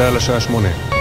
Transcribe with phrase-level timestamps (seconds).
[0.00, 0.99] צה"ל השעה שמונה.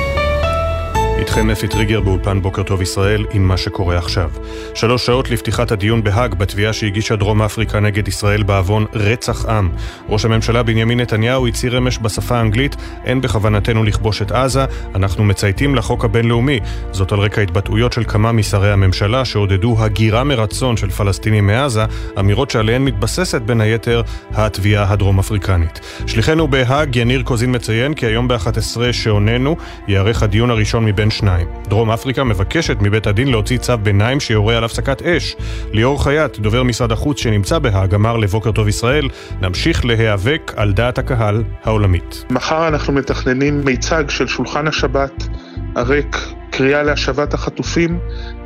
[1.20, 4.32] איתכם אפי טריגר באולפן בוקר טוב ישראל עם מה שקורה עכשיו.
[4.74, 9.70] שלוש שעות לפתיחת הדיון בהאג בתביעה שהגישה דרום אפריקה נגד ישראל בעוון רצח עם.
[10.10, 12.76] ראש הממשלה בנימין נתניהו הצהיר אמש בשפה האנגלית
[13.06, 14.66] אין בכוונתנו לכבוש את עזה,
[14.96, 16.60] אנחנו מצייתים לחוק הבינלאומי.
[16.92, 21.86] זאת על רקע התבטאויות של כמה משרי הממשלה שעודדו הגירה מרצון של פלסטינים מעזה,
[22.20, 24.02] אמירות שעליהן מתבססת בין היתר
[24.32, 25.80] התביעה הדרום אפריקנית.
[26.08, 29.56] שליחנו בהאג יניר קוזין מציין כי היום ב-11 שעוננו
[29.88, 31.48] ייערך הדיון הראשון מבין שניים.
[31.68, 35.36] דרום אפריקה מבקשת מבית הדין להוציא צו ביניים שיורה על הפסקת אש.
[35.72, 39.10] ליאור חייט, דובר משרד החוץ שנמצא בהאג, אמר לבוקר טוב ישראל,
[39.42, 42.26] נמשיך להיאבק על דעת הקהל העולמית.
[42.30, 45.28] מחר אנחנו מתכננים מיצג של שולחן השבת
[45.76, 46.18] הריק,
[46.52, 48.00] קריאה להשבת החטופים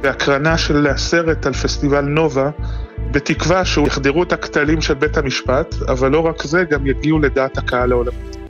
[0.04, 2.50] והקרנה של הסרט על פסטיבל נובה
[3.12, 7.58] בתקווה שהוא יחדרו את הכתלים של בית המשפט, אבל לא רק זה, גם יגיעו לדעת
[7.58, 8.43] הקהל העולמית.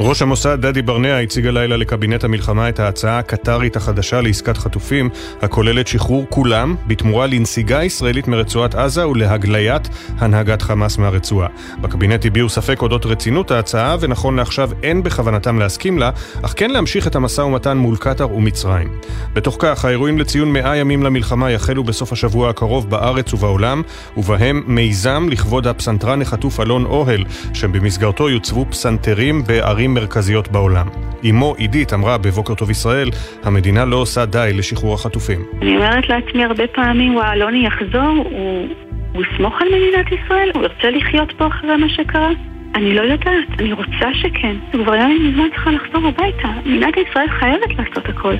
[0.00, 5.10] ראש המוסד דדי ברנע הציג הלילה לקבינט המלחמה את ההצעה הקטרית החדשה לעסקת חטופים,
[5.42, 9.88] הכוללת שחרור כולם בתמורה לנסיגה ישראלית מרצועת עזה ולהגליית
[10.18, 11.48] הנהגת חמאס מהרצועה.
[11.80, 16.10] בקבינט הביעו ספק אודות רצינות ההצעה, ונכון לעכשיו אין בכוונתם להסכים לה,
[16.42, 18.88] אך כן להמשיך את המשא ומתן מול קטאר ומצרים.
[19.32, 23.82] בתוך כך, האירועים לציון מאה ימים למלחמה יחלו בסוף השבוע הקרוב בארץ ובעולם,
[24.16, 30.86] ובהם מיזם לכבוד הפסנתרן החטוף אלון אוהל, שבמסגרתו יוצבו פסנתרים בערים ערים מרכזיות בעולם.
[31.30, 33.08] אמו עידית אמרה בבוקר טוב ישראל,
[33.44, 35.40] המדינה לא עושה די לשחרור החטופים.
[35.62, 38.68] אני אומרת לעצמי הרבה פעמים, וואה, אלוני יחזור, הוא,
[39.12, 40.50] הוא יסמוך על מדינת ישראל?
[40.54, 42.28] הוא ירצה לחיות פה אחרי מה שקרה?
[42.74, 44.56] אני לא יודעת, אני רוצה שכן.
[44.72, 46.48] כבר היה לי מזמן צריכה לחזור הביתה.
[46.66, 48.34] מדינת ישראל חייבת לעשות הכל.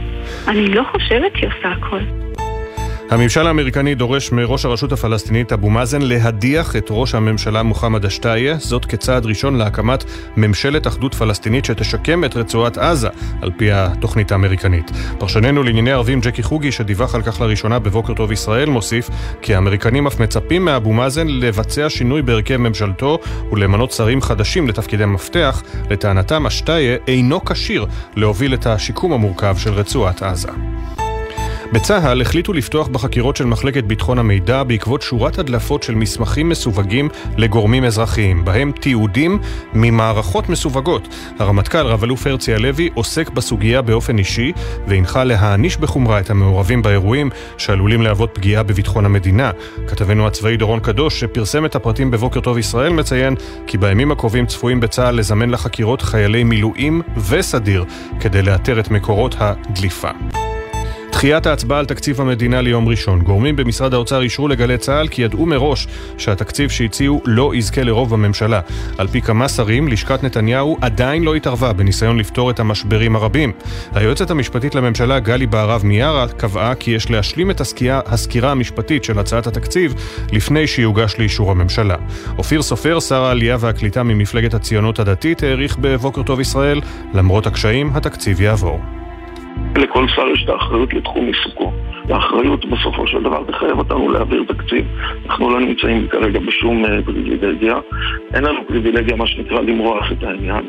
[0.49, 2.28] אני לא חושבת שהיא עושה הכל.
[3.11, 8.85] הממשל האמריקני דורש מראש הרשות הפלסטינית אבו מאזן להדיח את ראש הממשלה מוחמד אשתיה, זאת
[8.85, 10.05] כצעד ראשון להקמת
[10.37, 13.09] ממשלת אחדות פלסטינית שתשקם את רצועת עזה,
[13.43, 14.91] על פי התוכנית האמריקנית.
[15.19, 19.11] פרשננו לענייני ערבים ג'קי חוגי, שדיווח על כך לראשונה בבוקר טוב ישראל, מוסיף
[19.43, 23.19] כי האמריקנים אף מצפים מאבו מאזן לבצע שינוי בהרכב ממשלתו
[23.53, 25.63] ולמנות שרים חדשים לתפקידי מפתח.
[25.91, 27.87] לטענתם אשתיה אינו כשיר
[28.17, 30.49] להוביל את השיקום המורכב של רצועת עזה.
[31.73, 37.85] בצה"ל החליטו לפתוח בחקירות של מחלקת ביטחון המידע בעקבות שורת הדלפות של מסמכים מסווגים לגורמים
[37.85, 39.39] אזרחיים, בהם תיעודים
[39.73, 41.09] ממערכות מסווגות.
[41.39, 44.53] הרמטכ"ל רב-אלוף הרצי הלוי עוסק בסוגיה באופן אישי
[44.87, 49.51] והנחה להעניש בחומרה את המעורבים באירועים שעלולים להוות פגיעה בביטחון המדינה.
[49.87, 53.35] כתבנו הצבאי דורון קדוש, שפרסם את הפרטים בבוקר טוב ישראל, מציין
[53.67, 57.85] כי בימים הקרובים צפויים בצה"ל לזמן לחקירות חיילי מילואים וסדיר
[58.21, 60.11] כדי לאתר את מקורות הדליפה.
[61.19, 63.23] דחיית ההצבעה על תקציב המדינה ליום ראשון.
[63.23, 65.87] גורמים במשרד האוצר אישרו לגלי צה"ל כי ידעו מראש
[66.19, 68.61] שהתקציב שהציעו לא יזכה לרוב בממשלה.
[68.99, 73.53] על פי כמה שרים, לשכת נתניהו עדיין לא התערבה בניסיון לפתור את המשברים הרבים.
[73.93, 79.19] היועצת המשפטית לממשלה, גלי בהרב מיארה, קבעה כי יש להשלים את הסקירה, הסקירה המשפטית של
[79.19, 79.95] הצעת התקציב
[80.33, 81.97] לפני שיוגש לאישור הממשלה.
[82.39, 86.81] אופיר סופר, שר העלייה והקליטה ממפלגת הציונות הדתית, העריך בבוקר טוב ישראל,
[87.15, 88.98] למרות הקשיים, התקציב יעבור.
[89.79, 91.73] לכל שר יש את האחריות לתחום עיסוקו.
[92.09, 94.87] והאחריות בסופו של דבר תחייב אותנו להעביר תקציב.
[95.27, 97.79] אנחנו לא נמצאים כרגע בשום אה, פריבילגיה.
[98.35, 100.65] אין לנו פריבילגיה, מה שנקרא, למרוח את העניין.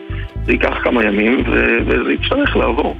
[0.46, 1.44] זה ייקח כמה ימים
[1.86, 2.96] וזה יצטרך לעבור.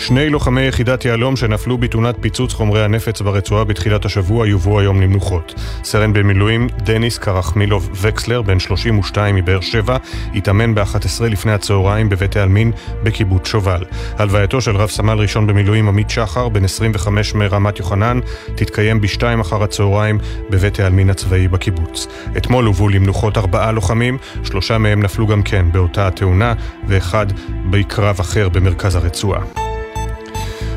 [0.00, 5.54] שני לוחמי יחידת יהלום שנפלו בתאונת פיצוץ חומרי הנפץ ברצועה בתחילת השבוע יובאו היום למנוחות.
[5.84, 9.96] סרן במילואים דניס קרחמילוב וקסלר, בן 32 מבאר שבע,
[10.34, 12.72] התאמן ב-11 לפני הצהריים בבית העלמין
[13.02, 13.84] בקיבוץ שובל.
[14.16, 18.20] הלווייתו של רב סמל ראשון במילואים עמית שחר, בן 25 מרמת יוחנן,
[18.54, 20.18] תתקיים ב-2 אחר הצהריים
[20.50, 22.06] בבית העלמין הצבאי בקיבוץ.
[22.36, 26.54] אתמול הובאו למנוחות ארבעה לוחמים, שלושה מהם נפלו גם כן באותה התאונה,
[26.88, 27.26] ואחד
[27.70, 29.40] בקרב אחר במרכז הרצועה.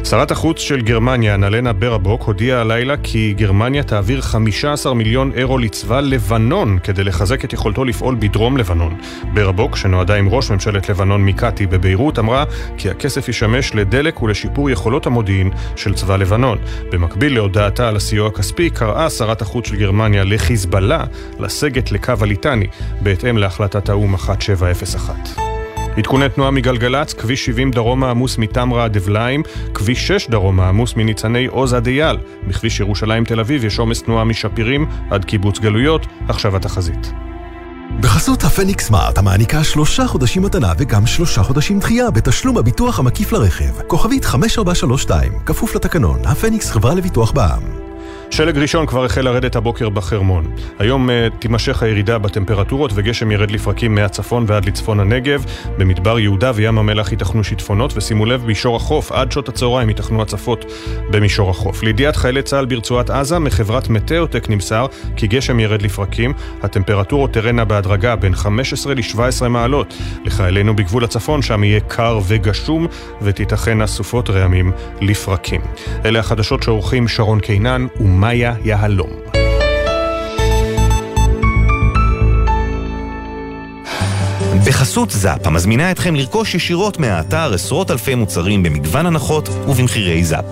[0.03, 5.99] שרת החוץ של גרמניה, נלנה ברבוק, הודיעה הלילה כי גרמניה תעביר 15 מיליון אירו לצבא
[5.99, 8.97] לבנון כדי לחזק את יכולתו לפעול בדרום לבנון.
[9.33, 12.43] ברבוק, שנועדה עם ראש ממשלת לבנון מיקאטי בביירות, אמרה
[12.77, 16.57] כי הכסף ישמש לדלק ולשיפור יכולות המודיעין של צבא לבנון.
[16.91, 21.03] במקביל להודעתה על הסיוע הכספי, קראה שרת החוץ של גרמניה לחיזבאללה
[21.39, 22.67] לסגת לקו הליטני,
[23.01, 25.60] בהתאם להחלטת האו"ם 1701.
[25.97, 29.43] עדכוני תנועה מגלגלצ, כביש 70 דרומה עמוס מתמרה עד אבליים,
[29.73, 32.17] כביש 6 דרומה עמוס מניצני עוז עד אייל.
[32.47, 37.11] בכביש ירושלים תל אביב יש עומס תנועה משפירים עד קיבוץ גלויות, עכשיו התחזית.
[37.99, 43.81] בחסות הפניקס סמארט המעניקה שלושה חודשים מתנה וגם שלושה חודשים דחייה בתשלום הביטוח המקיף לרכב.
[43.87, 47.90] כוכבית 5432, כפוף לתקנון, הפניקס חברה לביטוח בע"מ.
[48.31, 50.55] שלג ראשון כבר החל לרדת הבוקר בחרמון.
[50.79, 55.45] היום uh, תימשך הירידה בטמפרטורות וגשם ירד לפרקים מהצפון ועד לצפון הנגב.
[55.77, 60.65] במדבר יהודה וים המלח ייתכנו שיטפונות, ושימו לב, מישור החוף עד שעות הצהריים ייתכנו הצפות
[61.09, 61.83] במישור החוף.
[61.83, 64.85] לידיעת חיילי צה"ל ברצועת עזה, מחברת מטאוטק נמסר
[65.15, 66.33] כי גשם ירד לפרקים.
[66.61, 69.93] הטמפרטורות תרנה בהדרגה בין 15 ל-17 מעלות.
[70.25, 72.87] לחיילינו בגבול הצפון, שם יהיה קר וגשום,
[73.21, 75.61] ותיתכנה סופות רעמים לפרקים.
[76.05, 77.87] אלה החדשות שעורכים שרון קינן
[78.21, 79.09] ומאיה יהלום.
[84.67, 90.45] בחסות זאפ, המזמינה אתכם לרכוש ישירות מהאתר עשרות אלפי מוצרים במגוון הנחות ובמחירי זאפ.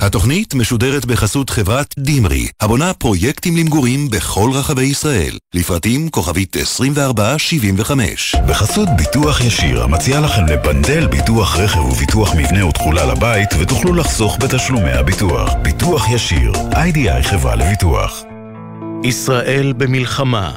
[0.00, 5.38] התוכנית משודרת בחסות חברת דימרי, הבונה פרויקטים למגורים בכל רחבי ישראל.
[5.54, 8.36] לפרטים כוכבית 2475.
[8.48, 14.92] בחסות ביטוח ישיר, המציע לכם לבנדל ביטוח רכב וביטוח מבנה ותכולה לבית, ותוכלו לחסוך בתשלומי
[14.92, 15.50] הביטוח.
[15.62, 18.22] ביטוח ישיר, איי-די-איי חברה לביטוח.
[19.04, 20.52] ישראל במלחמה,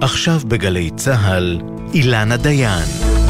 [0.00, 1.60] עכשיו בגלי צה"ל,
[1.94, 3.23] אילנה דיין.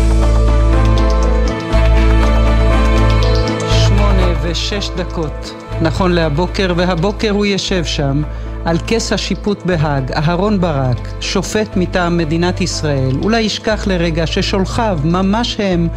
[4.44, 8.23] ושש דקות, נכון להבוקר, והבוקר הוא ישב שם,
[8.64, 15.56] על כס השיפוט בהאג, אהרון ברק, שופט מטעם מדינת ישראל, אולי ישכח לרגע ששולחיו, ממש
[15.61, 15.88] הם,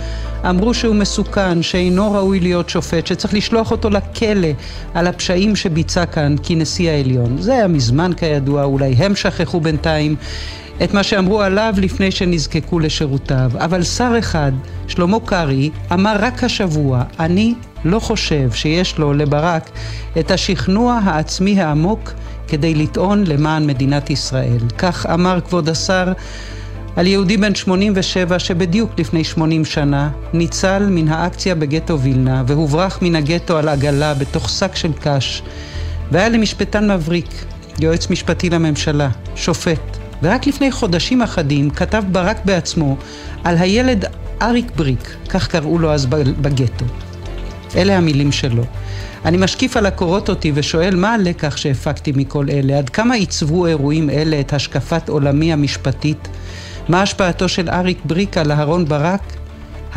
[0.49, 4.47] אמרו שהוא מסוכן, שאינו ראוי להיות שופט, שצריך לשלוח אותו לכלא
[4.93, 7.37] על הפשעים שביצע כאן כנשיא העליון.
[7.41, 10.15] זה היה מזמן כידוע, אולי הם שכחו בינתיים.
[10.83, 13.51] את מה שאמרו עליו לפני שנזקקו לשירותיו.
[13.55, 14.51] אבל שר אחד,
[14.87, 17.53] שלמה קרעי, אמר רק השבוע, אני
[17.85, 19.69] לא חושב שיש לו, לברק,
[20.19, 22.13] את השכנוע העצמי העמוק
[22.47, 24.59] כדי לטעון למען מדינת ישראל.
[24.77, 26.13] כך אמר כבוד השר
[26.95, 33.15] על יהודי בן 87 שבדיוק לפני 80 שנה ניצל מן האקציה בגטו וילנה והוברח מן
[33.15, 35.43] הגטו על עגלה בתוך שק של קש
[36.11, 37.45] והיה למשפטן מבריק,
[37.79, 40.06] יועץ משפטי לממשלה, שופט.
[40.23, 42.97] ורק לפני חודשים אחדים כתב ברק בעצמו
[43.43, 44.05] על הילד
[44.41, 46.05] אריק בריק, כך קראו לו אז
[46.41, 46.85] בגטו.
[47.75, 48.63] אלה המילים שלו.
[49.25, 54.09] אני משקיף על הקורות אותי ושואל מה הלקח שהפקתי מכל אלה, עד כמה עיצבו אירועים
[54.09, 56.27] אלה את השקפת עולמי המשפטית,
[56.89, 59.21] מה השפעתו של אריק בריק על אהרון ברק?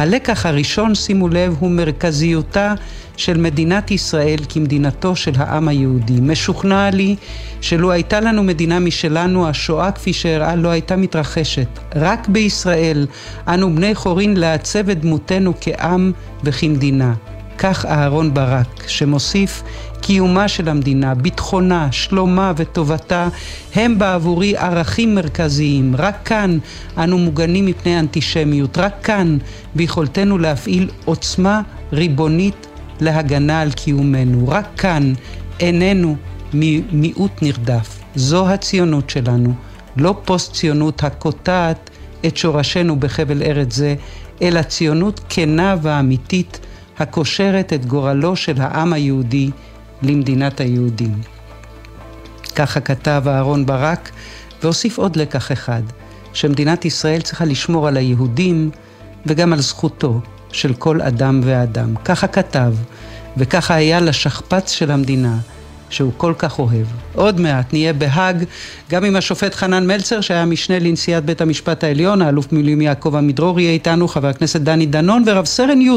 [0.00, 2.74] הלקח הראשון, שימו לב, הוא מרכזיותה
[3.16, 6.20] של מדינת ישראל כמדינתו של העם היהודי.
[6.20, 7.16] משוכנע לי
[7.60, 11.68] שלו הייתה לנו מדינה משלנו, השואה כפי שהראה לא הייתה מתרחשת.
[11.94, 13.06] רק בישראל
[13.48, 16.12] אנו בני חורין לעצב את דמותנו כעם
[16.44, 17.14] וכמדינה.
[17.62, 19.62] כך אהרון ברק, שמוסיף
[20.00, 23.28] קיומה של המדינה, ביטחונה, שלומה וטובתה,
[23.74, 25.94] הם בעבורי ערכים מרכזיים.
[25.98, 26.58] רק כאן
[26.98, 28.78] אנו מוגנים מפני אנטישמיות.
[28.78, 29.38] רק כאן
[29.74, 31.62] ביכולתנו להפעיל עוצמה
[31.92, 32.66] ריבונית
[33.00, 34.48] להגנה על קיומנו.
[34.48, 35.12] רק כאן
[35.60, 36.16] איננו
[36.92, 37.98] מיעוט נרדף.
[38.14, 39.52] זו הציונות שלנו,
[39.96, 41.90] לא פוסט-ציונות הקוטעת
[42.26, 43.94] את שורשינו בחבל ארץ זה,
[44.42, 46.60] אלא ציונות כנה ואמיתית
[47.00, 49.50] הקושרת את גורלו של העם היהודי
[50.02, 51.20] למדינת היהודים.
[52.54, 54.10] ככה כתב אהרון ברק,
[54.62, 55.82] והוסיף עוד לקח אחד,
[56.32, 58.70] שמדינת ישראל צריכה לשמור על היהודים
[59.26, 60.20] וגם על זכותו
[60.52, 61.94] של כל אדם ואדם.
[62.04, 62.74] ככה כתב,
[63.36, 65.38] וככה היה לשכפ"ץ של המדינה,
[65.90, 66.86] שהוא כל כך אוהב.
[67.14, 68.44] עוד מעט נהיה בהאג
[68.90, 73.60] גם עם השופט חנן מלצר שהיה משנה לנשיאת בית המשפט העליון, האלוף מילואים יעקב עמידרור
[73.60, 75.90] יהיה איתנו, חבר הכנסת דני דנון ורב סרן י',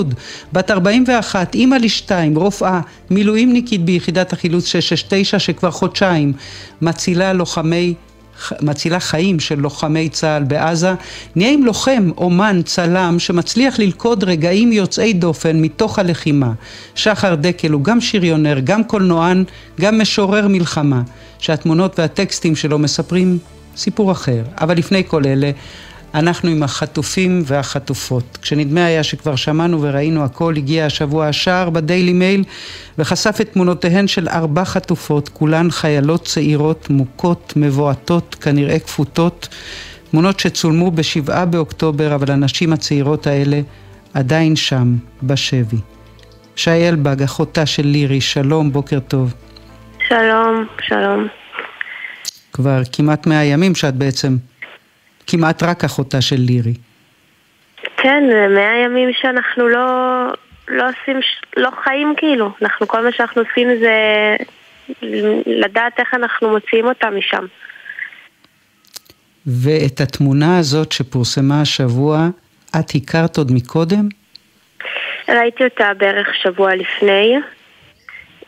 [0.53, 6.33] בת 41, אימא לשתיים, רופאה, מילואימניקית ביחידת החילוץ 669 שכבר חודשיים
[6.81, 7.93] מצילה לוחמי
[8.61, 10.93] מצילה חיים של לוחמי צה"ל בעזה,
[11.35, 16.51] נהיה עם לוחם, אומן, צלם, שמצליח ללכוד רגעים יוצאי דופן מתוך הלחימה.
[16.95, 19.43] שחר דקל הוא גם שריונר, גם קולנוען,
[19.81, 21.01] גם משורר מלחמה,
[21.39, 23.37] שהתמונות והטקסטים שלו מספרים
[23.77, 24.43] סיפור אחר.
[24.61, 25.51] אבל לפני כל אלה,
[26.13, 28.37] אנחנו עם החטופים והחטופות.
[28.41, 32.43] כשנדמה היה שכבר שמענו וראינו הכל, הגיע השבוע השער בדיילי מייל
[32.97, 39.49] וחשף את תמונותיהן של ארבע חטופות, כולן חיילות צעירות, מוכות, מבועטות, כנראה כפותות.
[40.11, 43.61] תמונות שצולמו בשבעה באוקטובר, אבל הנשים הצעירות האלה
[44.13, 45.77] עדיין שם, בשבי.
[46.55, 49.33] שי אלבג, אחותה של לירי, שלום, בוקר טוב.
[50.07, 51.27] שלום, שלום.
[52.53, 54.37] כבר כמעט מאה ימים שאת בעצם
[55.27, 56.73] כמעט רק אחותה של לירי.
[57.97, 59.87] כן, מאה ימים שאנחנו לא,
[60.67, 61.19] לא עושים,
[61.57, 62.51] לא חיים כאילו.
[62.61, 63.95] אנחנו, כל מה שאנחנו עושים זה
[65.45, 67.45] לדעת איך אנחנו מוציאים אותה משם.
[69.45, 72.27] ואת התמונה הזאת שפורסמה השבוע,
[72.79, 74.09] את הכרת עוד מקודם?
[75.29, 77.35] ראיתי אותה בערך שבוע לפני.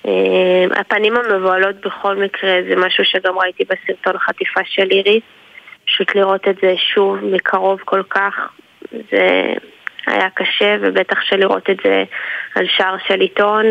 [0.08, 5.24] אה, הפנים המבוהלות בכל מקרה זה משהו שגם ראיתי בסרטון חטיפה של איריס.
[5.88, 8.34] פשוט לראות את זה שוב מקרוב כל כך,
[8.92, 9.54] זה
[10.08, 12.04] היה קשה, ובטח שלראות את זה
[12.56, 13.66] על שער של עיתון,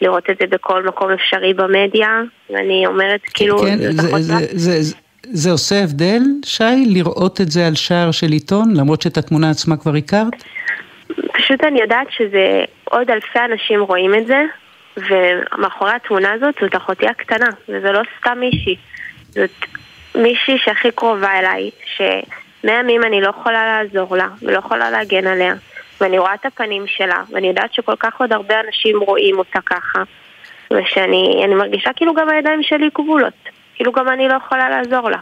[0.00, 3.58] ולראות את זה בכל מקום אפשרי במדיה, ואני אומרת כאילו...
[3.58, 8.10] כן, זה, זה, זה, זה, זה, זה עושה הבדל, שי, לראות את זה על שער
[8.10, 10.44] של עיתון, למרות שאת התמונה עצמה כבר הכרת?
[11.32, 14.42] פשוט אני יודעת שזה עוד אלפי אנשים רואים את זה,
[14.96, 18.76] ומאחורי התמונה הזאת זאת אחותי הקטנה, וזה לא סתם מישהי.
[19.28, 19.50] זאת
[20.22, 25.54] מישהי שהכי קרובה אליי, שמימים אני לא יכולה לעזור לה, ולא יכולה להגן עליה,
[26.00, 30.02] ואני רואה את הפנים שלה, ואני יודעת שכל כך עוד הרבה אנשים רואים אותה ככה,
[30.70, 35.18] ושאני מרגישה כאילו גם הידיים שלי כבולות, כאילו גם אני לא יכולה לעזור לה.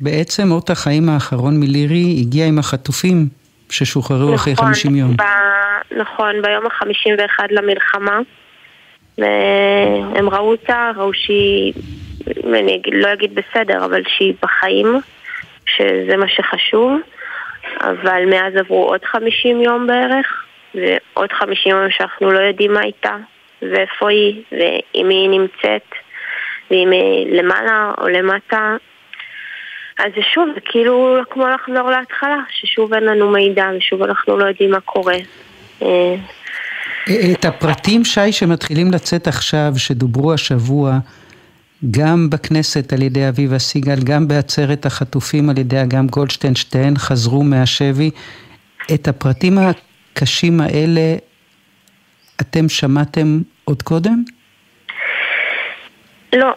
[0.00, 3.28] בעצם אות החיים האחרון מלירי הגיע עם החטופים
[3.70, 5.16] ששוחררו נכון, אחרי 50 יום.
[5.16, 5.22] ב...
[5.90, 8.18] נכון, ביום ה-51 למלחמה.
[9.18, 11.72] והם ראו אותה, ראו שהיא
[12.54, 14.86] אני לא אגיד בסדר, אבל שהיא בחיים,
[15.66, 17.00] שזה מה שחשוב,
[17.80, 20.44] אבל מאז עברו עוד 50 יום בערך,
[20.74, 23.16] ועוד 50 יום שאנחנו לא יודעים מה איתה,
[23.62, 24.42] ואיפה היא,
[25.04, 25.88] מי היא נמצאת,
[26.70, 28.76] ואם היא למעלה או למטה.
[29.98, 34.44] אז זה שוב, זה כאילו כמו לחזור להתחלה, ששוב אין לנו מידע ושוב אנחנו לא
[34.44, 35.16] יודעים מה קורה.
[35.82, 36.14] אה,
[37.32, 40.92] את הפרטים, שי, שמתחילים לצאת עכשיו, שדוברו השבוע,
[41.90, 47.42] גם בכנסת על ידי אביבה סיגל, גם בעצרת החטופים על ידי אגם גולדשטיין, שתיהן חזרו
[47.42, 48.10] מהשבי.
[48.94, 51.16] את הפרטים הקשים האלה
[52.40, 54.22] אתם שמעתם עוד קודם?
[56.32, 56.52] לא,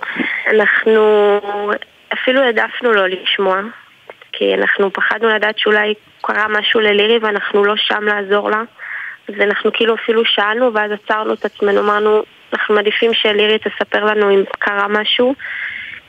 [0.53, 1.01] אנחנו
[2.13, 3.61] אפילו העדפנו לא לשמוע,
[4.31, 8.63] כי אנחנו פחדנו לדעת שאולי קרה משהו ללירי ואנחנו לא שם לעזור לה.
[9.29, 12.23] אז אנחנו כאילו אפילו שאלנו ואז עצרנו את עצמנו, אמרנו,
[12.53, 15.36] אנחנו מעדיפים שלירי תספר לנו אם קרה משהו,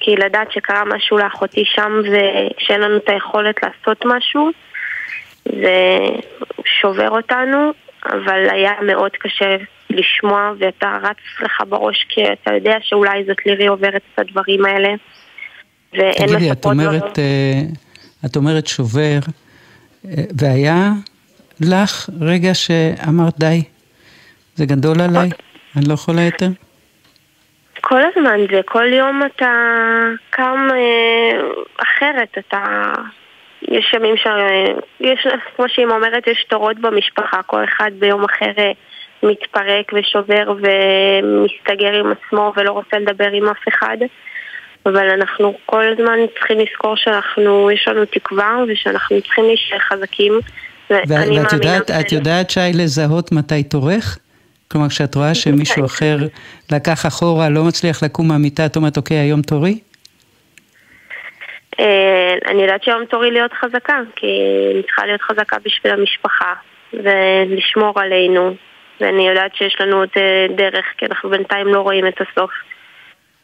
[0.00, 4.50] כי לדעת שקרה משהו לאחותי שם ושאין לנו את היכולת לעשות משהו,
[5.44, 5.98] זה
[6.64, 7.72] שובר אותנו,
[8.06, 9.56] אבל היה מאוד קשה
[9.90, 14.88] לשמוע ואתה רץ לך בראש כי אתה יודע שאולי זאת לירי עוברת את הדברים האלה.
[15.92, 17.24] ואין תגידי, את אומרת, לא...
[18.26, 19.18] את אומרת שובר,
[20.04, 20.90] אה, והיה
[21.60, 23.62] לך רגע שאמרת די,
[24.54, 25.30] זה גדול עליי?
[25.76, 26.48] אני לא יכולה יותר?
[27.80, 29.52] כל הזמן זה, כל יום אתה
[30.30, 31.40] קם אה,
[31.82, 32.92] אחרת, אתה...
[33.68, 34.26] יש ימים ש...
[35.00, 35.26] יש,
[35.56, 38.72] כמו שאמא אומרת, יש תורות במשפחה, כל אחד ביום אחר אה,
[39.22, 43.96] מתפרק ושובר ומסתגר עם עצמו ולא רוצה לדבר עם אף אחד.
[44.86, 50.40] אבל אנחנו כל הזמן צריכים לזכור שאנחנו, יש לנו תקווה ושאנחנו צריכים להישאר חזקים.
[50.90, 54.18] ואת יודעת, את יודעת, שי, לזהות מתי תורך?
[54.72, 56.16] כלומר, כשאת רואה שמישהו אחר
[56.72, 59.78] לקח אחורה, לא מצליח לקום מהמיטה, את אומרת, אוקיי, היום תורי?
[61.80, 64.26] אה, אני יודעת שהיום תורי להיות חזקה, כי
[64.74, 66.52] אני צריכה להיות חזקה בשביל המשפחה,
[66.92, 68.54] ולשמור עלינו,
[69.00, 72.50] ואני יודעת שיש לנו עוד אה, דרך, כי אנחנו בינתיים לא רואים את הסוף.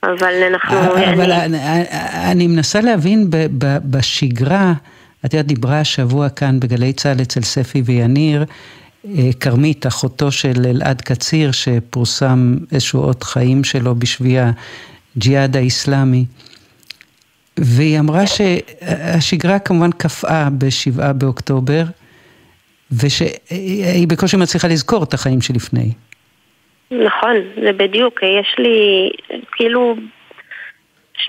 [0.03, 0.77] אבל אנחנו...
[0.77, 1.59] אה, אבל אני,
[2.33, 3.27] אני מנסה להבין
[3.91, 4.73] בשגרה,
[5.27, 8.45] את יודעת, דיברה השבוע כאן בגלי צה"ל אצל ספי ויניר,
[9.41, 14.37] כרמית, אחותו של אלעד קציר, שפורסם איזשהו אות חיים שלו בשבי
[15.17, 16.25] הג'יהאד האיסלאמי.
[17.57, 21.83] והיא אמרה שהשגרה כמובן קפאה בשבעה באוקטובר,
[22.93, 25.93] ושהיא בקושי מצליחה לזכור את החיים שלפני.
[26.91, 29.09] נכון, זה בדיוק, יש לי
[29.53, 29.97] כאילו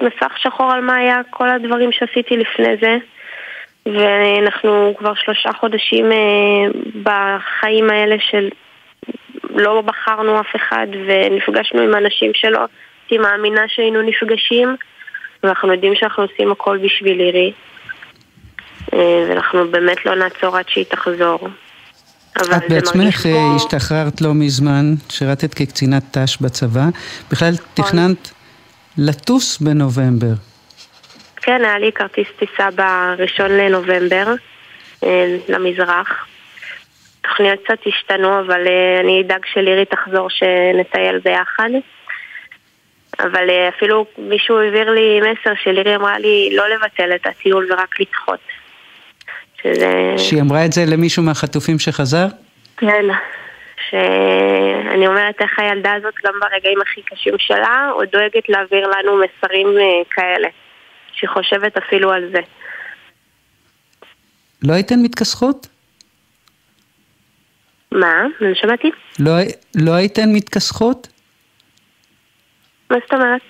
[0.02, 2.98] מסך שחור על מה היה כל הדברים שעשיתי לפני זה.
[3.86, 6.18] ואנחנו כבר שלושה חודשים אה,
[7.04, 8.50] בחיים האלה של
[9.50, 14.76] לא בחרנו אף אחד ונפגשנו עם אנשים שלא הייתי מאמינה שהיינו נפגשים
[15.44, 17.54] ואנחנו יודעים שאנחנו עושים הכל בשביל לירי
[18.94, 21.50] אה, ואנחנו באמת לא נעצור עד שהיא תחזור.
[22.38, 23.30] את בעצמך פה...
[23.30, 26.86] אה, השתחררת לא מזמן, שירתת כקצינת ת"ש בצבא,
[27.32, 27.86] בכלל נכון.
[27.86, 28.32] תכננת
[28.98, 30.49] לטוס בנובמבר.
[31.50, 34.26] כן, היה לי כרטיס טיסה בראשון לנובמבר
[35.04, 36.28] אה, למזרח.
[37.22, 41.70] תוכניות קצת השתנו, אבל אה, אני אדאג שלירי תחזור שנטייל ביחד.
[43.20, 48.00] אבל אה, אפילו מישהו העביר לי מסר שלירי אמרה לי לא לבטל את הטיול ורק
[48.00, 48.40] לדחות.
[49.64, 50.14] שזה...
[50.18, 52.26] שהיא אמרה את זה למישהו מהחטופים שחזר?
[52.78, 53.06] כן,
[53.90, 59.68] שאני אומרת איך הילדה הזאת גם ברגעים הכי קשים שלה עוד דואגת להעביר לנו מסרים
[60.10, 60.50] כאלה.
[61.20, 62.40] שהיא חושבת אפילו על זה.
[64.64, 65.68] לא הייתן מתכסחות?
[67.92, 68.26] מה?
[68.42, 68.92] אני שמעתי.
[69.20, 69.32] לא,
[69.76, 71.08] לא הייתן מתכסחות?
[72.90, 73.42] מה זאת אומרת?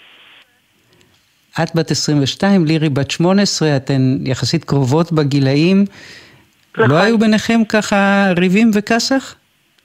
[1.63, 5.85] את בת 22, לירי בת 18, אתן יחסית קרובות בגילאים.
[6.77, 6.89] נכון.
[6.89, 9.35] לא היו ביניכם ככה ריבים וכסח?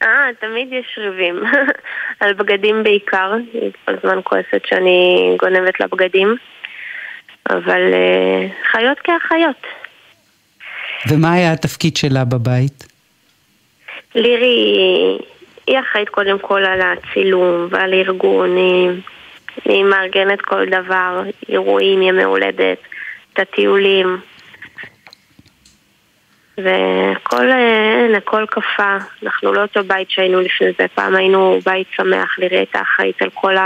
[0.03, 0.09] אה,
[0.41, 1.43] תמיד יש ריבים.
[2.21, 3.33] על בגדים בעיקר.
[3.53, 6.37] היא כל הזמן כועסת שאני גונבת לה בגדים.
[7.51, 9.67] אבל uh, חיות כאחיות.
[11.09, 12.87] ומה היה התפקיד שלה בבית?
[14.15, 15.19] לירי,
[15.67, 18.91] היא אחראית קודם כל על הצילום ועל ארגון, היא,
[19.65, 22.79] היא מארגנת כל דבר, אירועים, ימי הולדת,
[23.33, 24.19] את הטיולים.
[26.59, 28.99] והכל, אין, הכל קפא.
[29.23, 33.31] אנחנו לא אותו בית שהיינו לפני זה, פעם היינו בית שמח, לירי הייתה אחראית על
[33.35, 33.57] כל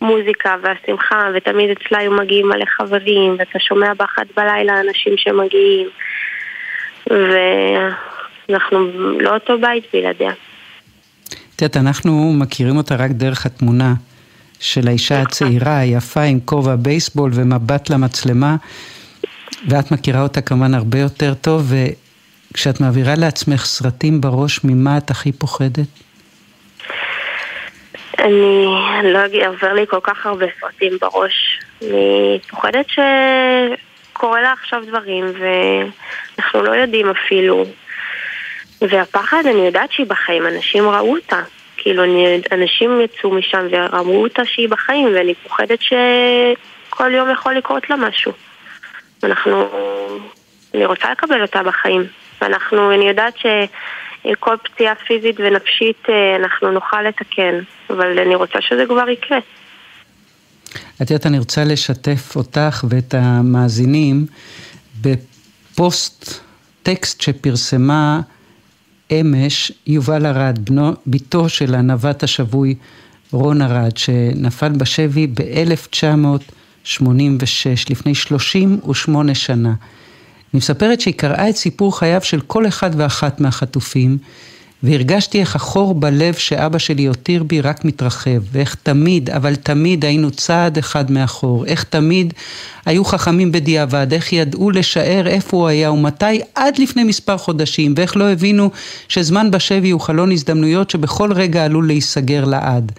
[0.00, 5.88] המוזיקה והשמחה, ותמיד אצלה היו מגיעים מלא חברים, ואתה שומע באחת בלילה אנשים שמגיעים.
[7.10, 8.78] ואנחנו
[9.20, 10.32] לא אותו בית בלעדיה.
[11.56, 13.94] את יודעת, אנחנו מכירים אותה רק דרך התמונה
[14.60, 18.56] של האישה הצעירה, היפה עם כובע בייסבול ומבט למצלמה,
[19.68, 21.72] ואת מכירה אותה כמובן הרבה יותר טוב,
[22.52, 25.88] וכשאת מעבירה לעצמך סרטים בראש, ממה את הכי פוחדת?
[28.18, 31.60] אני לא אגיד, עובר לי כל כך הרבה סרטים בראש.
[31.82, 37.64] אני פוחדת שקורה לה עכשיו דברים, ואנחנו לא יודעים אפילו.
[38.80, 41.40] והפחד, אני יודעת שהיא בחיים, אנשים ראו אותה.
[41.76, 47.90] כאילו, אני, אנשים יצאו משם וראו אותה שהיא בחיים, ואני פוחדת שכל יום יכול לקרות
[47.90, 48.32] לה משהו.
[49.22, 49.68] אנחנו...
[50.74, 52.06] אני רוצה לקבל אותה בחיים.
[52.40, 53.34] ואנחנו, אני יודעת
[54.30, 57.58] שכל פציעה פיזית ונפשית אה, אנחנו נוכל לתקן,
[57.90, 59.38] אבל אני רוצה שזה כבר יקרה.
[61.02, 64.26] את יודעת, אני רוצה לשתף אותך ואת המאזינים
[65.00, 66.40] בפוסט,
[66.82, 68.20] טקסט שפרסמה
[69.12, 72.74] אמש יובל ארד, בנו, בתו של הנווט השבוי
[73.32, 77.00] רון ארד, שנפל בשבי ב-1986,
[77.90, 79.74] לפני 38 שנה.
[80.54, 84.18] אני מספרת שהיא קראה את סיפור חייו של כל אחד ואחת מהחטופים,
[84.82, 90.30] והרגשתי איך החור בלב שאבא שלי הותיר בי רק מתרחב, ואיך תמיד, אבל תמיד היינו
[90.30, 92.34] צעד אחד מאחור, איך תמיד
[92.86, 98.16] היו חכמים בדיעבד, איך ידעו לשער איפה הוא היה ומתי עד לפני מספר חודשים, ואיך
[98.16, 98.70] לא הבינו
[99.08, 102.92] שזמן בשבי הוא חלון הזדמנויות שבכל רגע עלול להיסגר לעד.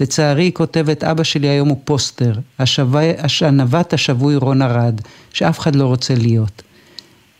[0.00, 5.00] לצערי, היא כותבת, אבא שלי היום הוא פוסטר, השבי, הנווט השבוי רון ארד,
[5.32, 6.67] שאף אחד לא רוצה להיות.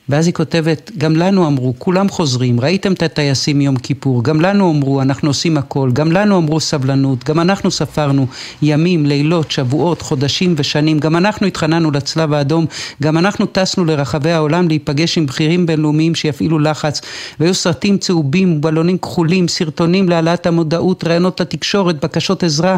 [0.09, 4.71] ואז היא כותבת, גם לנו אמרו, כולם חוזרים, ראיתם את הטייסים יום כיפור, גם לנו
[4.71, 8.27] אמרו, אנחנו עושים הכל, גם לנו אמרו סבלנות, גם אנחנו ספרנו
[8.63, 12.67] ימים, לילות, שבועות, חודשים ושנים, גם אנחנו התחננו לצלב האדום,
[13.03, 17.01] גם אנחנו טסנו לרחבי העולם להיפגש עם בכירים בינלאומיים שיפעילו לחץ,
[17.41, 22.77] והיו סרטים צהובים, בלונים כחולים, סרטונים להעלאת המודעות, ראיונות לתקשורת, בקשות עזרה.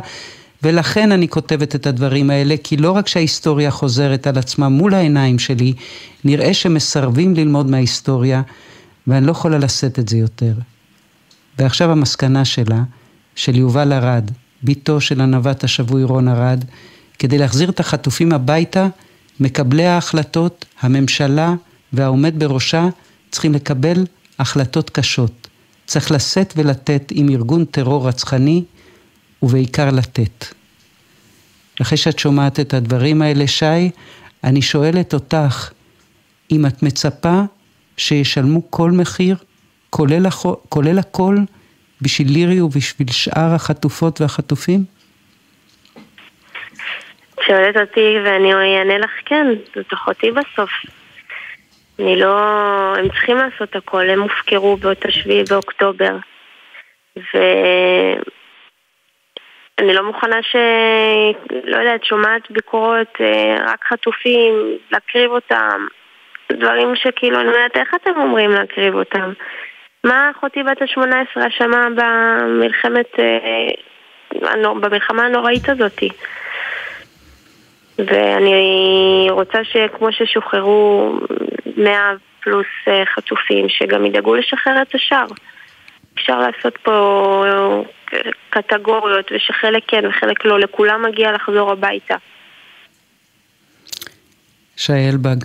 [0.62, 5.38] ולכן אני כותבת את הדברים האלה, כי לא רק שההיסטוריה חוזרת על עצמה מול העיניים
[5.38, 5.72] שלי,
[6.24, 8.42] נראה שמסרבים ללמוד מההיסטוריה,
[9.06, 10.52] ואני לא יכולה לשאת את זה יותר.
[11.58, 12.82] ועכשיו המסקנה שלה,
[13.34, 14.30] של יובל ארד,
[14.64, 16.64] בתו של הנווט השבוי רון ארד,
[17.18, 18.88] כדי להחזיר את החטופים הביתה,
[19.40, 21.54] מקבלי ההחלטות, הממשלה
[21.92, 22.88] והעומד בראשה,
[23.30, 24.06] צריכים לקבל
[24.38, 25.48] החלטות קשות.
[25.86, 28.64] צריך לשאת ולתת עם ארגון טרור רצחני,
[29.42, 30.46] ובעיקר לתת.
[31.82, 33.90] אחרי שאת שומעת את הדברים האלה, שי,
[34.44, 35.70] אני שואלת אותך,
[36.52, 37.40] אם את מצפה
[37.96, 39.36] שישלמו כל מחיר,
[39.90, 40.42] כולל, הח...
[40.68, 41.36] כולל הכל,
[42.02, 44.84] בשביל לירי ובשביל שאר החטופות והחטופים?
[47.46, 50.70] שואלת אותי ואני אענה לך כן, זאת אחותי בסוף.
[51.98, 52.38] אני לא...
[52.98, 56.16] הם צריכים לעשות הכל, הם הופקרו באותה שביעי באוקטובר.
[57.16, 57.38] ו...
[59.80, 60.56] אני לא מוכנה ש...
[61.64, 64.54] לא יודעת, שומעת ביקורות, אה, רק חטופים,
[64.90, 65.86] להקריב אותם.
[66.52, 69.32] דברים שכאילו, אני אומרת, איך אתם אומרים להקריב אותם?
[70.04, 73.68] מה אחותי בת ה-18 אשמה במלחמת, אה,
[74.80, 76.08] במלחמה הנוראית הזאתי?
[77.98, 81.12] ואני רוצה שכמו ששוחררו
[81.76, 85.26] 100 פלוס אה, חטופים, שגם ידאגו לשחרר את השאר.
[86.20, 87.44] אפשר לעשות פה
[88.50, 92.14] קטגוריות, ושחלק כן וחלק לא, לכולם מגיע לחזור הביתה.
[94.76, 95.36] שי אלבג,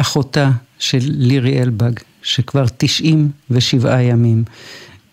[0.00, 0.46] אחותה
[0.78, 1.90] של לירי אלבג,
[2.22, 4.44] שכבר 97 ימים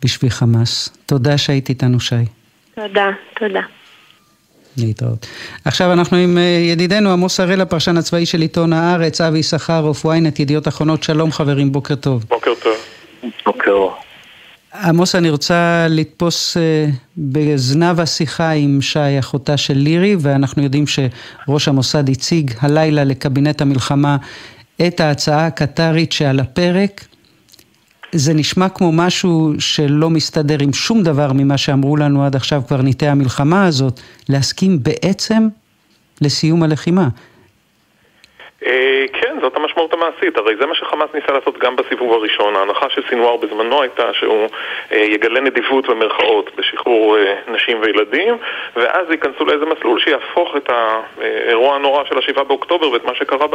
[0.04, 0.98] בשביל חמאס.
[1.06, 2.16] תודה שהיית איתנו, שי.
[2.76, 3.62] תודה, תודה.
[4.78, 5.28] להתראות.
[5.66, 10.42] עכשיו אנחנו עם אה, ידידנו עמוס הראל, הפרשן הצבאי של עיתון הארץ, אבי יששכרוף, ynet,
[10.42, 12.26] ידיעות אחרונות, שלום חברים, בוקר טוב.
[12.30, 12.76] בוקר טוב.
[13.46, 13.88] בוקר.
[14.84, 21.68] עמוס, אני רוצה לתפוס אה, בזנב השיחה עם שי, אחותה של לירי, ואנחנו יודעים שראש
[21.68, 24.18] המוסד הציג הלילה לקבינט המלחמה
[24.88, 27.06] את ההצעה הקטרית שעל הפרק.
[28.12, 33.08] זה נשמע כמו משהו שלא מסתדר עם שום דבר ממה שאמרו לנו עד עכשיו קברניטי
[33.08, 35.48] המלחמה הזאת, להסכים בעצם
[36.22, 37.10] לסיום הלחימה.
[38.66, 42.56] אה, כן, זאת המשמעות המעשית, הרי זה מה שחמאס ניסה לעשות גם בסיבוב הראשון.
[42.56, 44.48] ההנחה של סינואר בזמנו הייתה שהוא
[44.92, 48.38] אה, יגלה נדיבות במרכאות בשחרור אה, נשים וילדים,
[48.76, 53.46] ואז ייכנסו לאיזה מסלול שיהפוך את האירוע הנורא של השבעה באוקטובר ואת מה שקרה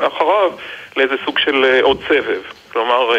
[0.00, 0.52] אחריו
[0.96, 2.42] לאיזה סוג של עוד סבב.
[2.72, 3.10] כלומר,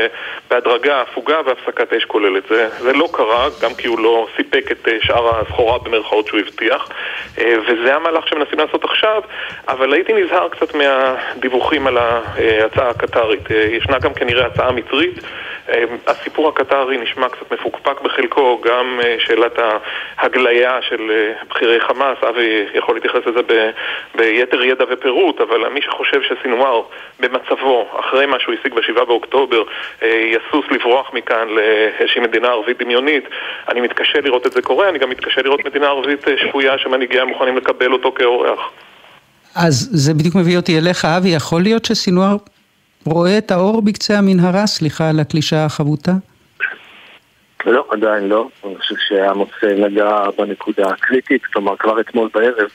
[0.50, 2.44] בהדרגה, הפוגה והפסקת אש כוללת.
[2.50, 6.90] זה, זה לא קרה, גם כי הוא לא סיפק את שאר הסחורה במרכאות שהוא הבטיח,
[7.38, 9.22] וזה המהלך שמנסים לעשות עכשיו,
[9.68, 11.16] אבל הייתי נזהר קצת מה...
[11.40, 13.52] דיווחים על ההצעה הקטרית.
[13.52, 15.20] אה, ישנה גם כנראה הצעה מצרית.
[15.72, 19.60] אה, הסיפור הקטרי נשמע קצת מפוקפק בחלקו, גם אה, שאלת
[20.18, 23.72] ההגליה של בכירי חמאס, אבי יכול להתייחס לזה
[24.16, 26.82] ביתר ידע ופירוט, אבל מי שחושב שסינואר
[27.20, 29.64] במצבו, אחרי מה שהוא השיג ב-7 באוקטובר,
[30.02, 33.24] יסוס לברוח מכאן לאיזושהי מדינה ערבית דמיונית,
[33.70, 37.58] אני מתקשה לראות את זה קורה, אני גם מתקשה לראות מדינה ערבית שפויה שמנהיגיה מוכנים
[37.58, 38.60] לקבל אותו כאורח.
[39.56, 42.38] אז זה בדיוק מביא אותי אליך, אבי, יכול להיות שסינואר
[43.06, 44.68] רואה את האור בקצה המנהרה?
[44.68, 46.12] סליחה על הקלישה החבוטה.
[47.66, 48.50] לא, עדיין לא.
[48.66, 52.70] אני חושב שעמוס נגע בנקודה הקריטית, כלומר כבר אתמול בערב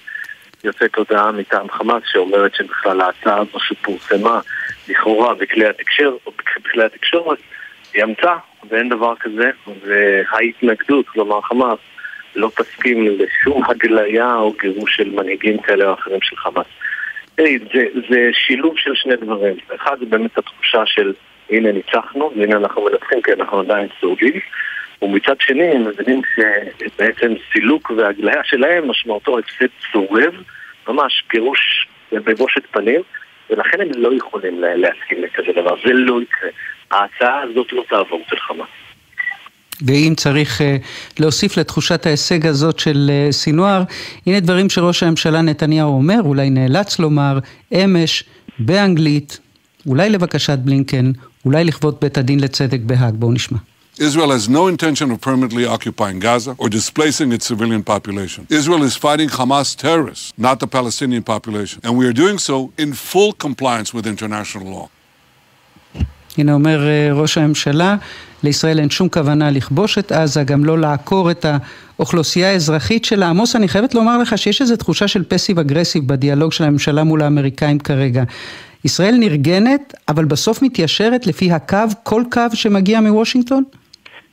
[0.65, 4.41] יוצאת הודעה מטעם חמאס שאומרת שבכלל ההצעה הזו שפורסמה
[4.89, 6.17] לכאורה בכלי התקשר,
[6.65, 7.39] בכלי התקשורת
[7.95, 8.37] היא המצאה
[8.71, 9.51] ואין דבר כזה
[9.87, 11.79] וההתנגדות, כלומר חמאס
[12.37, 16.67] לא תסכים לשום הגליה או גירוש של מנהיגים כאלה או אחרים של חמאס.
[17.37, 19.57] זה, זה שילוב של שני דברים.
[19.75, 21.13] אחד זה באמת התחושה של
[21.51, 24.41] הנה ניצחנו, והנה אנחנו מנצחים כי אנחנו עדיין שורדים.
[25.03, 30.35] ומצד שני הם מבינים שבעצם סילוק והגליה שלהם משמעותו הפסד צורב,
[30.89, 33.01] ממש גירוש בבושת פנים,
[33.51, 36.51] ולכן הם לא יכולים להסכים לכזה דבר, זה לא יקרה.
[36.91, 38.86] ההצעה הזאת לא תעבור של חמאס.
[39.83, 40.65] ואם צריך uh,
[41.19, 43.83] להוסיף לתחושת ההישג הזאת של uh, סינואר,
[44.27, 47.39] הנה דברים שראש הממשלה נתניהו אומר, אולי נאלץ לומר,
[47.73, 48.25] אמש,
[48.59, 49.39] באנגלית,
[49.87, 51.13] אולי לבקשת בלינקן,
[51.45, 53.15] אולי לכבוד בית הדין לצדק בהאג.
[53.15, 53.59] בואו נשמע.
[53.99, 58.47] Israel has no intention of permanently occupying Gaza or displacing its civilian population.
[58.51, 61.81] Israel is fighting Hamas terrorists, not the Palestinian population.
[61.83, 64.91] And we are doing so in full compliance with international law.
[66.39, 67.97] הנה אומר ראש הממשלה,
[68.43, 71.47] לישראל אין שום כוונה לכבוש את עזה, גם לא לעקור את
[71.99, 73.29] האוכלוסייה האזרחית שלה.
[73.29, 77.23] עמוס, אני חייבת לומר לך שיש איזו תחושה של פסיב אגרסיב בדיאלוג של הממשלה מול
[77.23, 78.25] האמריקאים כרגע.
[78.85, 83.65] ישראל נרגנת, אבל בסוף מתיישרת לפי הקו, כל קו שמגיע מוושינגטון?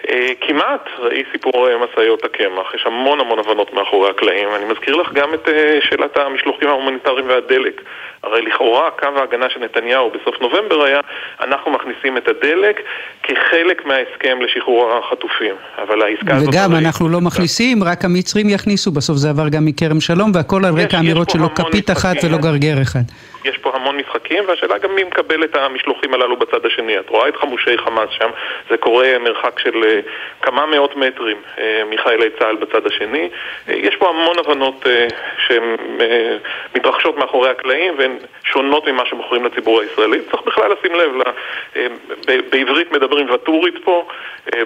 [0.09, 4.47] אה, כמעט, ראי סיפור אה, משאיות הקמח, יש המון המון הבנות מאחורי הקלעים.
[4.55, 7.81] אני מזכיר לך גם את אה, שאלת המשלוחים ההומניטריים והדלק.
[8.23, 10.99] הרי לכאורה קו ההגנה של נתניהו בסוף נובמבר היה
[11.41, 12.79] אנחנו מכניסים את הדלק
[13.23, 15.55] כחלק מההסכם לשחרור החטופים.
[15.83, 16.49] אבל העסקה הזאת...
[16.49, 20.73] וגם אנחנו לא מכניסים, רק המצרים יכניסו, בסוף זה עבר גם מכרם שלום, והכל על
[20.73, 23.03] רקע האמירות שלו כפית אחת ולא גרגר אחד.
[23.45, 26.99] יש פה המון משחקים, והשאלה גם מי מקבל את המשלוחים הללו בצד השני.
[26.99, 28.29] את רואה את חמושי חמאס שם,
[28.69, 30.10] זה קורה מרחק של uh,
[30.41, 33.29] כמה מאות מטרים uh, מחיילי צה"ל בצד השני.
[33.67, 35.13] Uh, יש פה המון הבנות uh,
[35.47, 36.03] שהן uh,
[36.75, 40.21] מתרחשות מאחורי הקלעים והן שונות ממה שמוכרים לציבור הישראלי.
[40.32, 41.12] צריך בכלל לשים לב,
[42.51, 44.08] בעברית מדברים וטורית פה,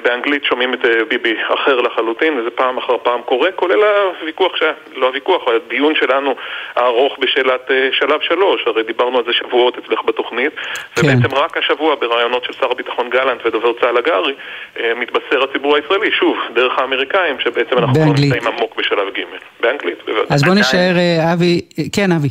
[0.03, 3.83] באנגלית שומעים את ביבי אחר לחלוטין, וזה פעם אחר פעם קורה, כולל
[4.19, 4.63] הוויכוח, ש...
[4.95, 6.35] לא הוויכוח, הדיון שלנו
[6.75, 8.66] הארוך בשאלת שלב שלוש.
[8.67, 11.01] הרי דיברנו על זה שבועות אצלך בתוכנית, כן.
[11.01, 14.33] ובעצם רק השבוע בראיונות של שר הביטחון גלנט ודובר צה"ל הגרי,
[14.79, 19.21] אה, מתבשר הציבור הישראלי, שוב, דרך האמריקאים, שבעצם אנחנו כבר נמצאים עמוק בשלב ג',
[19.59, 20.35] באנגלית, בוודאי.
[20.35, 21.61] אז בוא נשאר, אה, אבי,
[21.95, 22.29] כן, אבי.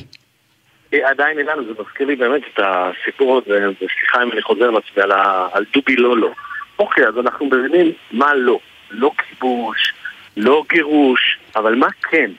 [0.94, 5.03] אה, עדיין אילן, זה מזכיר לי באמת את הסיפור הזה, וסליחה אם אני חוזר לעצמי
[5.03, 5.12] על,
[5.53, 6.31] על דובי לא לא.
[6.79, 8.59] אוקיי, אז אנחנו מבינים מה לא.
[8.90, 9.94] לא כיבוש,
[10.37, 12.31] לא גירוש, אבל מה כן?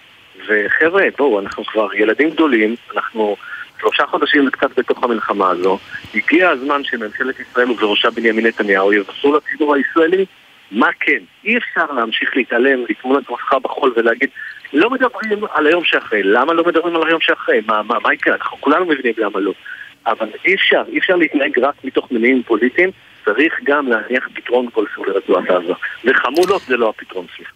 [0.47, 3.35] וחבר'ה, בואו, אנחנו כבר ילדים גדולים, אנחנו
[3.79, 5.79] שלושה חודשים וקצת בתוך המלחמה הזו,
[6.15, 10.25] הגיע הזמן שממשלת ישראל ובראשה בנימין נתניהו יבשרו לציבור הישראלי
[10.71, 11.19] מה כן.
[11.45, 14.29] אי אפשר להמשיך להתעלם, לטמון את ראשך בחול ולהגיד
[14.73, 16.23] לא מדברים על היום שאחרי.
[16.23, 17.61] למה לא מדברים על היום שאחרי?
[17.67, 18.35] מה, מה, מה יקרה?
[18.35, 19.53] אנחנו כולנו מבינים למה לא.
[20.07, 22.89] אבל אי אפשר, אי אפשר להתנהג רק מתוך מניעים פוליטיים,
[23.25, 25.73] צריך גם להניח פתרון כלשהו לרצועת עזה.
[26.05, 27.51] וחמולות זה לא הפתרון, סליחה.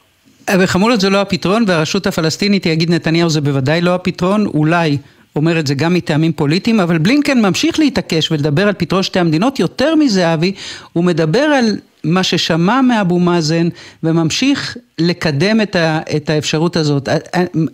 [0.64, 4.98] וחמולות זה לא הפתרון, והרשות הפלסטינית, יגיד נתניהו, זה בוודאי לא הפתרון, אולי
[5.36, 9.60] אומר את זה גם מטעמים פוליטיים, אבל בלינקן ממשיך להתעקש ולדבר על פתרון שתי המדינות.
[9.60, 10.54] יותר מזה, אבי,
[10.94, 11.66] הוא מדבר על
[12.04, 13.68] מה ששמע מאבו מאזן
[14.04, 17.10] וממשיך לקדם את, ה, את האפשרות הזאת.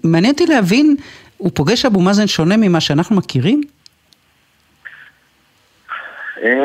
[0.04, 0.96] מעניין אותי להבין,
[1.38, 3.62] הוא פוגש אבו מאזן שונה ממה שאנחנו מכירים?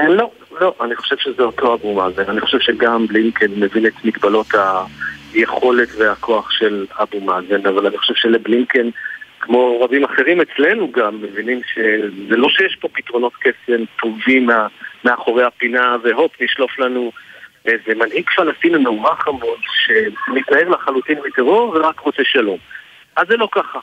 [0.09, 2.23] לא, לא, אני חושב שזה אותו אבו מאזן.
[2.29, 4.47] אני חושב שגם בלינקן מבין את מגבלות
[5.35, 8.89] היכולת והכוח של אבו מאזן, אבל אני חושב שלבלינקן,
[9.43, 14.51] כמו רבים אחרים אצלנו גם, מבינים שזה לא שיש פה פתרונות קסם טובים
[15.05, 17.13] מאחורי הפינה, והופ, נשלוף לנו
[17.65, 22.59] איזה מנהיג פלסטיני מאורח המון, שמתנהג לחלוטין מטרור ורק רוצה שלום.
[23.17, 23.79] אז זה לא ככה.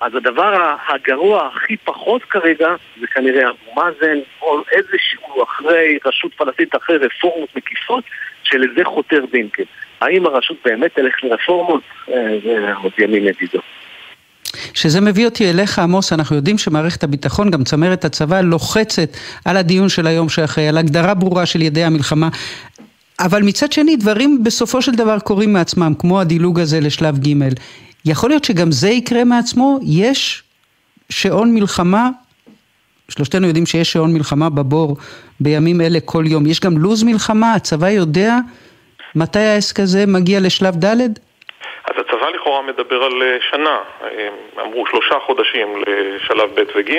[0.00, 6.76] אז הדבר הגרוע הכי פחות כרגע זה כנראה אבו מאזן או איזשהו אחרי רשות פלסטינית
[6.76, 8.04] אחרי רפורמות מקיפות
[8.42, 9.62] שלזה חותר בינקל.
[10.00, 11.82] האם הרשות באמת תלך לרפורמות?
[12.08, 13.58] אה, זה עוד ימים ידידו.
[14.74, 19.88] שזה מביא אותי אליך עמוס, אנחנו יודעים שמערכת הביטחון, גם צמרת הצבא, לוחצת על הדיון
[19.88, 22.28] של היום שאחרי, על הגדרה ברורה של ידי המלחמה.
[23.20, 27.48] אבל מצד שני, דברים בסופו של דבר קורים מעצמם, כמו הדילוג הזה לשלב ג'.
[28.04, 29.78] יכול להיות שגם זה יקרה מעצמו?
[29.82, 30.42] יש
[31.10, 32.10] שעון מלחמה,
[33.08, 34.96] שלושתנו יודעים שיש שעון מלחמה בבור
[35.40, 36.46] בימים אלה כל יום.
[36.46, 38.38] יש גם לו"ז מלחמה, הצבא יודע
[39.14, 40.96] מתי העסק הזה מגיע לשלב ד'?
[41.84, 43.78] אז הצבא לכאורה מדבר על אה, שנה,
[44.60, 46.90] אמרו שלושה חודשים לשלב ב' וג',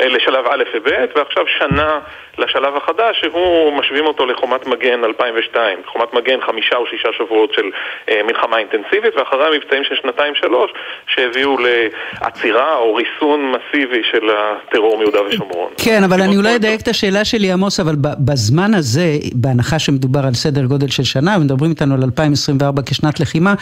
[0.00, 1.98] אה, לשלב א' וב', ועכשיו שנה
[2.38, 5.78] לשלב החדש, שהוא משווים אותו לחומת מגן 2002.
[5.86, 7.70] חומת מגן חמישה או שישה שבועות של
[8.08, 10.70] אה, מלחמה אינטנסיבית, ואחרי המבצעים של שנתיים-שלוש,
[11.06, 15.70] שהביאו לעצירה או ריסון מסיבי של הטרור מיהודה ושומרון.
[15.84, 20.34] כן, אבל אני אולי אדייק את השאלה שלי, עמוס, אבל בזמן הזה, בהנחה שמדובר על
[20.34, 23.54] סדר גודל של שנה, ומדברים איתנו על 2024 כשנת לחימה,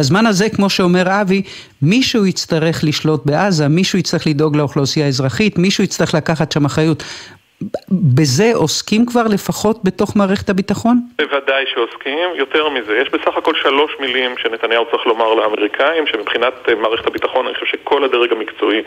[0.00, 1.42] בזמן הזה, כמו שאומר אבי,
[1.82, 7.02] מישהו יצטרך לשלוט בעזה, מישהו יצטרך לדאוג לאוכלוסייה האזרחית, מישהו יצטרך לקחת שם אחריות.
[8.14, 11.00] בזה עוסקים כבר לפחות בתוך מערכת הביטחון?
[11.18, 12.96] בוודאי שעוסקים, יותר מזה.
[12.96, 17.66] יש בסך הכל שלוש מילים שנתניהו צריך לומר לאמריקאים, שמבחינת אה, מערכת הביטחון אני חושב
[17.66, 18.82] שכל הדרג המקצועי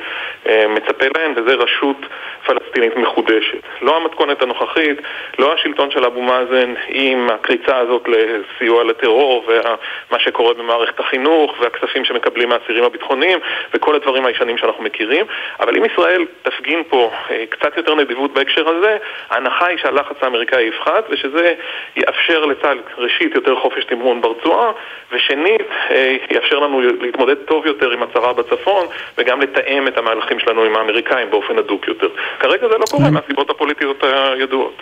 [0.48, 1.98] אה, מצפה להן, וזה רשות
[2.46, 3.62] פלסטינית מחודשת.
[3.82, 4.98] לא המתכונת הנוכחית,
[5.40, 12.06] לא השלטון של אבו מאזן עם הקריצה הזאת לסיוע לטרור ומה שקורה במערכת החינוך והכספים
[12.06, 13.40] שמקבלים מהאסירים הביטחוניים
[13.74, 15.26] וכל הדברים הישנים שאנחנו מכירים,
[15.60, 18.98] אבל אם ישראל תפגין פה אה, קצת יותר נדיבות בהקשר בהקשר הזה,
[19.30, 21.54] ההנחה היא שהלחץ האמריקאי יפחת ושזה
[21.96, 24.72] יאפשר לצה"ל ראשית יותר חופש תמרון ברצועה
[25.12, 28.86] ושנית אה, יאפשר לנו להתמודד טוב יותר עם הצהרה בצפון
[29.18, 32.08] וגם לתאם את המהלכים שלנו עם האמריקאים באופן הדוק יותר.
[32.40, 34.82] כרגע זה לא קורה מהסיבות הפוליטיות הידועות.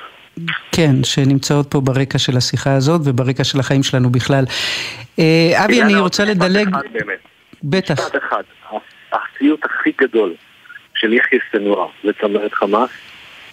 [0.71, 4.43] כן, שנמצאות פה ברקע של השיחה הזאת וברקע של החיים שלנו בכלל.
[5.19, 6.67] אה, אבי, אני רוצה לדלג...
[7.63, 7.93] בטח.
[7.93, 8.43] משפט אחד,
[9.13, 10.33] הסיוט הכי גדול
[10.95, 12.89] של יחיא סנואר וצמרת חמאס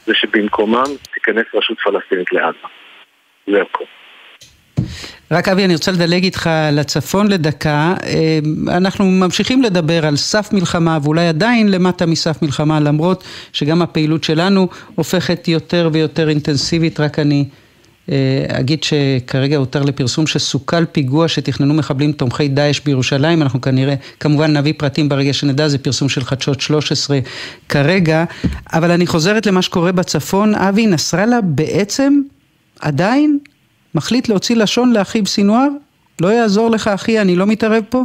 [0.09, 2.59] זה שבמקומם תיכנס רשות פלסטינית לעזה.
[3.47, 3.85] זה הכל.
[5.31, 7.95] רק אבי, אני רוצה לדלג איתך לצפון לדקה.
[8.03, 8.39] אה,
[8.77, 14.69] אנחנו ממשיכים לדבר על סף מלחמה, ואולי עדיין למטה מסף מלחמה, למרות שגם הפעילות שלנו
[14.95, 17.45] הופכת יותר ויותר אינטנסיבית, רק אני
[18.49, 24.73] אגיד שכרגע הותר לפרסום שסוכל פיגוע שתכננו מחבלים תומכי דאעש בירושלים, אנחנו כנראה, כמובן נביא
[24.77, 27.19] פרטים ברגע שנדע, זה פרסום של חדשות 13
[27.69, 28.25] כרגע,
[28.73, 32.21] אבל אני חוזרת למה שקורה בצפון, אבי נסראללה בעצם
[32.81, 33.39] עדיין
[33.95, 35.69] מחליט להוציא לשון לאחיו סינואר?
[36.21, 38.05] לא יעזור לך אחי, אני לא מתערב פה?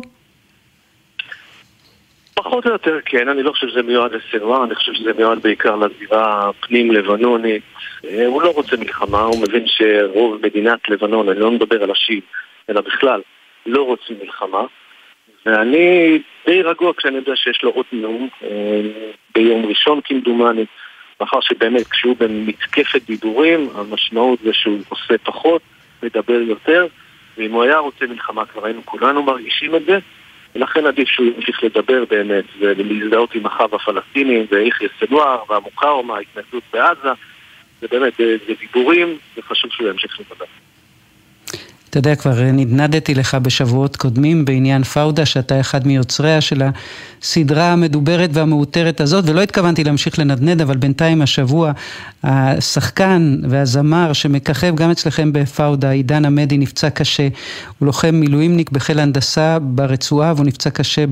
[2.33, 5.75] פחות או יותר כן, אני לא חושב שזה מיועד לסנואר, אני חושב שזה מיועד בעיקר
[5.75, 7.63] לזירה פנים-לבנונית.
[8.05, 12.21] אה, הוא לא רוצה מלחמה, הוא מבין שרוב מדינת לבנון, אני לא מדבר על השיעים,
[12.69, 13.21] אלא בכלל,
[13.65, 14.65] לא רוצים מלחמה.
[15.45, 18.81] ואני די רגוע כשאני יודע שיש לו עוד נאום אה,
[19.35, 20.65] ביום ראשון כמדומני,
[21.21, 25.61] מאחר שבאמת כשהוא במתקפת דיבורים, המשמעות זה שהוא עושה פחות,
[26.03, 26.87] מדבר יותר,
[27.37, 29.99] ואם הוא היה רוצה מלחמה, כבר היינו כולנו מרגישים את זה.
[30.55, 37.09] ולכן עדיף שהוא ימשיך לדבר באמת ולהזדהות עם אחיו הפלסטינים ויחיא סנואר והמוקאומה, ההתנגדות בעזה
[37.81, 40.45] זה באמת, זה דיבורים, וחשוב שהוא ימשיך לדבר.
[41.93, 46.61] אתה יודע, כבר נדנדתי לך בשבועות קודמים בעניין פאודה, שאתה אחד מיוצריה של
[47.21, 51.71] הסדרה המדוברת והמאותרת הזאת, ולא התכוונתי להמשיך לנדנד, אבל בינתיים השבוע
[52.23, 57.27] השחקן והזמר שמככב גם אצלכם בפאודה, עידן עמדי, נפצע קשה.
[57.79, 61.05] הוא לוחם מילואימניק בחיל הנדסה ברצועה, והוא נפצע קשה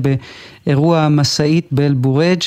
[0.66, 2.42] באירוע משאית באל-בורג'.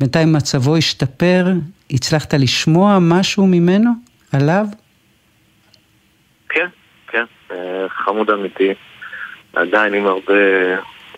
[0.00, 1.52] בינתיים מצבו השתפר,
[1.90, 3.90] הצלחת לשמוע משהו ממנו?
[4.32, 4.66] עליו?
[6.48, 6.66] כן,
[7.88, 8.74] חמוד אמיתי,
[9.52, 10.34] עדיין עם הרבה,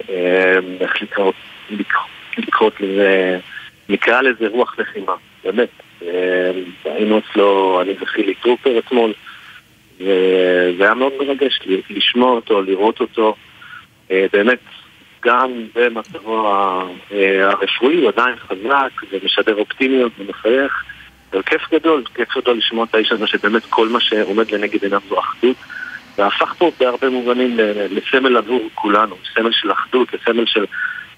[0.09, 1.03] אה, איך
[2.39, 3.39] לקרוא לזה,
[3.89, 5.69] נקרא לזה רוח לחימה, באמת.
[6.03, 6.51] אה,
[6.85, 9.13] היינו אצלו, אני וחילי טרופר אתמול,
[10.01, 13.37] וזה היה מאוד מרגש לשמוע אותו, לראות אותו.
[14.33, 14.59] באמת,
[15.25, 16.49] גם במצבו
[17.43, 20.85] הרפואי הוא עדיין חזק ומשדר אופטימיות ומחייך.
[21.33, 25.01] זה כיף גדול, כיף גדול לשמוע את האיש הזה שבאמת כל מה שעומד לנגד עיניו
[25.09, 25.57] זו אחדות.
[26.19, 27.57] והפך פה בהרבה מובנים
[27.91, 30.65] לסמל עבור כולנו, סמל של אחדות, לסמל של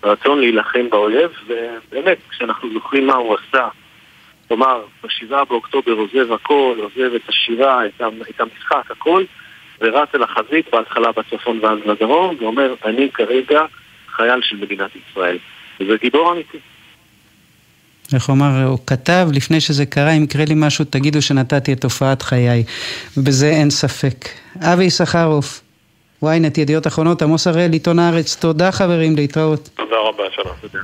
[0.03, 3.69] רצון להילחם באויב, ובאמת, כשאנחנו זוכרים מה הוא עשה,
[4.49, 7.87] כלומר, בשבעה באוקטובר עוזב הכל, עוזב את השירה,
[8.31, 9.25] את המשחק, הכל,
[9.81, 13.61] ורץ אל החזית, בהתחלה בצפון ואז בדרום, ואומר, אני כרגע
[14.09, 15.39] חייל של מדינת ישראל.
[15.81, 16.59] וזה גיבור אמיתי.
[18.15, 21.81] איך הוא אמר, הוא כתב, לפני שזה קרה, אם יקרה לי משהו, תגידו שנתתי את
[21.81, 22.65] תופעת חיי.
[23.17, 24.29] ובזה אין ספק.
[24.61, 25.61] אבי יששכרוף,
[26.25, 29.69] ynet, ידיעות אחרונות, עמוס הראל, עיתון הארץ, תודה חברים, להתראות.
[29.75, 30.55] תודה רבה, שלום.
[30.61, 30.79] תודה.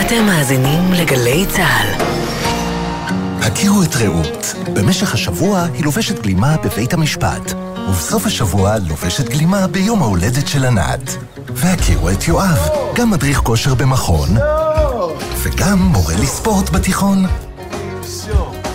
[0.00, 2.43] אתם מאזינים לגלי צה"ל.
[3.44, 4.54] הכירו את רעות.
[4.74, 7.52] במשך השבוע היא לובשת גלימה בבית המשפט,
[7.88, 11.16] ובסוף השבוע לובשת גלימה ביום ההולדת של ענת.
[11.48, 14.28] והכירו את יואב, גם מדריך כושר במכון,
[15.42, 17.26] וגם מורה לספורט בתיכון.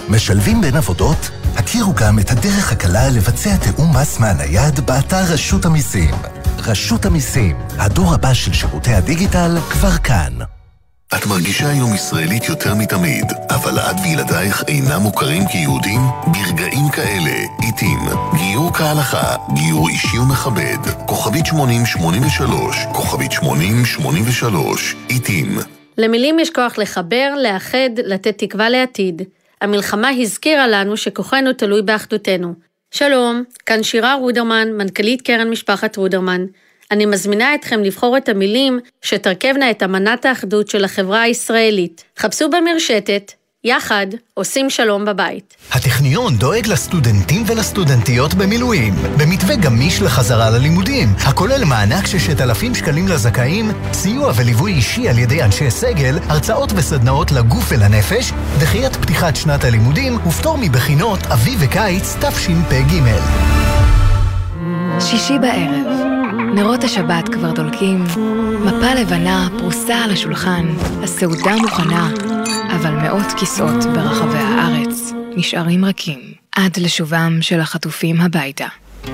[0.09, 1.29] משלבים בין עבודות?
[1.55, 6.15] הכירו גם את הדרך הקלה לבצע תיאום מס מהנייד באתר רשות המיסים.
[6.57, 10.58] רשות המיסים, הדור הבא של שירותי הדיגיטל, כבר כאן.
[11.15, 15.99] את מרגישה היום ישראלית יותר מתמיד, אבל את וילדייך אינם מוכרים כיהודים?
[16.27, 17.99] ברגעים כאלה, עיתים,
[18.37, 25.57] גיור כהלכה, גיור אישי ומכבד, כוכבית 8083, כוכבית 8083, עיתים.
[25.97, 29.21] למילים יש כוח לחבר, לאחד, לתת תקווה לעתיד.
[29.61, 32.53] המלחמה הזכירה לנו שכוחנו תלוי באחדותנו.
[32.91, 36.45] שלום, כאן שירה רודרמן, מנכ"לית קרן משפחת רודרמן.
[36.91, 42.03] אני מזמינה אתכם לבחור את המילים שתרכבנה את אמנת האחדות של החברה הישראלית.
[42.17, 43.31] חפשו במרשתת,
[43.63, 45.55] יחד עושים שלום בבית.
[45.71, 53.71] הטכניון דואג לסטודנטים ולסטודנטיות במילואים, במתווה גמיש לחזרה ללימודים, הכולל מענק ששת אלפים שקלים לזכאים,
[53.93, 60.27] סיוע וליווי אישי על ידי אנשי סגל, הרצאות וסדנאות לגוף ולנפש, דחיית פתיחת שנת הלימודים
[60.27, 62.93] ופטור מבחינות אביב וקיץ תשפ"ג.
[64.99, 65.87] שישי בערב
[66.55, 68.03] נרות השבת כבר דולקים,
[68.65, 70.65] מפה לבנה פרוסה על השולחן,
[71.03, 72.09] הסעודה מוכנה,
[72.75, 76.19] אבל מאות כיסאות ברחבי הארץ נשארים רכים
[76.55, 78.67] עד לשובם של החטופים הביתה.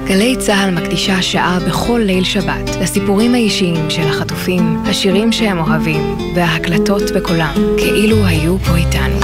[0.06, 7.04] גלי צה"ל מקדישה שעה בכל ליל שבת לסיפורים האישיים של החטופים, השירים שהם אוהבים וההקלטות
[7.16, 9.20] בקולם, כאילו היו פה איתנו.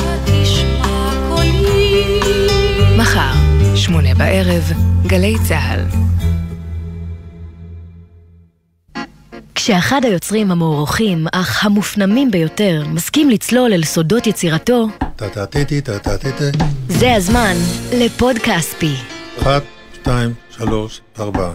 [2.98, 3.34] מחר,
[3.76, 4.64] שמונה בערב,
[5.08, 6.12] גלי צה"ל.
[9.64, 14.88] כשאחד היוצרים המוערוכים, אך המופנמים ביותר, מסכים לצלול אל סודות יצירתו,
[16.88, 17.54] זה הזמן
[17.94, 18.94] לפוד כספי.
[19.42, 21.52] אחת, שתיים, שלוש, ארבע.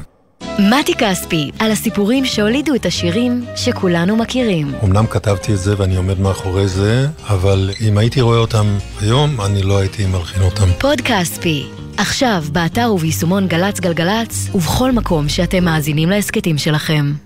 [0.58, 4.74] מתי כספי, על הסיפורים שהולידו את השירים שכולנו מכירים.
[4.84, 8.66] אמנם כתבתי את זה ואני עומד מאחורי זה, אבל אם הייתי רואה אותם
[9.00, 10.68] היום, אני לא הייתי מלחין אותם.
[10.78, 11.66] פוד כספי,
[11.96, 17.25] עכשיו באתר וביישומון גל"צ גלגלצ, ובכל מקום שאתם מאזינים להסכתים שלכם.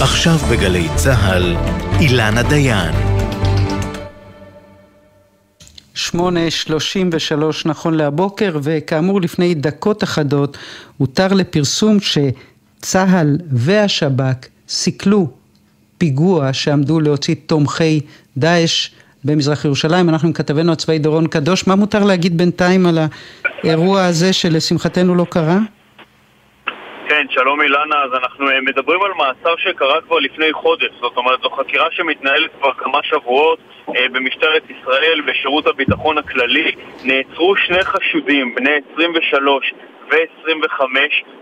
[0.00, 1.56] עכשיו בגלי צה"ל,
[2.00, 2.94] אילנה דיין.
[5.94, 10.58] שמונה שלושים ושלוש נכון להבוקר, וכאמור לפני דקות אחדות
[10.96, 15.30] הותר לפרסום שצה"ל והשב"כ סיכלו
[15.98, 18.00] פיגוע שעמדו להוציא תומכי
[18.36, 18.88] דאעש
[19.24, 20.08] במזרח ירושלים.
[20.08, 21.66] אנחנו עם כתבנו הצבאי דורון קדוש.
[21.66, 22.98] מה מותר להגיד בינתיים על
[23.62, 25.58] האירוע הזה שלשמחתנו לא קרה?
[27.08, 31.40] כן, שלום אילנה, אז אנחנו אה, מדברים על מעצר שקרה כבר לפני חודש, זאת אומרת
[31.42, 33.58] זו חקירה שמתנהלת כבר כמה שבועות
[33.96, 36.72] אה, במשטרת ישראל, בשירות הביטחון הכללי.
[37.04, 39.72] נעצרו שני חשודים, בני 23
[40.10, 40.82] ו-25,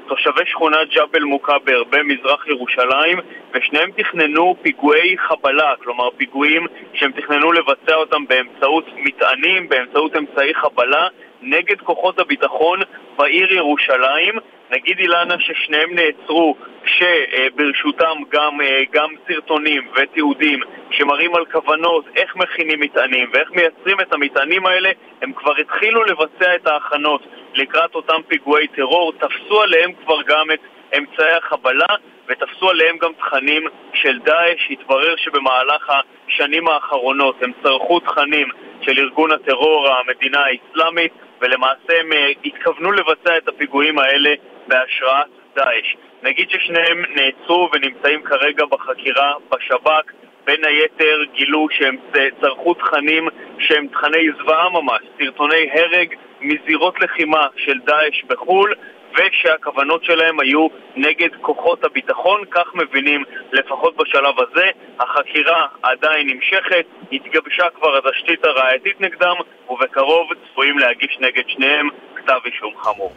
[0.08, 3.18] תושבי שכונת ג'בל מוכבר במזרח ירושלים,
[3.54, 11.08] ושניהם תכננו פיגועי חבלה, כלומר פיגועים שהם תכננו לבצע אותם באמצעות מטענים, באמצעות אמצעי חבלה,
[11.42, 12.80] נגד כוחות הביטחון
[13.16, 14.34] בעיר ירושלים.
[14.70, 20.60] נגיד אילנה ששניהם נעצרו כשברשותם גם, אה, גם סרטונים ותיעודים
[20.90, 24.90] שמראים על כוונות איך מכינים מטענים ואיך מייצרים את המטענים האלה
[25.22, 27.22] הם כבר התחילו לבצע את ההכנות
[27.54, 30.60] לקראת אותם פיגועי טרור, תפסו עליהם כבר גם את
[30.98, 31.94] אמצעי החבלה
[32.28, 33.62] ותפסו עליהם גם תכנים
[33.94, 34.70] של דאעש.
[34.70, 35.92] התברר שבמהלך
[36.28, 38.48] השנים האחרונות הם צרכו תכנים
[38.86, 44.30] של ארגון הטרור המדינה האסלאמית ולמעשה הם אה, התכוונו לבצע את הפיגועים האלה
[44.68, 45.26] בהשראת
[45.56, 45.94] דאעש.
[46.22, 50.12] נגיד ששניהם נעצרו ונמצאים כרגע בחקירה בשב"כ,
[50.44, 51.96] בין היתר גילו שהם
[52.40, 53.28] צרכו תכנים
[53.58, 58.74] שהם תכני זוועה ממש, סרטוני הרג מזירות לחימה של דאעש בחו"ל
[59.16, 64.66] ושהכוונות שלהם היו נגד כוחות הביטחון, כך מבינים לפחות בשלב הזה.
[65.00, 69.36] החקירה עדיין נמשכת, התגבשה כבר התשתית הראייתית נגדם,
[69.70, 73.12] ובקרוב צפויים להגיש נגד שניהם כתב אישום חמור.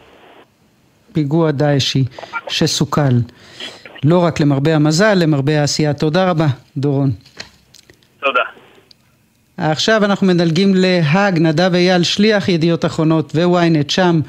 [1.12, 2.04] פיגוע דאעשי
[2.48, 3.16] שסוכל.
[4.04, 5.94] לא רק למרבה המזל, למרבה העשייה.
[5.94, 6.46] תודה רבה,
[6.76, 7.10] דורון.
[8.20, 8.42] תודה.
[9.58, 14.20] עכשיו אנחנו מדלגים להאג, נדב אייל, שליח ידיעות אחרונות וויינט, שם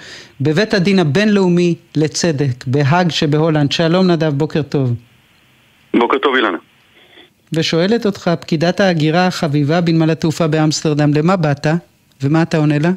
[0.44, 3.72] בבית הדין הבינלאומי לצדק, בהאג שבהולנד.
[3.72, 4.94] שלום נדב, בוקר טוב.
[5.94, 6.58] בוקר טוב אילנה.
[7.54, 11.68] ושואלת אותך פקידת ההגירה החביבה בנמל התעופה באמסטרדם, למה באת
[12.24, 12.90] ומה אתה עונה לה?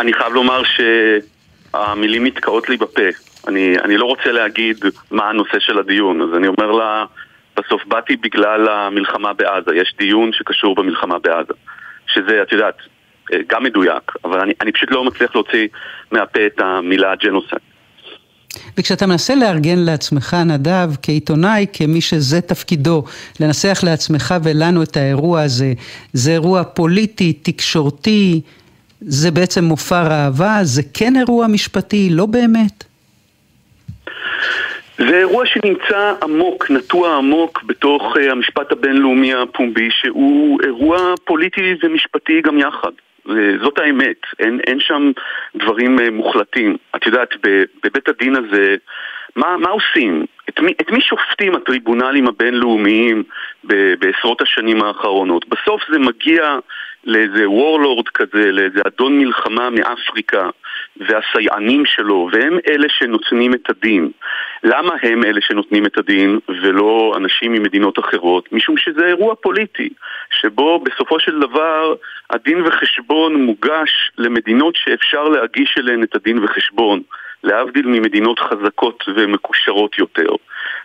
[0.00, 3.08] אני חייב לומר שהמילים מתקעות לי בפה.
[3.48, 7.04] אני, אני לא רוצה להגיד מה הנושא של הדיון, אז אני אומר לה...
[7.56, 11.52] בסוף באתי בגלל המלחמה בעזה, יש דיון שקשור במלחמה בעזה.
[12.06, 12.74] שזה, את יודעת,
[13.46, 15.68] גם מדויק, אבל אני, אני פשוט לא מצליח להוציא
[16.12, 17.60] מהפה את המילה ג'נוסייד.
[18.78, 23.04] וכשאתה מנסה לארגן לעצמך, נדב, כעיתונאי, כמי שזה תפקידו,
[23.40, 25.72] לנסח לעצמך ולנו את האירוע הזה,
[26.12, 28.40] זה אירוע פוליטי, תקשורתי,
[29.00, 32.84] זה בעצם מופע ראווה, זה כן אירוע משפטי, לא באמת?
[34.98, 42.40] זה אירוע שנמצא עמוק, נטוע עמוק בתוך uh, המשפט הבינלאומי הפומבי, שהוא אירוע פוליטי ומשפטי
[42.44, 42.90] גם יחד.
[43.62, 45.12] זאת האמת, אין, אין שם
[45.56, 46.76] דברים uh, מוחלטים.
[46.96, 47.28] את יודעת,
[47.84, 48.76] בבית הדין הזה,
[49.36, 50.26] מה, מה עושים?
[50.48, 53.22] את מי, את מי שופטים הטריבונלים הבינלאומיים
[53.64, 55.48] ב, בעשרות השנים האחרונות?
[55.48, 56.58] בסוף זה מגיע
[57.04, 60.48] לאיזה וורלורד כזה, לאיזה אדון מלחמה מאפריקה
[60.96, 64.10] והסייענים שלו, והם אלה שנותנים את הדין.
[64.64, 68.52] למה הם אלה שנותנים את הדין ולא אנשים ממדינות אחרות?
[68.52, 69.88] משום שזה אירוע פוליטי,
[70.30, 71.94] שבו בסופו של דבר
[72.30, 77.02] הדין וחשבון מוגש למדינות שאפשר להגיש אליהן את הדין וחשבון,
[77.44, 80.28] להבדיל ממדינות חזקות ומקושרות יותר.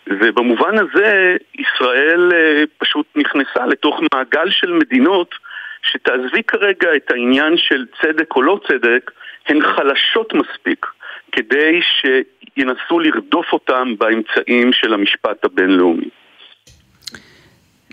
[0.07, 5.35] ובמובן הזה ישראל אה, פשוט נכנסה לתוך מעגל של מדינות
[5.83, 9.11] שתעזבי כרגע את העניין של צדק או לא צדק,
[9.49, 10.85] הן חלשות מספיק
[11.31, 16.09] כדי שינסו לרדוף אותם באמצעים של המשפט הבינלאומי.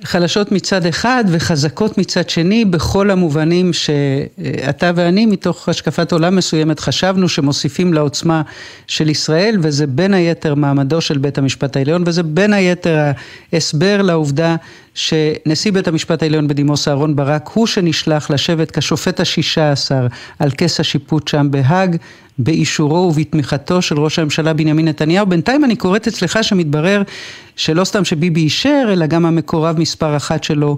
[0.04, 7.28] חלשות מצד אחד וחזקות מצד שני בכל המובנים שאתה ואני מתוך השקפת עולם מסוימת חשבנו
[7.28, 8.42] שמוסיפים לעוצמה
[8.86, 12.96] של ישראל וזה בין היתר מעמדו של בית המשפט העליון וזה בין היתר
[13.52, 14.56] ההסבר לעובדה
[14.96, 20.06] שנשיא בית המשפט העליון בדימוס אהרן ברק הוא שנשלח לשבת כשופט השישה עשר
[20.38, 21.96] על כס השיפוט שם בהאג
[22.38, 25.26] באישורו ובתמיכתו של ראש הממשלה בנימין נתניהו.
[25.26, 27.02] בינתיים אני קוראת אצלך שמתברר
[27.56, 30.76] שלא סתם שביבי אישר, אלא גם המקורב מספר אחת שלו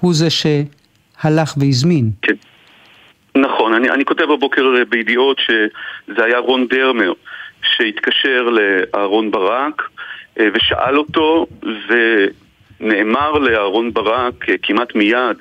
[0.00, 2.10] הוא זה שהלך והזמין.
[2.22, 2.34] כן.
[3.34, 7.12] נכון, אני, אני כותב בבוקר בידיעות שזה היה רון דרמר
[7.62, 9.82] שהתקשר לאהרון ברק
[10.40, 11.46] אה, ושאל אותו
[12.80, 15.36] ונאמר לאהרון ברק כמעט מיד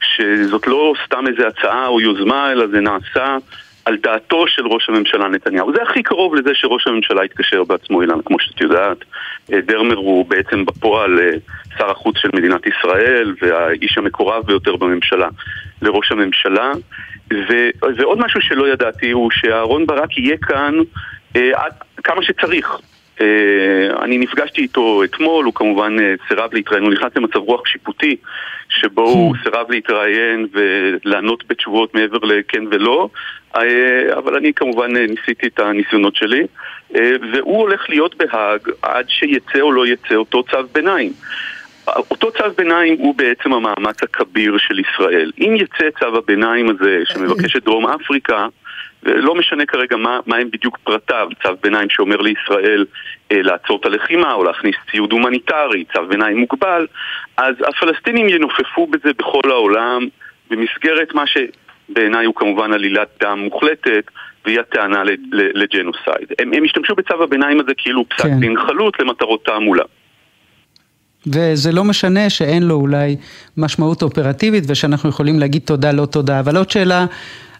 [0.00, 3.36] שזאת לא סתם איזו הצעה או יוזמה אלא זה נעשה
[3.84, 5.72] על דעתו של ראש הממשלה נתניהו.
[5.72, 8.98] זה הכי קרוב לזה שראש הממשלה התקשר בעצמו אילן, כמו שאת יודעת.
[9.52, 11.30] אה, דרמר הוא בעצם בפועל אה,
[11.78, 15.28] שר החוץ של מדינת ישראל והאיש המקורב ביותר בממשלה
[15.82, 16.72] לראש הממשלה.
[17.32, 20.74] ו- ועוד משהו שלא ידעתי הוא שאהרון ברק יהיה כאן
[21.36, 21.72] אה, עד
[22.04, 22.76] כמה שצריך.
[23.18, 28.16] Uh, אני נפגשתי איתו אתמול, הוא כמובן uh, סירב להתראיין, הוא נכנס למצב רוח שיפוטי
[28.68, 33.08] שבו הוא סירב להתראיין ולענות בתשובות מעבר לכן ולא,
[33.54, 33.58] uh,
[34.18, 36.42] אבל אני כמובן ניסיתי את הניסיונות שלי,
[37.32, 41.12] והוא הולך להיות בהאג עד שיצא או לא יצא אותו צו ביניים.
[41.86, 45.32] אותו צו ביניים הוא בעצם המאמץ הכביר של ישראל.
[45.38, 48.46] אם יצא צו הביניים הזה שמבקש את דרום אפריקה,
[49.04, 52.84] לא משנה כרגע מה, מה הם בדיוק פרטיו, צו ביניים שאומר לישראל
[53.32, 56.86] אה, לעצור את הלחימה או להכניס ציוד הומניטרי, צו ביניים מוגבל,
[57.36, 60.06] אז הפלסטינים ינופפו בזה בכל העולם
[60.50, 64.04] במסגרת מה שבעיניי הוא כמובן עלילת דם מוחלטת
[64.44, 65.02] והיא הטענה
[65.32, 66.28] לג'נוסייד.
[66.38, 68.40] הם, הם השתמשו בצו הביניים הזה כאילו פסק כן.
[68.40, 69.84] דין חלוט למטרות תעמולה.
[71.26, 73.16] וזה לא משנה שאין לו אולי
[73.56, 77.06] משמעות אופרטיבית ושאנחנו יכולים להגיד תודה לא תודה, אבל עוד שאלה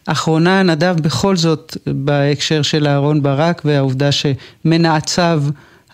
[0.06, 5.42] אחרונה, נדב, בכל זאת, בהקשר של אהרון ברק והעובדה שמנעציו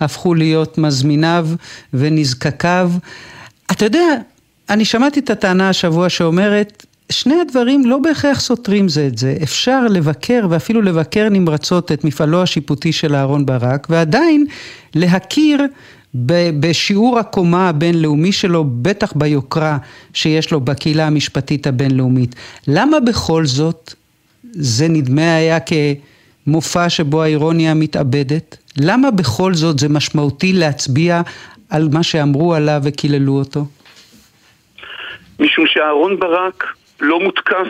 [0.01, 1.49] הפכו להיות מזמיניו
[1.95, 2.93] ונזקקיו.
[3.71, 4.07] אתה יודע,
[4.71, 9.37] אני שמעתי את הטענה השבוע שאומרת, שני הדברים לא בהכרח סותרים זה את זה.
[9.43, 14.47] אפשר לבקר ואפילו לבקר נמרצות את מפעלו השיפוטי של אהרון ברק, ועדיין
[14.95, 15.63] להכיר
[16.61, 19.79] בשיעור הקומה הבינלאומי שלו, בטח ביוקרה
[20.15, 22.35] שיש לו בקהילה המשפטית הבינלאומית.
[22.69, 23.95] למה בכל זאת
[24.53, 28.57] זה נדמה היה כמופע שבו האירוניה מתאבדת?
[28.81, 31.21] למה בכל זאת זה משמעותי להצביע
[31.71, 33.65] על מה שאמרו עליו וקיללו אותו?
[35.41, 36.65] משום שאהרון ברק
[37.01, 37.69] לא מותקף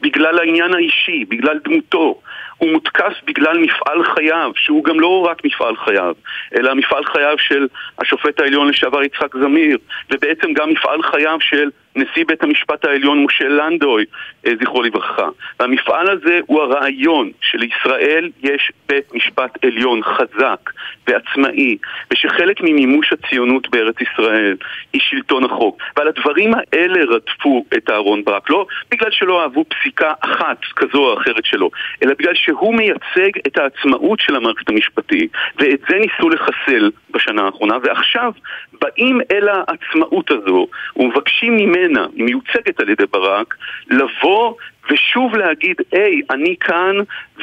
[0.00, 2.20] בגלל העניין האישי, בגלל דמותו.
[2.58, 6.14] הוא מותקף בגלל מפעל חייו, שהוא גם לא רק מפעל חייו,
[6.58, 7.66] אלא מפעל חייו של
[7.98, 9.78] השופט העליון לשעבר יצחק זמיר,
[10.10, 14.04] ובעצם גם מפעל חייו של נשיא בית המשפט העליון משה לנדוי,
[14.46, 15.28] אה, זכרו לברכה.
[15.60, 20.70] והמפעל הזה הוא הרעיון שלישראל יש בית משפט עליון חזק
[21.08, 21.76] ועצמאי,
[22.12, 24.56] ושחלק ממימוש הציונות בארץ ישראל
[24.92, 25.78] היא שלטון החוק.
[25.96, 31.18] ועל הדברים האלה רדפו את אהרון ברק, לא בגלל שלא אהבו פסיקה אחת כזו או
[31.18, 31.70] אחרת שלו,
[32.02, 37.76] אלא בגלל שהוא מייצג את העצמאות של המערכת המשפטית, ואת זה ניסו לחסל בשנה האחרונה,
[37.82, 38.32] ועכשיו
[38.80, 40.66] באים אל העצמאות הזו
[40.96, 41.83] ומבקשים ממנה,
[42.16, 43.54] היא מיוצגת על ידי ברק,
[43.90, 44.54] לבוא
[44.90, 46.96] ושוב להגיד, היי, אני כאן,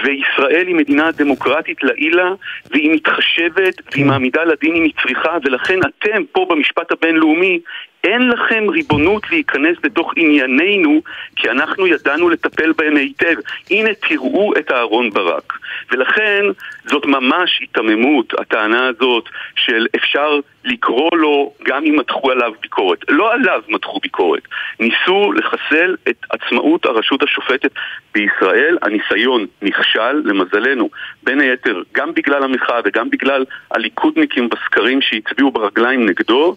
[0.04, 2.32] וישראל היא מדינה דמוקרטית לעילה,
[2.72, 7.60] והיא מתחשבת, והיא מעמידה לדין אם היא צריכה, ולכן אתם פה במשפט הבינלאומי
[8.04, 11.02] אין לכם ריבונות להיכנס לתוך ענייננו,
[11.36, 13.36] כי אנחנו ידענו לטפל בהם היטב.
[13.72, 15.54] הנה תראו את אהרון ברק.
[15.92, 16.42] ולכן
[16.86, 19.24] זאת ממש היתממות, הטענה הזאת
[19.56, 23.00] של אפשר לקרוא לו גם אם מתחו עליו ביקורת.
[23.10, 24.42] לא עליו מתחו ביקורת.
[24.80, 27.72] ניסו לחסל את עצמאות הרשות השופטת
[28.14, 28.78] בישראל.
[28.82, 30.90] הניסיון נכשל, למזלנו,
[31.24, 36.56] בין היתר גם בגלל המחאה וגם בגלל הליכודניקים בסקרים שהצביעו ברגליים נגדו.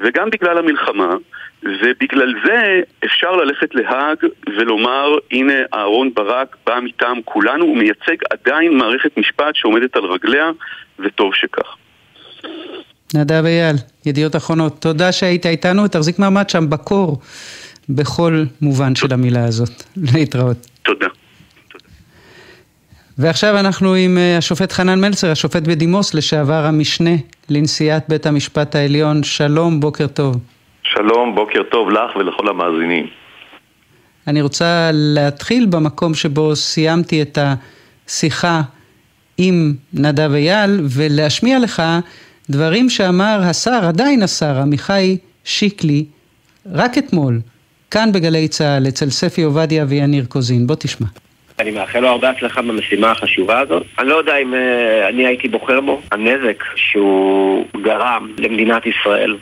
[0.00, 1.14] וגם בגלל המלחמה,
[1.64, 8.78] ובגלל זה אפשר ללכת להאג ולומר, הנה אהרון ברק בא מטעם כולנו, הוא מייצג עדיין
[8.78, 10.50] מערכת משפט שעומדת על רגליה,
[10.98, 11.76] וטוב שכך.
[13.14, 17.20] נדב אייל, ידיעות אחרונות, תודה שהיית איתנו, תחזיק מעמד שם בקור,
[17.88, 19.82] בכל מובן של המילה הזאת.
[20.14, 20.56] להתראות.
[20.82, 21.06] תודה.
[23.18, 27.10] ועכשיו אנחנו עם אה, השופט חנן מלצר, השופט בדימוס, לשעבר המשנה
[27.50, 29.22] לנשיאת בית המשפט העליון.
[29.22, 30.36] שלום, בוקר טוב.
[30.94, 33.06] שלום, בוקר טוב לך ולכל המאזינים.
[34.26, 38.60] אני רוצה להתחיל במקום שבו סיימתי את השיחה
[39.38, 41.82] עם נדב אייל ולהשמיע לך
[42.50, 46.04] דברים שאמר השר, עדיין השר, עמיחי שיקלי,
[46.72, 47.40] רק אתמול,
[47.90, 50.66] כאן בגלי צה"ל, אצל ספי עובדיה ויניר קוזין.
[50.66, 51.06] בוא תשמע.
[51.58, 53.82] אני מאחל לו הרבה הצלחה במשימה החשובה הזאת.
[53.98, 54.56] אני לא יודע אם uh,
[55.08, 56.00] אני הייתי בוחר בו.
[56.12, 59.36] הנזק שהוא גרם למדינת ישראל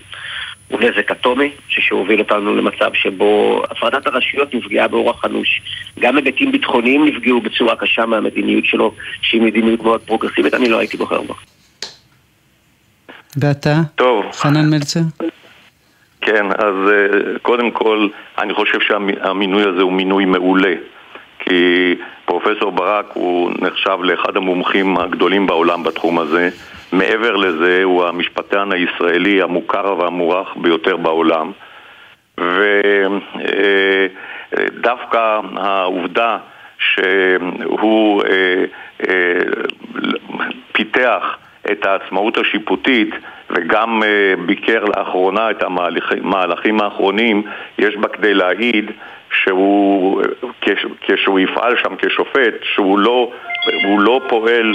[0.73, 5.63] הוא נזק אטומי, שהוביל אותנו למצב שבו הפרדת הרשויות נפגעה באורח אנוש.
[6.01, 10.97] גם היבטים ביטחוניים נפגעו בצורה קשה מהמדיניות שלו, שהיא מדיניות מאוד פרוגרסיבית, אני לא הייתי
[10.97, 11.35] בוחר בו.
[13.37, 13.75] ואתה?
[13.95, 14.25] טוב.
[14.33, 15.01] חנן מלצר?
[16.21, 18.09] כן, אז uh, קודם כל,
[18.39, 20.75] אני חושב שהמינוי הזה הוא מינוי מעולה.
[21.39, 21.95] כי
[22.25, 26.51] פרופסור ברק הוא נחשב לאחד המומחים הגדולים בעולם בתחום הזה.
[26.93, 31.53] מעבר לזה, הוא המשפטן הישראלי המוכר והמוערך ביותר בעולם.
[34.53, 36.39] ודווקא העובדה
[36.79, 38.65] שהוא אה,
[39.09, 39.39] אה,
[40.73, 41.37] פיתח
[41.73, 43.15] את העצמאות השיפוטית
[43.51, 47.43] וגם אה, ביקר לאחרונה את המהלכים האחרונים,
[47.79, 48.91] יש בה כדי להעיד
[49.43, 50.23] שהוא,
[51.01, 53.31] כשהוא יפעל שם כשופט, שהוא לא,
[53.85, 54.75] הוא לא פועל,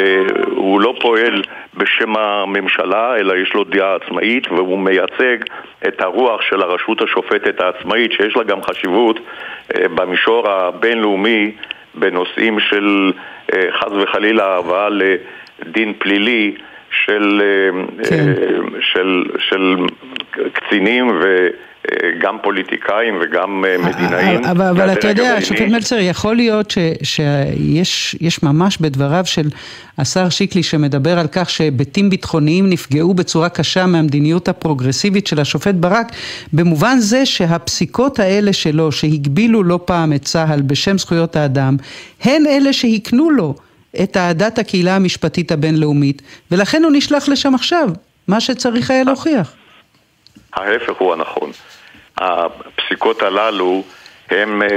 [0.00, 1.42] אה, הוא לא פועל
[1.74, 5.36] בשם הממשלה, אלא יש לו דעה עצמאית והוא מייצג
[5.88, 9.20] את הרוח של הרשות השופטת העצמאית, שיש לה גם חשיבות
[9.74, 11.52] אה, במישור הבינלאומי
[11.94, 13.12] בנושאים של
[13.52, 16.54] אה, חס וחלילה הבאה לדין פלילי
[16.90, 17.42] של,
[18.08, 18.32] כן.
[18.80, 19.76] של, של
[20.52, 21.48] קצינים ו...
[22.20, 24.44] גם פוליטיקאים וגם אה, מדינאים.
[24.44, 29.48] אבל, אבל אתה יודע, השופט מלצר, יכול להיות ש, שיש ממש בדבריו של
[29.98, 36.12] השר שיקלי שמדבר על כך שהיבטים ביטחוניים נפגעו בצורה קשה מהמדיניות הפרוגרסיבית של השופט ברק,
[36.52, 41.76] במובן זה שהפסיקות האלה שלו, שהגבילו לא פעם את צה"ל בשם זכויות האדם,
[42.22, 43.54] הן אלה שהקנו לו
[44.02, 47.88] את אהדת הקהילה המשפטית הבינלאומית, ולכן הוא נשלח לשם עכשיו,
[48.28, 49.63] מה שצריך היה להוכיח.
[50.54, 51.50] ההפך הוא הנכון.
[52.18, 53.82] הפסיקות הללו
[54.30, 54.68] הם אה,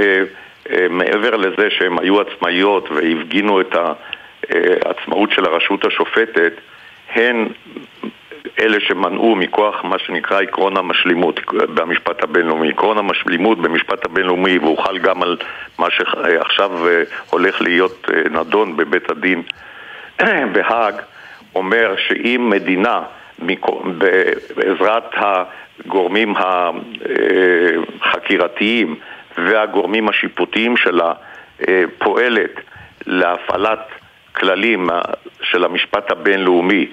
[0.70, 3.74] אה, מעבר לזה שהן היו עצמאיות והפגינו את
[4.50, 6.52] העצמאות של הרשות השופטת,
[7.14, 7.48] הן
[8.60, 12.68] אלה שמנעו מכוח מה שנקרא עקרון המשלימות במשפט הבינלאומי.
[12.68, 15.36] עקרון המשלימות במשפט הבינלאומי, והוא חל גם על
[15.78, 19.42] מה שעכשיו אה, הולך להיות נדון בבית הדין
[20.52, 20.94] בהאג,
[21.54, 23.02] אומר שאם מדינה
[24.56, 25.14] בעזרת
[25.84, 26.34] הגורמים
[28.00, 28.96] החקירתיים
[29.38, 31.12] והגורמים השיפוטיים שלה
[31.98, 32.60] פועלת
[33.06, 33.88] להפעלת
[34.32, 34.88] כללים
[35.42, 36.86] של המשפט הבינלאומי,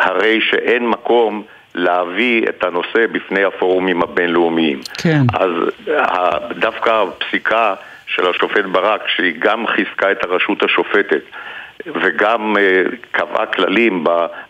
[0.00, 1.42] הרי שאין מקום
[1.74, 4.80] להביא את הנושא בפני הפורומים הבינלאומיים.
[5.02, 5.20] כן.
[5.34, 5.50] אז
[6.58, 7.74] דווקא הפסיקה
[8.06, 11.22] של השופט ברק, שהיא גם חיזקה את הרשות השופטת
[11.86, 14.04] וגם uh, קבעה כללים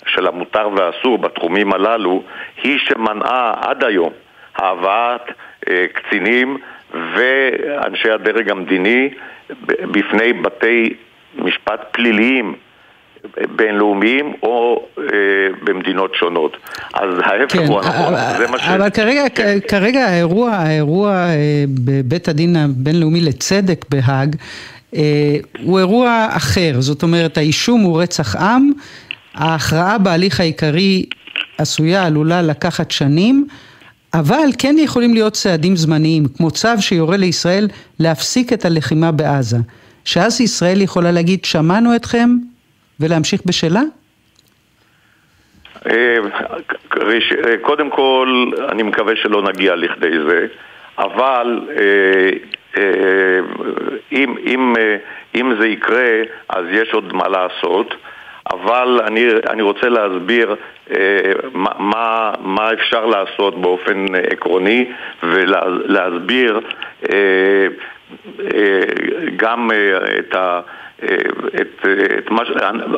[0.06, 2.22] של המותר והאסור בתחומים הללו,
[2.62, 4.12] היא שמנעה עד היום
[4.56, 6.56] הבאת uh, קצינים
[6.94, 9.10] ואנשי הדרג המדיני
[9.66, 10.94] בפני בתי
[11.38, 12.54] משפט פליליים
[13.56, 15.04] בינלאומיים או אה,
[15.64, 16.56] במדינות שונות.
[16.94, 18.68] אז ההפך כן, הוא הנכון, זה מה ש...
[18.68, 19.58] אבל כרגע, כן.
[19.68, 24.73] כרגע האירוע, האירוע אה, בבית הדין הבינלאומי לצדק בהאג אה,
[25.62, 28.70] הוא אירוע אחר, זאת אומרת האישום הוא רצח עם,
[29.34, 31.04] ההכרעה בהליך העיקרי
[31.58, 33.46] עשויה, עלולה לקחת שנים,
[34.14, 37.68] אבל כן יכולים להיות צעדים זמניים, כמו צו שיורה לישראל
[38.00, 39.56] להפסיק את הלחימה בעזה.
[40.04, 42.30] שאז ישראל יכולה להגיד, שמענו אתכם,
[43.00, 43.82] ולהמשיך בשלה?
[45.90, 46.16] אה,
[47.62, 50.46] קודם כל, אני מקווה שלא נגיע לכדי זה,
[50.98, 52.30] אבל אה, אה,
[54.12, 54.74] אם, אם,
[55.34, 57.94] אם זה יקרה, אז יש עוד מה לעשות.
[58.52, 60.56] אבל אני, אני רוצה להסביר
[60.90, 61.32] אה,
[61.78, 66.60] מה, מה אפשר לעשות באופן עקרוני ולהסביר
[67.12, 67.16] אה,
[68.54, 68.80] אה,
[69.36, 70.60] גם אה, את ה...
[71.60, 71.86] את,
[72.18, 72.42] את מה,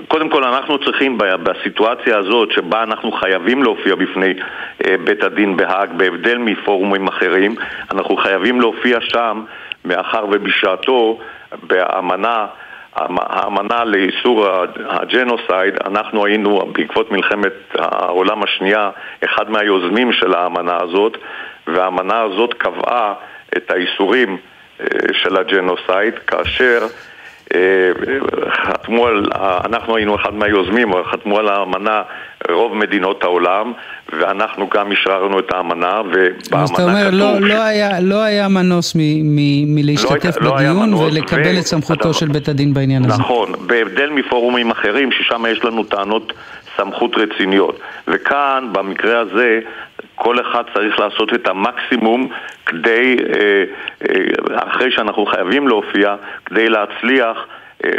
[0.08, 4.34] קודם כל אנחנו צריכים בסיטואציה הזאת שבה אנחנו חייבים להופיע בפני
[5.04, 7.54] בית הדין בהאג בהבדל מפורומים אחרים
[7.90, 9.42] אנחנו חייבים להופיע שם
[9.86, 11.18] מאחר ובשעתו
[11.62, 12.46] באמנה
[12.96, 14.46] האמנה לאיסור
[14.88, 18.90] הג'נוסייד, אנחנו היינו בעקבות מלחמת העולם השנייה
[19.24, 21.16] אחד מהיוזמים של האמנה הזאת
[21.66, 23.14] והאמנה הזאת קבעה
[23.56, 24.36] את האיסורים
[25.12, 26.86] של הג'נוסייד כאשר
[28.50, 29.26] חתמו על,
[29.64, 32.02] אנחנו היינו אחד מהיוזמים, חתמו על האמנה
[32.50, 33.72] רוב מדינות העולם
[34.12, 38.94] ואנחנו גם אשררנו את האמנה ובאמנה אז אתה אומר, לא, לא, היה, לא היה מנוס
[38.94, 41.58] מ, מ, מלהשתתף לא בדיון לא ולקבל ו...
[41.58, 43.22] את סמכותו של בית הדין בעניין נכון, הזה.
[43.22, 46.32] נכון, בהבדל מפורומים אחרים ששם יש לנו טענות
[46.76, 49.60] סמכות רציניות וכאן, במקרה הזה,
[50.14, 52.28] כל אחד צריך לעשות את המקסימום
[52.66, 53.64] כדי, אה,
[54.08, 56.14] אה, אחרי שאנחנו חייבים להופיע,
[56.44, 57.36] כדי להצליח
[57.84, 57.90] אה,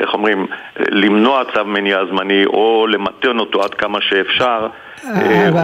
[0.00, 0.46] איך אומרים,
[0.90, 4.66] למנוע צו מניעה זמני או למתן אותו עד כמה שאפשר.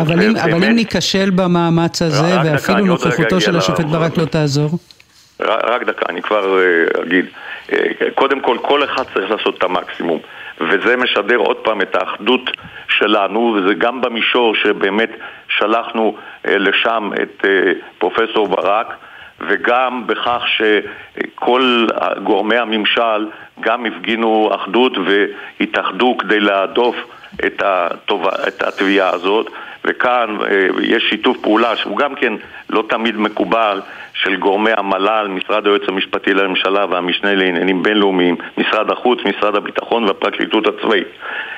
[0.03, 4.71] אבל אם, אבל אם ניכשל במאמץ הזה ואפילו נוכחותו של השופט ברק לא תעזור?
[5.41, 6.59] רק דקה, אני כבר
[7.03, 7.25] אגיד.
[8.15, 10.19] קודם כל, כל אחד צריך לעשות את המקסימום.
[10.61, 12.51] וזה משדר עוד פעם את האחדות
[12.89, 15.11] שלנו, וזה גם במישור שבאמת
[15.49, 16.17] שלחנו
[16.49, 18.97] אה, לשם את אה, פרופסור ברק,
[19.41, 21.87] וגם בכך שכל
[22.23, 23.27] גורמי הממשל
[23.61, 26.97] גם הפגינו אחדות והתאחדו כדי להדוף
[27.47, 29.51] את, התביעה הזאת,
[29.89, 32.33] וכאן אה, יש שיתוף פעולה שהוא גם כן
[32.71, 33.81] לא תמיד מקובל
[34.15, 40.67] של גורמי המל"ל, משרד היועץ המשפטי לממשלה והמשנה לעניינים בינלאומיים, משרד החוץ, משרד הביטחון והפרקליטות
[40.67, 41.09] הצבאית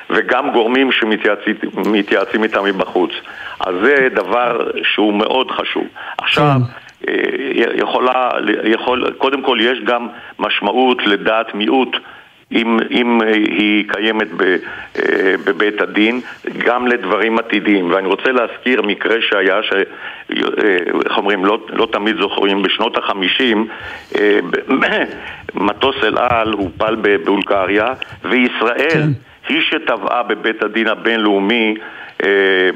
[0.09, 3.11] וגם גורמים שמתייעצים איתם מבחוץ.
[3.59, 5.83] אז זה דבר שהוא מאוד חשוב.
[6.17, 7.11] עכשיו, כן.
[7.11, 8.29] אה, יכולה,
[8.63, 10.07] יכול, קודם כל יש גם
[10.39, 11.97] משמעות לדעת מיעוט
[12.51, 16.21] אם, אם היא קיימת ב, אה, בבית הדין,
[16.57, 17.91] גם לדברים עתידיים.
[17.91, 19.83] ואני רוצה להזכיר מקרה שהיה, ש, אה,
[21.05, 23.67] איך אומרים, לא, לא תמיד זוכרים, בשנות החמישים
[24.19, 24.39] אה,
[25.53, 27.93] מטוס אל על הופל בבולגריה,
[28.23, 29.09] וישראל כן.
[29.49, 31.75] היא שטבעה בבית הדין הבינלאומי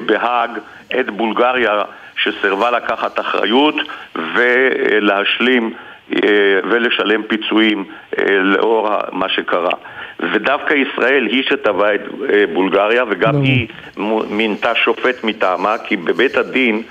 [0.05, 0.51] בהאג
[0.99, 1.83] את בולגריה
[2.17, 3.75] שסירבה לקחת אחריות
[4.15, 5.94] ולהשלים אה,
[6.69, 7.85] ולשלם פיצויים
[8.19, 9.71] אה, לאור מה שקרה.
[10.19, 12.01] ודווקא ישראל היא שטבעה את
[12.33, 13.67] אה, בולגריה וגם היא
[14.29, 16.83] מינתה שופט מטעמה כי בבית הדין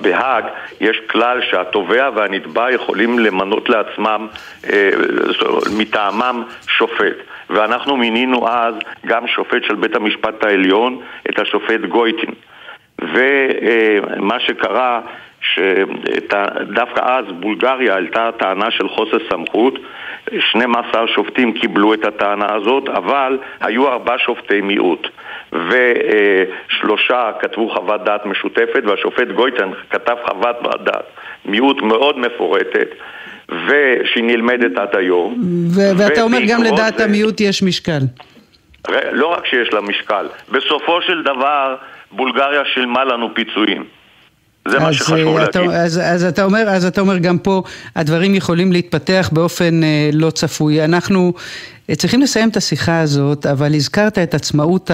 [0.00, 0.44] בהאג
[0.80, 4.26] יש כלל שהתובע והנתבע יכולים למנות לעצמם
[5.78, 7.16] מטעמם שופט.
[7.50, 8.74] ואנחנו מינינו אז
[9.06, 11.00] גם שופט של בית המשפט העליון,
[11.30, 12.34] את השופט גויטין.
[13.02, 15.00] ומה שקרה
[15.42, 19.78] שדווקא אז בולגריה העלתה טענה של חוסר סמכות.
[20.38, 25.08] 12 שופטים קיבלו את הטענה הזאת, אבל היו ארבעה שופטי מיעוט.
[25.52, 31.04] ושלושה כתבו חוות דעת משותפת והשופט גויטן כתב חוות דעת
[31.44, 32.88] מיעוט מאוד מפורטת
[33.48, 35.34] ושהיא נלמדת עד היום.
[35.76, 37.04] ו- ואתה אומר גם לדעת זה...
[37.04, 38.00] המיעוט יש משקל.
[39.12, 41.76] לא רק שיש לה משקל, בסופו של דבר
[42.12, 43.84] בולגריה שילמה לנו פיצויים.
[44.68, 45.74] זה מה שחשוב אה, אתה, להגיד.
[45.74, 47.62] אז, אז, אתה אומר, אז אתה אומר גם פה
[47.96, 50.84] הדברים יכולים להתפתח באופן אה, לא צפוי.
[50.84, 51.32] אנחנו
[51.90, 54.90] אה, צריכים לסיים את השיחה הזאת, אבל הזכרת את עצמאות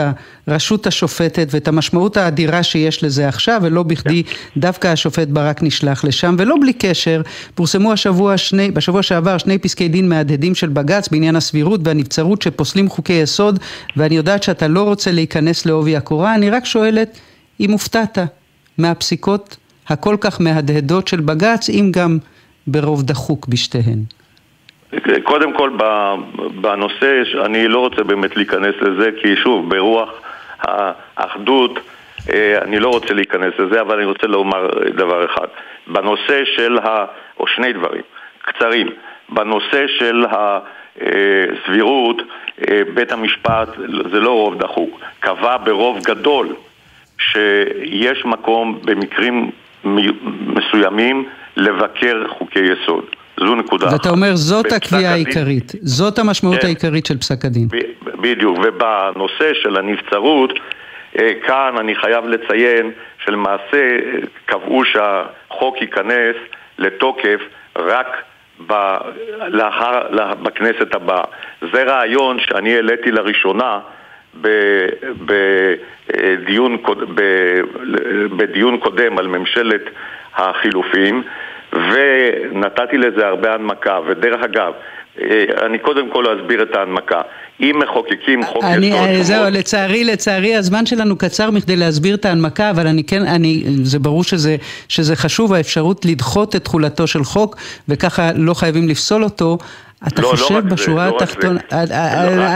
[0.47, 4.23] הרשות השופטת ואת המשמעות האדירה שיש לזה עכשיו, ולא בכדי
[4.57, 7.23] דווקא השופט ברק נשלח לשם, ולא בלי קשר,
[7.55, 12.89] פורסמו השבוע שני, בשבוע שעבר שני פסקי דין מהדהדים של בג"ץ בעניין הסבירות והנבצרות שפוסלים
[12.89, 13.59] חוקי יסוד,
[13.97, 17.19] ואני יודעת שאתה לא רוצה להיכנס לעובי הקורה, אני רק שואלת
[17.61, 18.19] אם הופתעת.
[18.79, 19.57] מהפסיקות
[19.89, 22.18] הכל כך מהדהדות של בג"ץ, אם גם
[22.66, 23.99] ברוב דחוק בשתיהן.
[25.22, 25.70] קודם כל,
[26.61, 30.09] בנושא, אני לא רוצה באמת להיכנס לזה, כי שוב, ברוח
[30.61, 31.79] האחדות,
[32.33, 35.47] אה, אני לא רוצה להיכנס לזה, אבל אני רוצה לומר דבר אחד.
[35.87, 37.05] בנושא של ה...
[37.41, 38.03] או שני דברים,
[38.43, 38.89] קצרים.
[39.29, 42.22] בנושא של הסבירות,
[42.68, 43.68] אה, בית המשפט,
[44.12, 46.49] זה לא רוב דחוק, קבע ברוב גדול
[47.19, 49.51] שיש מקום במקרים
[50.47, 53.05] מסוימים לבקר חוקי יסוד.
[53.41, 53.93] זו נקודה אחת.
[53.93, 57.69] ואתה אומר זאת הקביעה העיקרית, זאת המשמעות כן, העיקרית של פסק הדין.
[58.03, 60.53] בדיוק, ובנושא של הנבצרות,
[61.19, 62.91] אה, כאן אני חייב לציין
[63.25, 63.99] שלמעשה אה,
[64.47, 66.37] קבעו שהחוק ייכנס
[66.79, 67.41] לתוקף
[67.77, 68.07] רק
[68.66, 68.97] ב,
[69.49, 70.01] לאחר,
[70.43, 71.25] בכנסת הבאה.
[71.73, 73.81] זה רעיון שאני העליתי לראשונה
[76.07, 76.76] בדיון,
[78.37, 79.83] בדיון קודם על ממשלת
[80.37, 81.22] החילופין
[81.72, 84.72] ונתתי לזה הרבה הנמקה ודרך אגב
[85.66, 87.20] אני קודם כל אסביר את ההנמקה.
[87.61, 89.22] אם מחוקקים חוק אני, יסוד...
[89.22, 89.53] זהו, שמות...
[89.53, 94.24] לצערי, לצערי הזמן שלנו קצר מכדי להסביר את ההנמקה, אבל אני כן, אני, זה ברור
[94.24, 94.57] שזה,
[94.89, 97.57] שזה חשוב, האפשרות לדחות את תחולתו של חוק,
[97.89, 99.59] וככה לא חייבים לפסול אותו.
[100.07, 101.61] אתה לא, לא חושב לא בשורה לא התחתונה,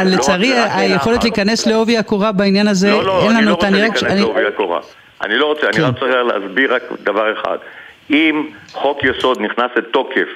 [0.04, 3.86] לא לצערי היכולת להיכנס לעובי הקורה בעניין הזה, לא, לא, אין לנו אותה, אני לא
[3.86, 4.80] רוצה להיכנס לעובי הקורה.
[5.22, 5.84] אני לא רוצה, אני כן.
[5.84, 7.58] רוצה להסביר רק דבר אחד.
[8.10, 10.28] אם חוק יסוד נכנס לתוקף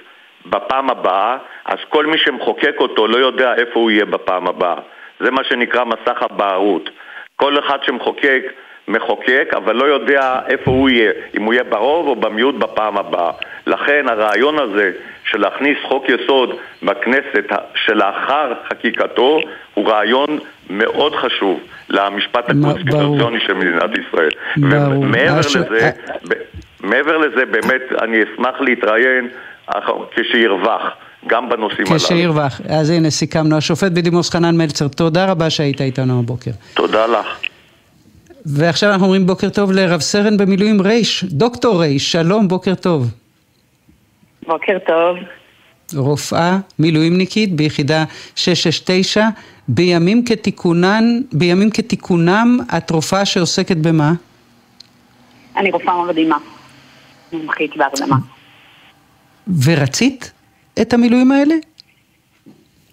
[0.46, 4.76] בפעם הבאה, אז כל מי שמחוקק אותו לא יודע איפה הוא יהיה בפעם הבאה.
[5.20, 6.90] זה מה שנקרא מסך הבערות.
[7.36, 8.42] כל אחד שמחוקק,
[8.88, 13.30] מחוקק, אבל לא יודע איפה הוא יהיה, אם הוא יהיה ברוב או במיעוט בפעם הבאה.
[13.66, 14.92] לכן הרעיון הזה
[15.30, 16.50] של להכניס חוק יסוד
[16.82, 19.40] בכנסת שלאחר חקיקתו
[19.74, 20.38] הוא רעיון
[20.70, 24.30] מאוד חשוב למשפט הקונסטיטוציוני של מדינת ישראל.
[24.56, 25.90] ומעבר לזה,
[26.80, 29.28] מעבר לזה באמת אני אשמח להתראיין
[30.10, 30.82] כשירווח.
[31.28, 31.98] גם בנושאים הללו.
[31.98, 32.60] כשירווח.
[32.68, 33.56] אז הנה, סיכמנו.
[33.56, 36.50] השופט בדימוס חנן מלצר, תודה רבה שהיית איתנו הבוקר.
[36.74, 37.26] תודה לך.
[38.46, 43.06] ועכשיו אנחנו אומרים בוקר טוב לרב סרן במילואים רייש, דוקטור רייש, שלום, בוקר טוב.
[44.46, 45.16] בוקר טוב.
[45.94, 48.04] רופאה מילואימניקית ביחידה
[48.36, 49.24] 669,
[49.68, 54.12] בימים כתיקונן, בימים כתיקונם, את רופאה שעוסקת במה?
[55.56, 56.38] אני רופאה מרדימה,
[57.32, 58.16] מומחית בהרדמה.
[59.64, 60.32] ורצית
[60.82, 61.54] את המילואים האלה?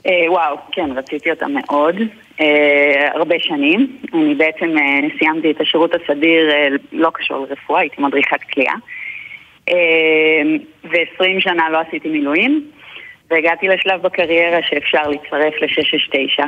[0.06, 1.96] אה, וואו, כן, רציתי אותם מאוד.
[2.42, 3.98] אה, הרבה שנים.
[4.14, 8.74] אני בעצם אה, סיימתי את השירות הסדיר, אה, לא קשור לרפואה, הייתי מדריכת כליאה.
[9.70, 9.76] אה,
[10.84, 12.64] ו-20 שנה לא עשיתי מילואים,
[13.32, 16.44] והגעתי לשלב בקריירה שאפשר להצטרף ל-669.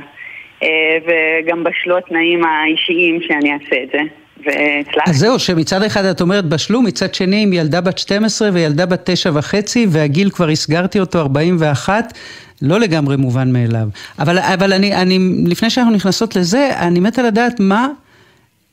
[0.64, 4.00] אה, וגם בשלו התנאים האישיים שאני אעשה את זה.
[4.46, 5.10] והצלחתי.
[5.10, 9.10] אז זהו, שמצד אחד את אומרת בשלו, מצד שני עם ילדה בת 12 וילדה בת
[9.10, 12.14] 9 וחצי, והגיל כבר הסגרתי אותו 41,
[12.62, 13.88] לא לגמרי מובן מאליו.
[14.20, 17.88] אבל, אבל אני, אני, לפני שאנחנו נכנסות לזה, אני מתה לדעת מה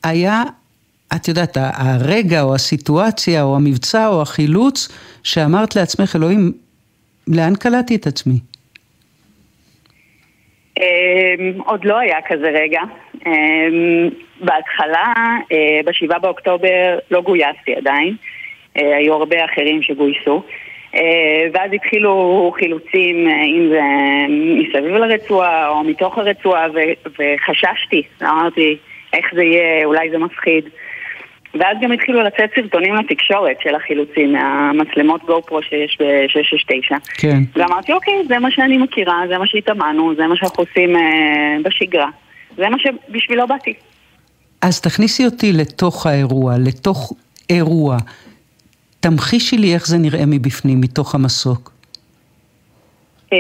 [0.05, 0.43] היה,
[1.17, 4.89] את יודעת, הרגע או הסיטואציה או המבצע או החילוץ,
[5.25, 6.53] שאמרת לעצמך, אלוהים,
[7.29, 8.39] לאן קלטתי את עצמי?
[10.79, 12.81] אמ, עוד לא היה כזה רגע.
[13.27, 14.09] אמ,
[14.41, 15.15] בהתחלה,
[15.53, 18.17] אה, ב-7 באוקטובר, לא גויסתי עדיין.
[18.77, 20.43] אה, היו הרבה אחרים שגויסו.
[20.95, 23.81] אה, ואז התחילו חילוצים, אם זה
[24.29, 26.67] מסביב לרצועה או מתוך הרצועה,
[27.19, 28.77] וחששתי, אמרתי,
[29.13, 30.65] איך זה יהיה, אולי זה מפחיד.
[31.55, 36.95] ואז גם התחילו לצאת סרטונים לתקשורת של החילוצים מהמצלמות גו פרו שיש ב-669.
[37.19, 37.39] כן.
[37.57, 42.09] ואמרתי, אוקיי, זה מה שאני מכירה, זה מה שהתאמנו, זה מה שאנחנו עושים אה, בשגרה.
[42.57, 43.75] זה מה שבשבילו באתי.
[44.63, 47.13] אז תכניסי אותי לתוך האירוע, לתוך
[47.51, 47.97] אירוע.
[49.01, 51.73] תמחישי לי איך זה נראה מבפנים, מתוך המסוק.
[53.33, 53.39] אה,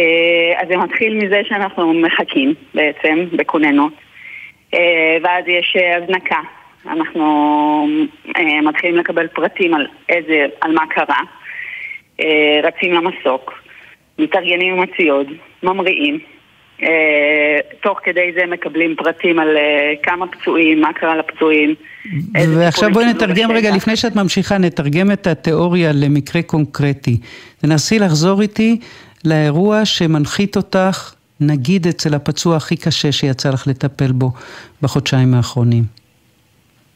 [0.63, 3.93] אז זה מתחיל מזה שאנחנו מחכים בעצם, בכוננות.
[4.75, 6.41] אה, ואז יש אה, הזנקה
[6.87, 7.87] אנחנו
[8.37, 11.21] אה, מתחילים לקבל פרטים על, איזה, על מה קרה,
[12.21, 13.53] אה, רצים למסוק,
[14.19, 15.27] מתארגנים עם הציוד,
[15.63, 16.19] ממריאים,
[16.83, 21.75] אה, תוך כדי זה מקבלים פרטים על אה, כמה פצועים, מה קרה לפצועים.
[22.35, 27.19] ועכשיו בואי נתרגם רגע, לפני שאת ממשיכה, נתרגם את התיאוריה למקרה קונקרטי.
[27.61, 28.79] תנסי לחזור איתי
[29.25, 34.31] לאירוע שמנחית אותך, נגיד אצל הפצוע הכי קשה שיצא לך לטפל בו
[34.83, 36.02] בחודשיים האחרונים.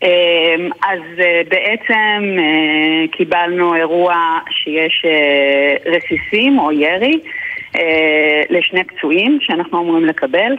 [0.03, 7.21] אמ, אז אה, בעצם אה, קיבלנו אירוע שיש אה, רסיסים או ירי
[8.51, 10.57] לשני פצועים שאנחנו אמורים לקבל.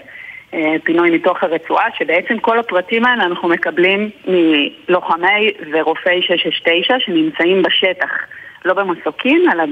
[0.84, 8.10] פינוי מתוך הרצועה, שבעצם כל הפרטים האלה אנחנו מקבלים מלוחמי ורופאי 669 שנמצאים בשטח,
[8.66, 9.64] לא במסוקים, אלא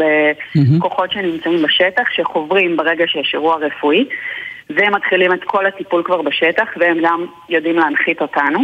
[0.78, 4.06] בכוחות שנמצאים בשטח, שחוברים ברגע שיש אירוע רפואי.
[4.70, 8.60] והם מתחילים את כל הטיפול כבר בשטח, והם גם יודעים להנחית אותנו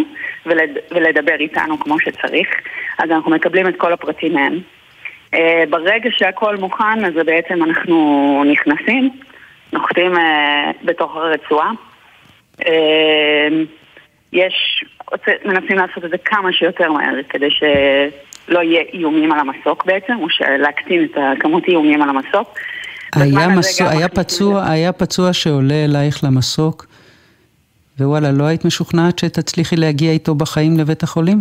[0.45, 0.77] ולד...
[0.91, 2.47] ולדבר איתנו כמו שצריך,
[2.99, 4.59] אז אנחנו מקבלים את כל הפרטים מהם.
[5.35, 5.39] Uh,
[5.69, 9.09] ברגע שהכל מוכן, אז בעצם אנחנו נכנסים,
[9.73, 10.19] נוחתים uh,
[10.83, 11.71] בתוך הרצועה.
[12.59, 12.65] Uh,
[14.33, 14.85] יש,
[15.45, 20.27] מנסים לעשות את זה כמה שיותר מהר, כדי שלא יהיה איומים על המסוק בעצם, או
[20.59, 22.57] להקטין את הכמות איומים על המסוק.
[23.15, 26.85] היה, מסו, היה, פצוע, היה פצוע שעולה אלייך למסוק,
[27.99, 31.39] ווואלה, לא היית משוכנעת שתצליחי להגיע איתו בחיים לבית החולים?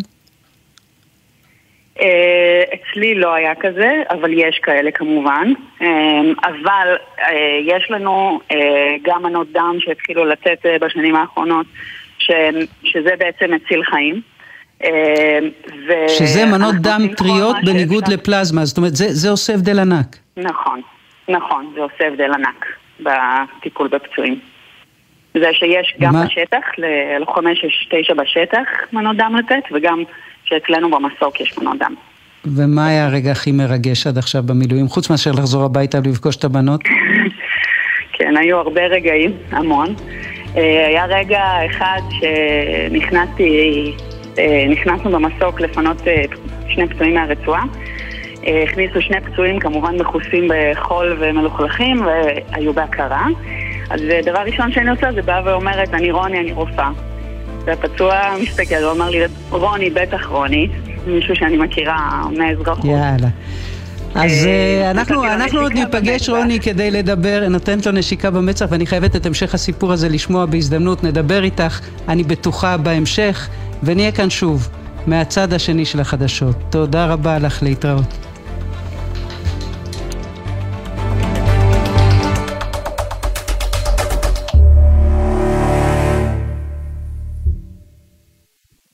[2.01, 5.53] אה, אצלי לא היה כזה, אבל יש כאלה כמובן.
[5.83, 5.89] אה,
[6.43, 7.29] אבל אה,
[7.66, 8.41] יש לנו
[9.03, 11.66] גם מנות דם שהתחילו לצאת בשנים האחרונות,
[12.83, 14.21] שזה בעצם מציל חיים.
[16.09, 20.16] שזה מנות דם טריות בניגוד לפלזמה, זאת אומרת, זה, זה עושה הבדל ענק.
[20.37, 20.81] נכון.
[21.31, 22.66] נכון, זה עושה הבדל ענק
[23.01, 24.41] בטיפול בפצועים.
[25.35, 26.24] זה שיש גם מה?
[26.24, 27.53] בשטח, ללוחמי
[28.11, 30.03] 6-9 בשטח מנות דם לתת, וגם
[30.45, 31.95] שאצלנו במסוק יש מנות דם.
[32.45, 36.81] ומה היה הרגע הכי מרגש עד עכשיו במילואים, חוץ מאשר לחזור הביתה ולפגוש את הבנות?
[38.18, 39.95] כן, היו הרבה רגעים, המון.
[40.57, 43.93] אה, היה רגע אחד שנכנסתי,
[44.39, 46.22] אה, נכנסנו במסוק לפנות אה,
[46.68, 47.62] שני פצועים מהרצועה.
[48.47, 53.26] אה, הכניסו שני פצועים כמובן מכוסים בחול ומלוכלכים והיו בהכרה.
[53.91, 56.91] אז אה, דבר ראשון שאני עושה זה באה ואומרת, אני רוני, אני רופאה.
[57.64, 59.18] והפצוע מסתכל ואומר לי,
[59.51, 60.68] רוני, בטח רוני,
[61.07, 62.84] מישהו שאני מכירה מאזרחות.
[62.84, 63.28] יאללה.
[64.14, 69.16] אז אה, אנחנו, אנחנו עוד ניפגש, רוני, כדי לדבר, נותנת לו נשיקה במצח, ואני חייבת
[69.16, 73.49] את המשך הסיפור הזה לשמוע בהזדמנות, נדבר איתך, אני בטוחה בהמשך,
[73.82, 74.68] ונהיה כאן שוב,
[75.07, 76.57] מהצד השני של החדשות.
[76.70, 78.30] תודה רבה לך, להתראות.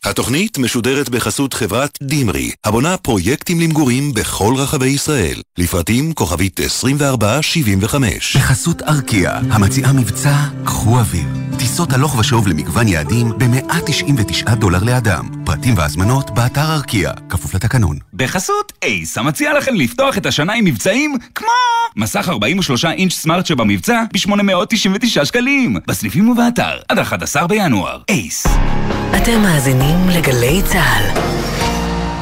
[0.06, 5.42] התוכנית משודרת בחסות חברת דימרי, הבונה פרויקטים למגורים בכל רחבי ישראל.
[5.58, 8.36] לפרטים כוכבית 2475.
[8.36, 11.24] בחסות ארקיע, המציעה מבצע קחו אוויר.
[11.58, 15.28] טיסות הלוך ושוב למגוון יעדים ב-199 דולר לאדם.
[15.44, 17.98] פרטים והזמנות באתר ארקיע, כפוף לתקנון.
[18.14, 21.48] בחסות אייס, המציע לכם לפתוח את השנה עם מבצעים כמו
[21.96, 25.76] מסך 43 אינץ' סמארט שבמבצע ב-899 שקלים.
[25.86, 28.00] בסניפים ובאתר, עד 11 בינואר.
[28.08, 28.46] אייס.
[29.16, 31.20] אתם מאזינים לגלי צה"ל.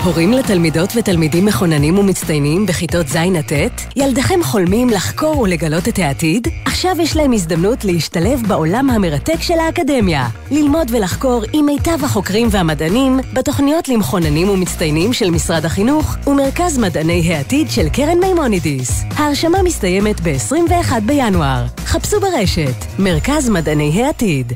[0.05, 3.97] הורים לתלמידות ותלמידים מכוננים ומצטיינים בכיתות ז' עד ט'?
[3.97, 6.49] ילדיכם חולמים לחקור ולגלות את העתיד?
[6.65, 10.29] עכשיו יש להם הזדמנות להשתלב בעולם המרתק של האקדמיה.
[10.51, 17.71] ללמוד ולחקור עם מיטב החוקרים והמדענים בתוכניות למכוננים ומצטיינים של משרד החינוך ומרכז מדעני העתיד
[17.71, 19.03] של קרן מימונידיס.
[19.17, 21.65] ההרשמה מסתיימת ב-21 בינואר.
[21.85, 24.53] חפשו ברשת מרכז מדעני העתיד.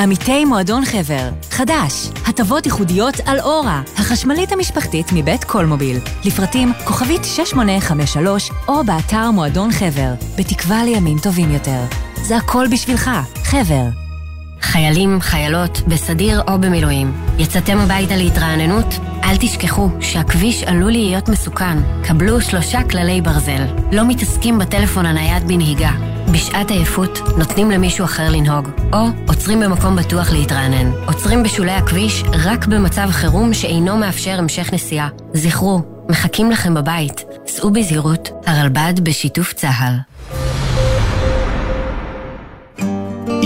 [0.00, 5.98] עמיתי מועדון חבר, חדש, הטבות ייחודיות על אורה, החשמלית המשפחתית מבית קולמוביל.
[6.24, 11.80] לפרטים כוכבית 6853 או באתר מועדון חבר, בתקווה לימים טובים יותר.
[12.22, 13.10] זה הכל בשבילך,
[13.44, 14.05] חבר.
[14.66, 17.12] חיילים, חיילות, בסדיר או במילואים.
[17.38, 18.94] יצאתם הביתה להתרעננות?
[19.24, 21.78] אל תשכחו שהכביש עלול להיות מסוכן.
[22.04, 23.64] קבלו שלושה כללי ברזל.
[23.92, 25.90] לא מתעסקים בטלפון הנייד בנהיגה.
[26.32, 28.98] בשעת עייפות נותנים למישהו אחר לנהוג, או
[29.28, 30.92] עוצרים במקום בטוח להתרענן.
[31.06, 35.08] עוצרים בשולי הכביש רק במצב חירום שאינו מאפשר המשך נסיעה.
[35.34, 37.24] זכרו, מחכים לכם בבית.
[37.46, 40.15] סעו בזהירות, הרלב"ד בשיתוף צה"ל.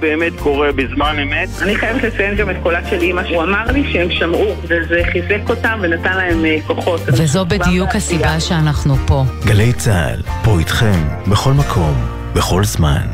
[0.00, 1.48] באמת קורה בזמן אמת.
[1.62, 5.50] אני חייבת לציין גם את קולה של אימא, הוא אמר לי שהם שמעו, וזה חיזק
[5.50, 7.00] אותם ונתן להם אה, כוחות.
[7.06, 9.24] וזו בדיוק הסיבה שאנחנו פה.
[9.44, 11.94] גלי צה"ל, פה איתכם, בכל מקום,
[12.34, 13.06] בכל זמן.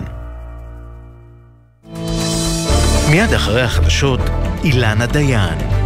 [3.11, 4.21] מיד אחרי החדשות,
[4.65, 5.86] אילנה דיין.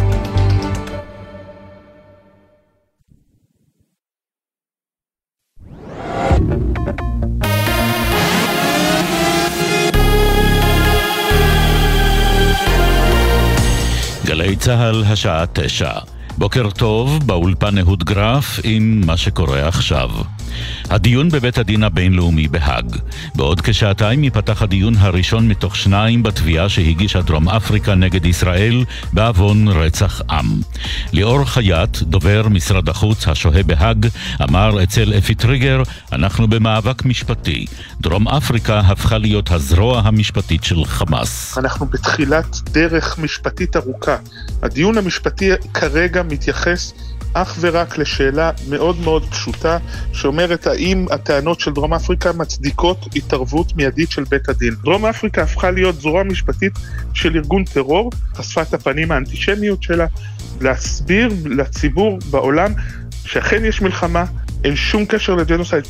[14.61, 15.91] צה"ל, השעה תשע.
[16.37, 20.09] בוקר טוב, באולפן אהוד גרף עם מה שקורה עכשיו.
[20.91, 22.95] הדיון בבית הדין הבינלאומי בהאג.
[23.35, 28.83] בעוד כשעתיים ייפתח הדיון הראשון מתוך שניים בתביעה שהגישה דרום אפריקה נגד ישראל
[29.13, 30.45] בעוון רצח עם.
[31.13, 34.07] ליאור חייט, דובר משרד החוץ השוהה בהאג,
[34.43, 37.65] אמר אצל אפי טריגר, אנחנו במאבק משפטי.
[38.01, 41.57] דרום אפריקה הפכה להיות הזרוע המשפטית של חמאס.
[41.57, 44.15] אנחנו בתחילת דרך משפטית ארוכה.
[44.61, 46.93] הדיון המשפטי כרגע מתייחס
[47.33, 49.77] אך ורק לשאלה מאוד מאוד פשוטה,
[50.13, 54.73] שאומרת האם הטענות של דרום אפריקה מצדיקות התערבות מיידית של בית הדין.
[54.83, 56.73] דרום אפריקה הפכה להיות זרוע משפטית
[57.13, 60.05] של ארגון טרור, חשפה את הפנים האנטישמיות שלה,
[60.61, 62.73] להסביר לציבור בעולם
[63.25, 64.23] שאכן יש מלחמה,
[64.63, 65.87] אין שום קשר לג'נוסייד.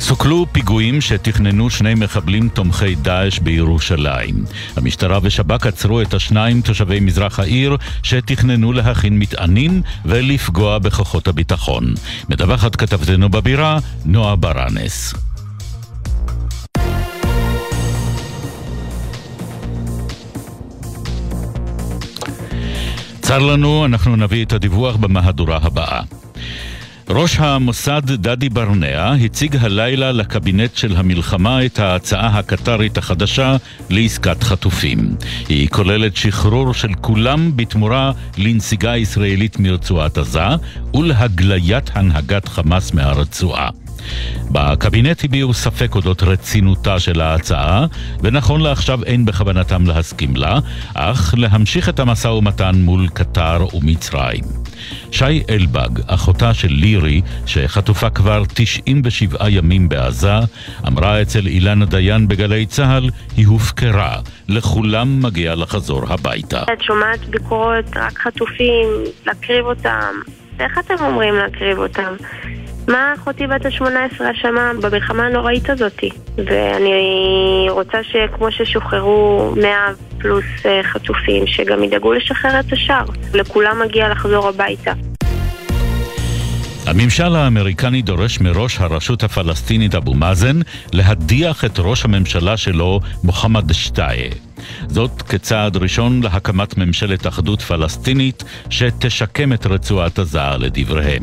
[0.00, 4.44] סוכלו פיגועים שתכננו שני מחבלים תומכי דאעש בירושלים.
[4.76, 11.94] המשטרה ושב"כ עצרו את השניים תושבי מזרח העיר שתכננו להכין מטענים ולפגוע בכוחות הביטחון.
[12.28, 15.14] מדווחת כתבתנו בבירה, נועה ברנס.
[23.20, 26.02] צר לנו, אנחנו נביא את הדיווח במהדורה הבאה.
[27.10, 33.56] ראש המוסד דדי ברנע הציג הלילה לקבינט של המלחמה את ההצעה הקטרית החדשה
[33.90, 35.16] לעסקת חטופים.
[35.48, 40.48] היא כוללת שחרור של כולם בתמורה לנסיגה ישראלית מרצועת עזה
[40.94, 43.68] ולהגליית הנהגת חמאס מהרצועה.
[44.50, 47.86] בקבינט הביעו ספק אודות רצינותה של ההצעה,
[48.20, 50.58] ונכון לעכשיו אין בכוונתם להסכים לה,
[50.94, 54.67] אך להמשיך את המשא ומתן מול קטר ומצרים.
[55.12, 60.34] שי אלבג, אחותה של לירי, שחטופה כבר 97 ימים בעזה,
[60.86, 64.16] אמרה אצל אילנה דיין בגלי צה"ל, היא הופקרה.
[64.48, 66.62] לכולם מגיע לחזור הביתה.
[66.72, 68.88] את שומעת ביקורת, רק חטופים,
[69.26, 70.14] להקריב אותם.
[70.60, 72.14] איך אתם אומרים להקריב אותם?
[72.88, 76.10] מה אחותי בת ה-18 אשמה במלחמה הנוראית הזאתי?
[76.36, 79.70] ואני רוצה שכמו ששוחררו 100
[80.18, 83.04] פלוס אה, חטופים, שגם ידאגו לשחרר את השאר.
[83.34, 84.92] לכולם מגיע לחזור הביתה.
[86.86, 90.60] הממשל האמריקני דורש מראש הרשות הפלסטינית אבו מאזן
[90.92, 94.47] להדיח את ראש הממשלה שלו, מוחמד שטאיה.
[94.88, 101.22] זאת כצעד ראשון להקמת ממשלת אחדות פלסטינית שתשקם את רצועת עזה לדבריהם.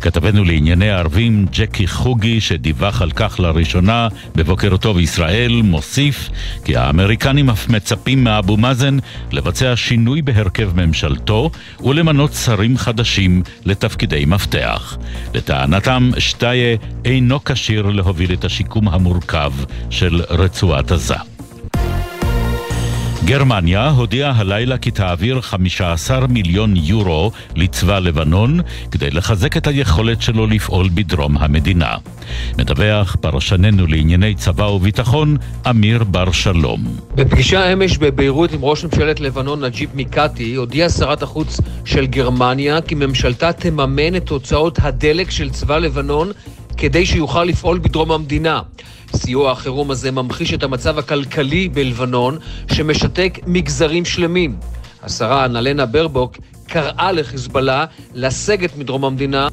[0.00, 6.30] כתבנו לענייני ערבים ג'קי חוגי, שדיווח על כך לראשונה בבוקר טוב ישראל, מוסיף
[6.64, 8.96] כי האמריקנים אף מצפים מאבו מאזן
[9.32, 11.50] לבצע שינוי בהרכב ממשלתו
[11.84, 14.96] ולמנות שרים חדשים לתפקידי מפתח.
[15.34, 19.52] לטענתם, שטאיה אינו כשיר להוביל את השיקום המורכב
[19.90, 21.39] של רצועת עזה.
[23.24, 28.60] גרמניה הודיעה הלילה כי תעביר 15 מיליון יורו לצבא לבנון
[28.90, 31.94] כדי לחזק את היכולת שלו לפעול בדרום המדינה.
[32.58, 35.36] מדווח פרשננו לענייני צבא וביטחון,
[35.70, 36.84] אמיר בר שלום.
[37.14, 42.94] בפגישה אמש בביירות עם ראש ממשלת לבנון נג'יב מיקאטי, הודיעה שרת החוץ של גרמניה כי
[42.94, 46.32] ממשלתה תממן את הוצאות הדלק של צבא לבנון
[46.76, 48.60] כדי שיוכל לפעול בדרום המדינה.
[49.16, 52.38] סיוע החירום הזה ממחיש את המצב הכלכלי בלבנון,
[52.72, 54.56] שמשתק מגזרים שלמים.
[55.02, 56.36] השרה אנלנה ברבוק
[56.66, 57.84] קראה לחיזבאללה
[58.14, 59.48] לסגת מדרום המדינה.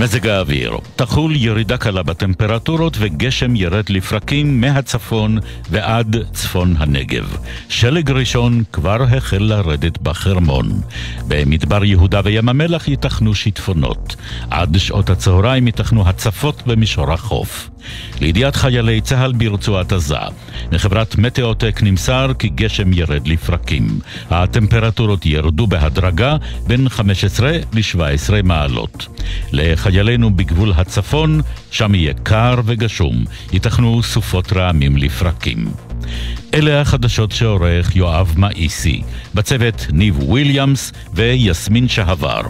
[0.00, 5.38] מזג האוויר, תחול ירידה קלה בטמפרטורות וגשם ירד לפרקים מהצפון
[5.70, 7.36] ועד צפון הנגב.
[7.68, 10.80] שלג ראשון כבר החל לרדת בחרמון.
[11.28, 14.16] במדבר יהודה וים המלח ייתכנו שיטפונות.
[14.50, 17.70] עד שעות הצהריים ייתכנו הצפות במישור החוף.
[18.20, 20.16] לידיעת חיילי צה"ל ברצועת עזה,
[20.72, 24.00] מחברת מטאוטק נמסר כי גשם ירד לפרקים.
[24.30, 26.36] הטמפרטורות ירדו בהדרגה
[26.66, 29.06] בין 15 ל-17 מעלות.
[29.90, 35.68] לחיילינו בגבול הצפון, שם יהיה קר וגשום, ייתכנו סופות רעמים לפרקים.
[36.54, 39.02] אלה החדשות שעורך יואב מאיסי,
[39.34, 42.40] בצוות ניב וויליאמס ויסמין שהבר.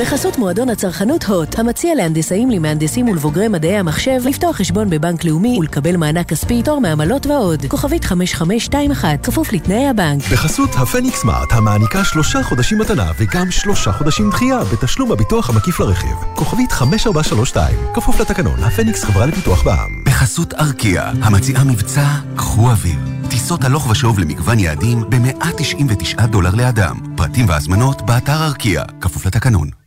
[0.00, 5.96] בחסות מועדון הצרכנות הוט, המציע להנדסאים, למהנדסים ולבוגרי מדעי המחשב לפתוח חשבון בבנק לאומי ולקבל
[5.96, 7.66] מענק כספי, תור מעמלות ועוד.
[7.68, 10.22] כוכבית 5521, כפוף לתנאי הבנק.
[10.32, 16.16] בחסות הפניקס סמארט, המעניקה שלושה חודשים מתנה וגם שלושה חודשים דחייה בתשלום הביטוח המקיף לרכיב.
[16.34, 20.04] כוכבית 5432, כפוף לתקנון, הפניקס חברה לפיתוח בע"מ.
[20.06, 22.98] בחסות ארקיע, המציעה מבצע קחו אוויר.
[23.30, 26.96] טיסות הלוך ושוב למגוון יעדים ב-199 דולר לאדם.
[27.16, 29.79] פרטים והזמנות באתר ארקיע, כפוף לתקנון.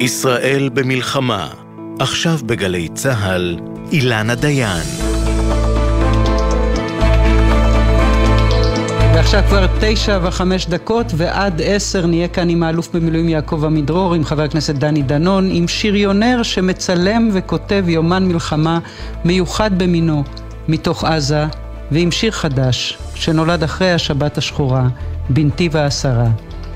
[0.00, 1.48] ישראל במלחמה,
[1.98, 3.58] עכשיו בגלי צה"ל,
[3.92, 4.82] אילנה דיין.
[9.14, 14.24] ועכשיו כבר תשע וחמש דקות ועד עשר נהיה כאן עם האלוף במילואים יעקב עמידרור, עם
[14.24, 18.78] חבר הכנסת דני דנון, עם שריונר שמצלם וכותב יומן מלחמה
[19.24, 20.24] מיוחד במינו
[20.68, 21.46] מתוך עזה,
[21.90, 24.88] ועם שיר חדש שנולד אחרי השבת השחורה,
[25.30, 26.28] בנתיב העשרה.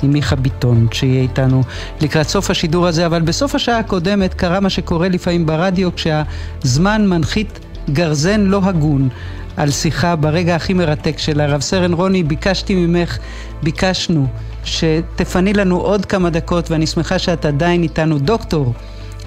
[0.05, 1.63] עם מיכה ביטון, שיהיה איתנו
[2.01, 7.61] לקראת סוף השידור הזה, אבל בסוף השעה הקודמת קרה מה שקורה לפעמים ברדיו, כשהזמן מנחית
[7.91, 9.09] גרזן לא הגון
[9.57, 11.47] על שיחה ברגע הכי מרתק שלה.
[11.47, 13.19] רב סרן רוני, ביקשתי ממך,
[13.63, 14.27] ביקשנו,
[14.65, 18.19] שתפני לנו עוד כמה דקות, ואני שמחה שאת עדיין איתנו.
[18.19, 18.73] דוקטור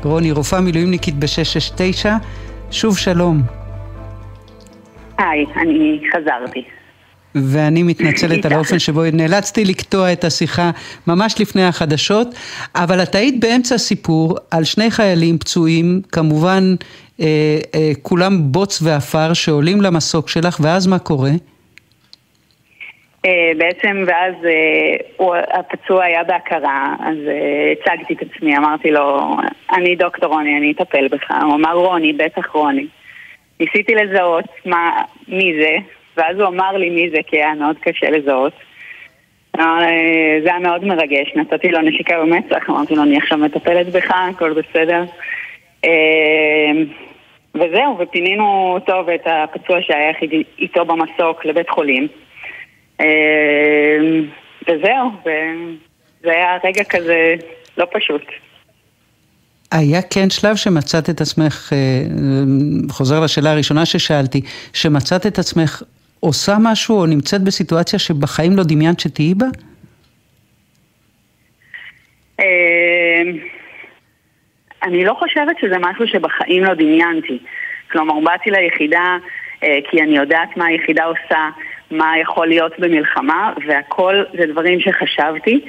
[0.03, 2.05] רוני, רופאה מילואימניקית ב-669,
[2.71, 3.41] שוב שלום.
[5.17, 6.76] היי, אני חזרתי.
[7.43, 10.71] ואני מתנצלת על האופן שבו נאלצתי לקטוע את השיחה
[11.07, 12.27] ממש לפני החדשות,
[12.75, 16.75] אבל את היית באמצע סיפור על שני חיילים פצועים, כמובן
[17.19, 17.25] אה,
[17.75, 21.31] אה, כולם בוץ ועפר שעולים למסוק שלך, ואז מה קורה?
[23.25, 29.35] אה, בעצם, ואז אה, הוא, הפצוע היה בהכרה, אז אה, הצגתי את עצמי, אמרתי לו,
[29.71, 31.31] אני דוקטור רוני, אני אטפל בך.
[31.43, 32.87] הוא אמר, רוני, בטח רוני.
[33.59, 35.75] ניסיתי לזהות מה, מי זה,
[36.17, 38.53] ואז הוא אמר לי מי זה, כי היה מאוד קשה לזהות.
[40.43, 44.53] זה היה מאוד מרגש, נתתי לו נשיקה במצח, אמרתי לו, אני עכשיו מטפלת בך, הכל
[44.53, 45.03] בסדר.
[47.55, 50.11] וזהו, ופינינו אותו ואת הפצוע שהיה
[50.59, 52.07] איתו במסוק לבית חולים.
[54.67, 57.35] וזהו, וזה היה רגע כזה
[57.77, 58.21] לא פשוט.
[59.71, 61.73] היה כן שלב שמצאת את עצמך,
[62.89, 64.41] חוזר לשאלה הראשונה ששאלתי,
[64.73, 65.83] שמצאת את עצמך
[66.19, 69.45] עושה משהו או נמצאת בסיטואציה שבחיים לא דמיינת שתהיי בה?
[74.83, 77.39] אני לא חושבת שזה משהו שבחיים לא דמיינתי.
[77.91, 79.17] כלומר, באתי ליחידה
[79.59, 81.49] כי אני יודעת מה היחידה עושה,
[81.91, 85.65] מה יכול להיות במלחמה, והכל זה דברים שחשבתי.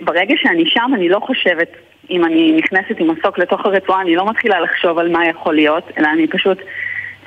[0.00, 1.68] ברגע שאני שם, אני לא חושבת,
[2.10, 5.90] אם אני נכנסת עם מסוק לתוך הרצועה, אני לא מתחילה לחשוב על מה יכול להיות,
[5.98, 6.58] אלא אני פשוט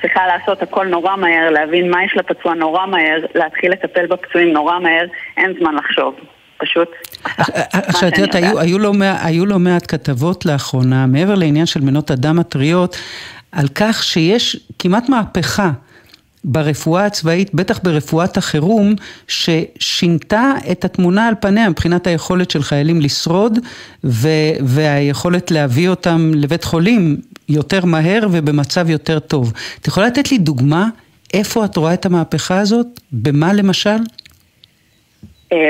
[0.00, 4.78] צריכה לעשות הכל נורא מהר, להבין מה יש לפצוע נורא מהר, להתחיל לטפל בפצועים נורא
[4.78, 6.14] מהר, אין זמן לחשוב.
[6.58, 6.88] פשוט...
[7.72, 8.92] עכשיו, את יודעת, היו, היו, לא
[9.22, 12.96] היו לא מעט כתבות לאחרונה, מעבר לעניין של מנות הדם הטריות,
[13.52, 15.70] על כך שיש כמעט מהפכה.
[16.44, 18.94] ברפואה הצבאית, בטח ברפואת החירום,
[19.28, 23.58] ששינתה את התמונה על פניה מבחינת היכולת של חיילים לשרוד
[24.60, 27.16] והיכולת להביא אותם לבית חולים
[27.48, 29.52] יותר מהר ובמצב יותר טוב.
[29.80, 30.84] את יכולה לתת לי דוגמה
[31.34, 32.86] איפה את רואה את המהפכה הזאת?
[33.12, 33.98] במה למשל?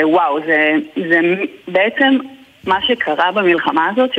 [0.03, 0.72] וואו, זה,
[1.11, 1.20] זה
[1.68, 2.18] בעצם
[2.64, 4.11] מה שקרה במלחמה הזאת,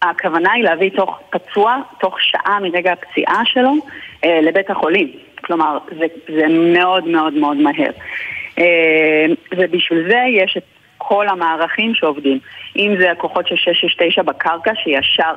[0.00, 3.72] שהכוונה היא להביא תוך פצוע, תוך שעה מרגע הפציעה שלו,
[4.26, 5.12] לבית החולים.
[5.44, 6.06] כלומר, זה,
[6.36, 7.90] זה מאוד מאוד מאוד מהר.
[9.56, 10.64] ובשביל זה יש את
[10.98, 12.38] כל המערכים שעובדים.
[12.76, 15.34] אם זה הכוחות של 669 בקרקע, שישר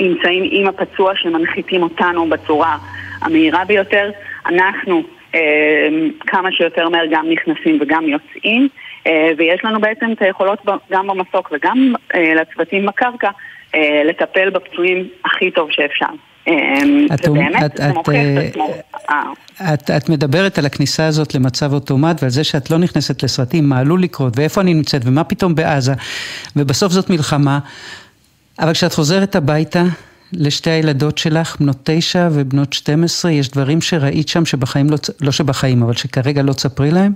[0.00, 2.76] נמצאים עם הפצוע שמנחיתים אותנו בצורה
[3.20, 4.10] המהירה ביותר.
[4.46, 5.02] אנחנו
[6.26, 8.68] כמה שיותר מהר גם נכנסים וגם יוצאים,
[9.38, 10.58] ויש לנו בעצם את היכולות
[10.90, 13.30] גם במסוק וגם לצוותים בקרקע
[14.04, 16.06] לטפל בפצועים הכי טוב שאפשר.
[17.14, 18.56] את, ובאמת את, את, אה, את.
[19.10, 23.68] אה, את, את מדברת על הכניסה הזאת למצב אוטומט ועל זה שאת לא נכנסת לסרטים,
[23.68, 25.92] מה עלול לקרות ואיפה אני נמצאת ומה פתאום בעזה
[26.56, 27.58] ובסוף זאת מלחמה,
[28.60, 29.82] אבל כשאת חוזרת הביתה
[30.32, 35.82] לשתי הילדות שלך, בנות תשע ובנות 12, יש דברים שראית שם שבחיים לא, לא שבחיים,
[35.82, 37.12] אבל שכרגע לא תספרי להם?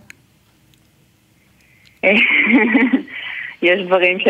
[3.62, 4.24] יש דברים ש...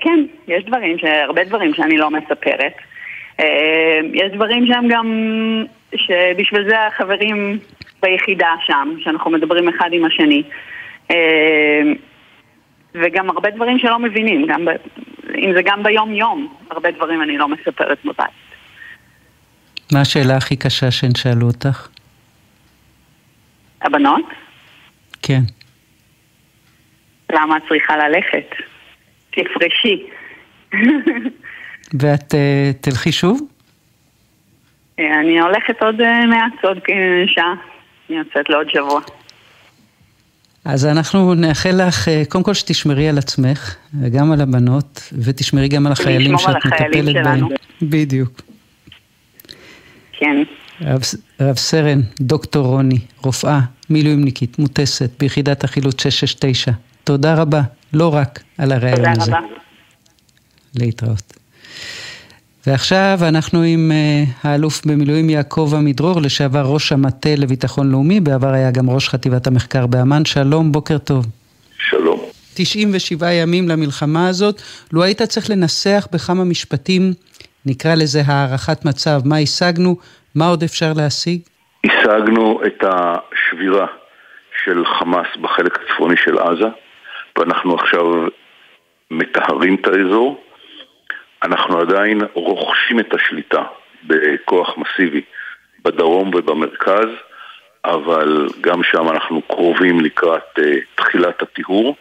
[0.00, 1.04] כן, יש דברים, ש...
[1.04, 2.72] הרבה דברים שאני לא מספרת.
[3.40, 5.06] אה, יש דברים שהם גם...
[5.94, 7.58] שבשביל זה החברים
[8.02, 10.42] ביחידה שם, שאנחנו מדברים אחד עם השני.
[11.10, 11.82] אה,
[12.94, 14.66] וגם הרבה דברים שלא מבינים, גם.
[15.38, 18.30] אם זה גם ביום-יום, הרבה דברים אני לא מספרת בבית.
[19.92, 21.88] מה השאלה הכי קשה שהן שאלו אותך?
[23.82, 24.24] הבנות,
[25.22, 25.40] כן.
[27.32, 28.46] למה את צריכה ללכת?
[29.30, 30.06] תפרשי.
[32.00, 32.36] ואת uh,
[32.80, 33.40] תלכי שוב?
[34.98, 37.54] אני הולכת עוד אה, מעט, עוד אה, שעה.
[38.10, 39.00] אני יוצאת לעוד שבוע.
[40.68, 45.86] אז אנחנו נאחל לך, אה, קודם כל שתשמרי על עצמך, וגם על הבנות, ותשמרי גם
[45.86, 47.38] על החיילים ונשמור על שאת החיילים מטפלת בהם.
[47.38, 47.48] שלנו.
[47.82, 48.40] בדיוק.
[50.12, 50.42] כן.
[50.80, 51.02] רב,
[51.40, 53.60] רב סרן, דוקטור רוני, רופאה,
[53.90, 56.72] מילואימניקית, מוטסת, ביחידת החילוץ 669.
[57.04, 57.62] תודה רבה,
[57.92, 59.30] לא רק על תודה הזה.
[59.30, 59.40] רבה.
[60.74, 61.32] להתראות.
[62.66, 68.70] ועכשיו אנחנו עם uh, האלוף במילואים יעקב עמידרור, לשעבר ראש המטה לביטחון לאומי, בעבר היה
[68.70, 70.24] גם ראש חטיבת המחקר באמ"ן.
[70.24, 71.26] שלום, בוקר טוב.
[71.78, 72.20] שלום.
[72.54, 74.62] 97 ימים למלחמה הזאת,
[74.92, 77.02] לו היית צריך לנסח בכמה משפטים,
[77.66, 79.96] נקרא לזה הערכת מצב, מה השגנו,
[80.34, 81.40] מה עוד אפשר להשיג?
[81.84, 83.86] השגנו את השבירה
[84.64, 86.68] של חמאס בחלק הצפוני של עזה,
[87.38, 88.04] ואנחנו עכשיו
[89.10, 90.45] מטהרים את האזור.
[91.46, 93.62] אנחנו עדיין רוכשים את השליטה
[94.04, 95.20] בכוח מסיבי
[95.84, 97.08] בדרום ובמרכז,
[97.84, 100.62] אבל גם שם אנחנו קרובים לקראת uh,
[100.94, 101.96] תחילת הטיהור,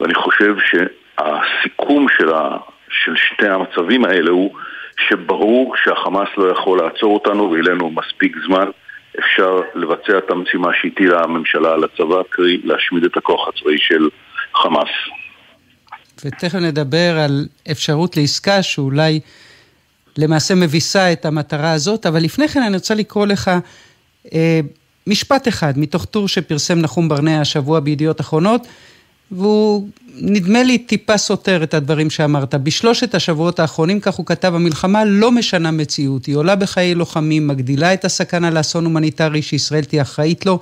[0.00, 2.56] ואני חושב שהסיכום של, ה,
[2.90, 4.54] של שתי המצבים האלה הוא
[5.08, 8.70] שברור שהחמאס לא יכול לעצור אותנו ויהיה לנו מספיק זמן
[9.18, 14.08] אפשר לבצע את המשימה שהטילה הממשלה על הצבא, קרי להשמיד את הכוח הצבאי של
[14.54, 14.90] חמאס.
[16.24, 19.20] ותכף נדבר על אפשרות לעסקה שאולי
[20.16, 23.50] למעשה מביסה את המטרה הזאת, אבל לפני כן אני רוצה לקרוא לך
[24.34, 24.60] אה,
[25.06, 28.66] משפט אחד מתוך טור שפרסם נחום ברנע השבוע בידיעות אחרונות,
[29.30, 32.54] והוא נדמה לי טיפה סותר את הדברים שאמרת.
[32.54, 37.94] בשלושת השבועות האחרונים, כך הוא כתב, המלחמה לא משנה מציאות, היא עולה בחיי לוחמים, מגדילה
[37.94, 40.58] את הסכנה לאסון הומניטרי שישראל תהיה אחראית לו,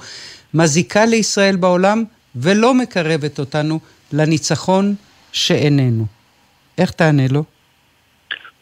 [0.54, 2.04] מזיקה לישראל בעולם
[2.36, 3.80] ולא מקרבת אותנו
[4.12, 4.94] לניצחון
[5.36, 6.04] שאיננו.
[6.78, 7.44] איך תענה לו?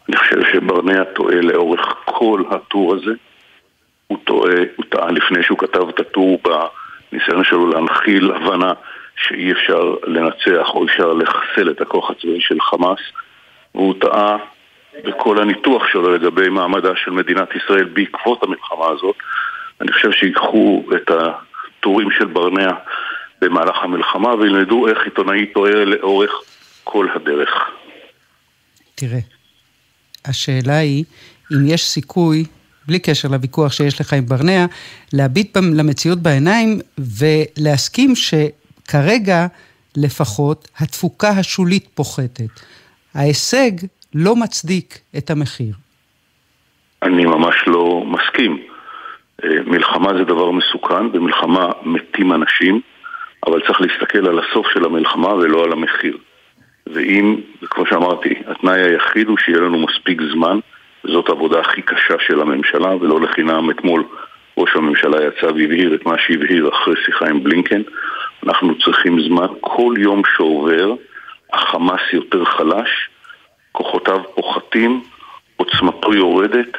[0.09, 3.11] אני חושב שברנע טועה לאורך כל הטור הזה.
[4.07, 8.73] הוא טועה, הוא טעה לפני שהוא כתב את הטור בניסיון שלו להנחיל הבנה
[9.17, 13.01] שאי אפשר לנצח או אפשר לחסל את הכוח הצבאי של חמאס
[13.75, 14.37] והוא טעה
[15.05, 19.17] בכל הניתוח שלו לגבי מעמדה של מדינת ישראל בעקבות המלחמה הזאת.
[19.81, 22.71] אני חושב שיקחו את הטורים של ברנע
[23.41, 26.31] במהלך המלחמה וילמדו איך עיתונאי טועה לאורך
[26.85, 27.71] כל הדרך.
[28.95, 29.19] תראה,
[30.25, 31.05] השאלה היא
[31.53, 32.45] אם יש סיכוי,
[32.87, 34.67] בלי קשר לוויכוח שיש לך עם ברנע,
[35.13, 39.47] להביט למציאות בעיניים ולהסכים שכרגע
[39.97, 42.61] לפחות התפוקה השולית פוחתת.
[43.15, 43.71] ההישג
[44.15, 45.75] לא מצדיק את המחיר.
[47.03, 48.63] אני ממש לא מסכים.
[49.45, 52.81] אה, מלחמה זה דבר מסוכן, במלחמה מתים אנשים,
[53.47, 56.19] אבל צריך להסתכל על הסוף של המלחמה ולא על המחיר.
[56.87, 57.37] ואם,
[57.71, 60.59] כמו שאמרתי, התנאי היחיד הוא שיהיה לנו מספיק זמן,
[61.05, 64.05] וזאת העבודה הכי קשה של הממשלה, ולא לחינם אתמול
[64.59, 67.83] ראש הממשלה יצא והבהיר את מה שהבהיר אחרי שיחה עם בלינקן.
[68.47, 70.95] אנחנו צריכים זמן, כל יום שעובר
[71.53, 73.09] החמאס יותר חלש,
[73.73, 75.03] כוחותיו פוחתים,
[75.57, 76.77] עוצמתו יורדת,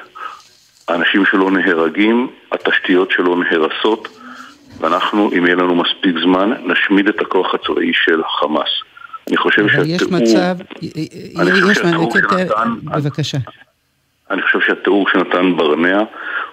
[0.88, 4.07] האנשים שלו נהרגים, התשתיות שלו נהרסות,
[4.80, 8.69] ואנחנו, אם יהיה לנו מספיק זמן, נשמיד את הכוח הצבאי של חמאס.
[9.27, 10.22] אני חושב אבל יש שהתיאור...
[10.22, 10.56] מצב,
[11.39, 12.68] אני חושב יש שהתיאור שנתן...
[12.84, 13.38] בבקשה.
[14.31, 16.02] אני חושב שהתיאור שנתן ברנע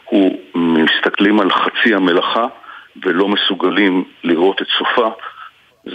[0.04, 2.46] הוא מסתכלים על חצי המלאכה
[3.02, 5.10] ולא מסוגלים לראות את סופה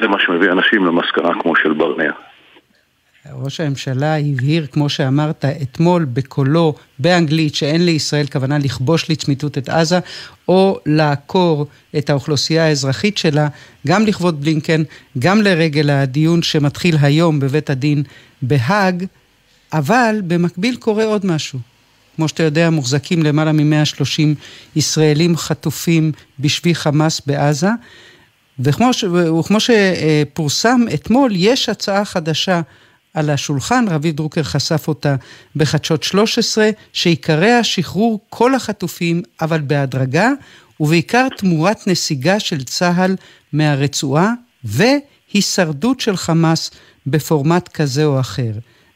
[0.02, 2.12] זה מה שמביא אנשים למסקנה כמו של ברנע.
[3.34, 10.00] ראש הממשלה הבהיר, כמו שאמרת, אתמול בקולו באנגלית שאין לישראל כוונה לכבוש לצמיתות את עזה,
[10.48, 11.68] או לעקור
[11.98, 13.48] את האוכלוסייה האזרחית שלה,
[13.88, 14.84] גם לכבוד בלינקן,
[15.20, 18.04] גם לרגל הדיון שמתחיל היום בבית הדין
[18.42, 19.06] בהאג,
[19.74, 21.60] אבל במקביל קורה עוד משהו.
[22.16, 24.22] כמו שאתה יודע, מוחזקים למעלה מ-130
[24.76, 27.70] ישראלים חטופים בשבי חמאס בעזה.
[28.60, 29.04] וכמו, ש...
[29.40, 32.62] וכמו שפורסם אתמול, יש הצעה חדשה
[33.14, 35.16] על השולחן, רביב דרוקר חשף אותה
[35.56, 40.32] בחדשות 13, שעיקריה שחרור כל החטופים, אבל בהדרגה,
[40.80, 43.16] ובעיקר תמורת נסיגה של צה"ל
[43.54, 46.72] מהרצועה, והישרדות של חמאס
[47.08, 48.52] בפורמט כזה או אחר.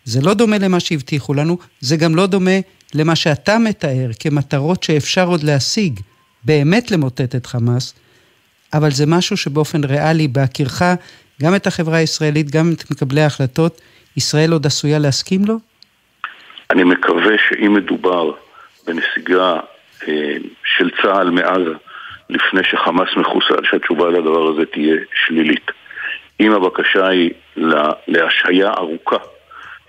[0.06, 2.60] זה לא דומה למה שהבטיחו לנו, זה גם לא דומה
[2.94, 6.00] למה שאתה מתאר כמטרות שאפשר עוד להשיג,
[6.44, 7.94] באמת למוטט את חמאס,
[8.74, 10.82] אבל זה משהו שבאופן ריאלי, בהכירך
[11.42, 13.82] גם את החברה הישראלית, גם את מקבלי ההחלטות,
[14.18, 15.56] ישראל עוד עשויה להסכים לו?
[16.72, 18.32] אני מקווה שאם מדובר
[18.88, 19.60] בנסיגה
[20.08, 20.34] אה,
[20.64, 21.74] של צה"ל מעזה
[22.30, 25.72] לפני שחמאס מחוסל, שהתשובה לדבר הזה תהיה שלילית.
[26.40, 27.32] אם הבקשה היא
[28.08, 29.18] להשהיה ארוכה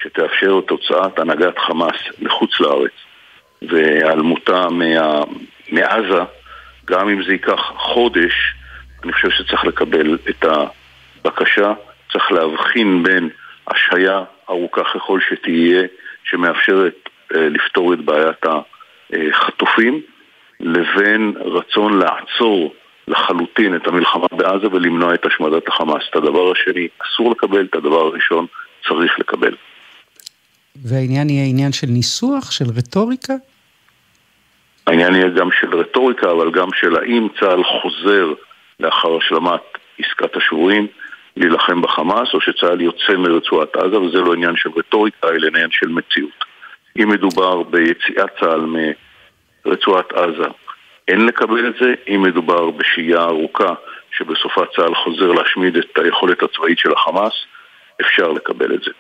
[0.02, 2.92] שתאפשר את תוצאת הנהגת חמאס לחוץ לארץ
[3.62, 4.66] והיעלמותה
[5.70, 6.22] מעזה,
[6.84, 8.54] גם אם זה ייקח חודש,
[9.04, 11.72] אני חושב שצריך לקבל את הבקשה,
[12.12, 13.28] צריך להבחין בין
[13.68, 15.82] השהיה ארוכה ככל שתהיה,
[16.24, 18.44] שמאפשרת אה, לפתור את בעיית
[19.12, 20.00] החטופים,
[20.60, 22.74] לבין רצון לעצור
[23.08, 26.02] לחלוטין את המלחמה בעזה ולמנוע את השמדת החמאס.
[26.10, 28.46] את הדבר השני אסור לקבל, את הדבר הראשון
[28.88, 29.54] צריך לקבל.
[30.76, 33.34] והעניין יהיה עניין של ניסוח, של רטוריקה?
[34.86, 38.32] העניין יהיה גם של רטוריקה, אבל גם של האם צה"ל חוזר
[38.80, 39.60] לאחר השלמת
[39.98, 40.86] עסקת השבויים
[41.36, 45.88] להילחם בחמאס, או שצה"ל יוצא מרצועת עזה, וזה לא עניין של רטוריקה, אלא עניין של
[45.88, 46.44] מציאות.
[46.98, 48.66] אם מדובר ביציאת צה"ל
[49.66, 50.48] מרצועת עזה,
[51.08, 51.94] אין לקבל את זה.
[52.08, 53.74] אם מדובר בשהייה ארוכה,
[54.16, 57.32] שבסופה צה"ל חוזר להשמיד את היכולת הצבאית של החמאס,
[58.00, 58.90] אפשר לקבל את זה.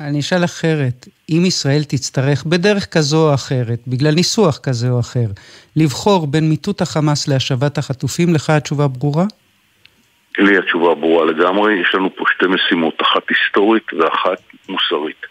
[0.00, 5.26] אני אשאל אחרת, אם ישראל תצטרך בדרך כזו או אחרת, בגלל ניסוח כזה או אחר,
[5.76, 9.24] לבחור בין מיטוט החמאס להשבת החטופים, לך התשובה ברורה?
[10.38, 15.26] לי התשובה ברורה לגמרי, יש לנו פה שתי משימות, אחת היסטורית ואחת מוסרית.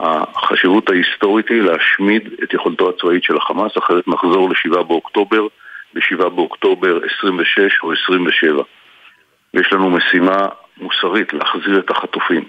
[0.00, 5.46] החשיבות ההיסטורית היא להשמיד את יכולתו הצבאית של החמאס, אחרת נחזור ל-7 באוקטובר,
[5.94, 8.62] ב-7 באוקטובר 26 או 27.
[9.54, 10.48] ויש לנו משימה
[10.78, 12.44] מוסרית להחזיר את החטופים.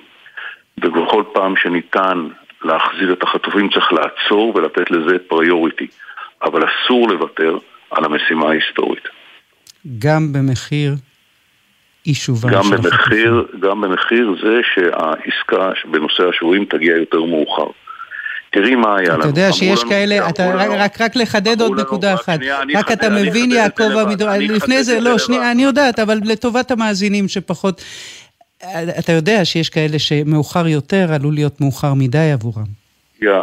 [0.83, 2.27] ובכל פעם שניתן
[2.63, 5.87] להחזיר את החטופים צריך לעצור ולתת לזה פריוריטי.
[6.43, 7.57] אבל אסור לוותר
[7.91, 9.07] על המשימה ההיסטורית.
[9.99, 10.91] גם במחיר
[12.05, 13.59] יישובם גם של במחיר, החטופים.
[13.59, 17.67] גם במחיר זה שהעסקה בנושא השבויים תגיע יותר מאוחר.
[18.51, 19.19] תראי מה היה לנו.
[19.19, 22.39] אתה יודע שיש כאלה, אתה רק, רק לחדד עוד נקודה אחת.
[22.75, 27.81] רק אתה מבין, יעקב עמידור, לפני זה, לא, שנייה, אני יודעת, אבל לטובת המאזינים שפחות...
[28.99, 32.65] אתה יודע שיש כאלה שמאוחר יותר עלול להיות מאוחר מדי עבורם.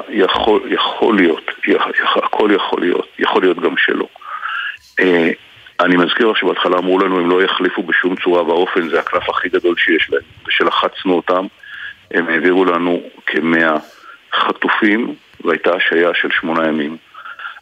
[0.08, 1.42] יכול, יכול להיות,
[2.16, 4.06] הכל יכול להיות, יכול להיות גם שלא.
[5.82, 9.48] אני מזכיר לך שבהתחלה אמרו לנו הם לא יחליפו בשום צורה ואופן, זה הקלף הכי
[9.48, 10.22] גדול שיש להם.
[10.46, 11.46] ושלחצנו אותם,
[12.10, 13.76] הם העבירו לנו כמאה
[14.34, 15.14] חטופים,
[15.44, 16.96] והייתה השעיה של שמונה ימים.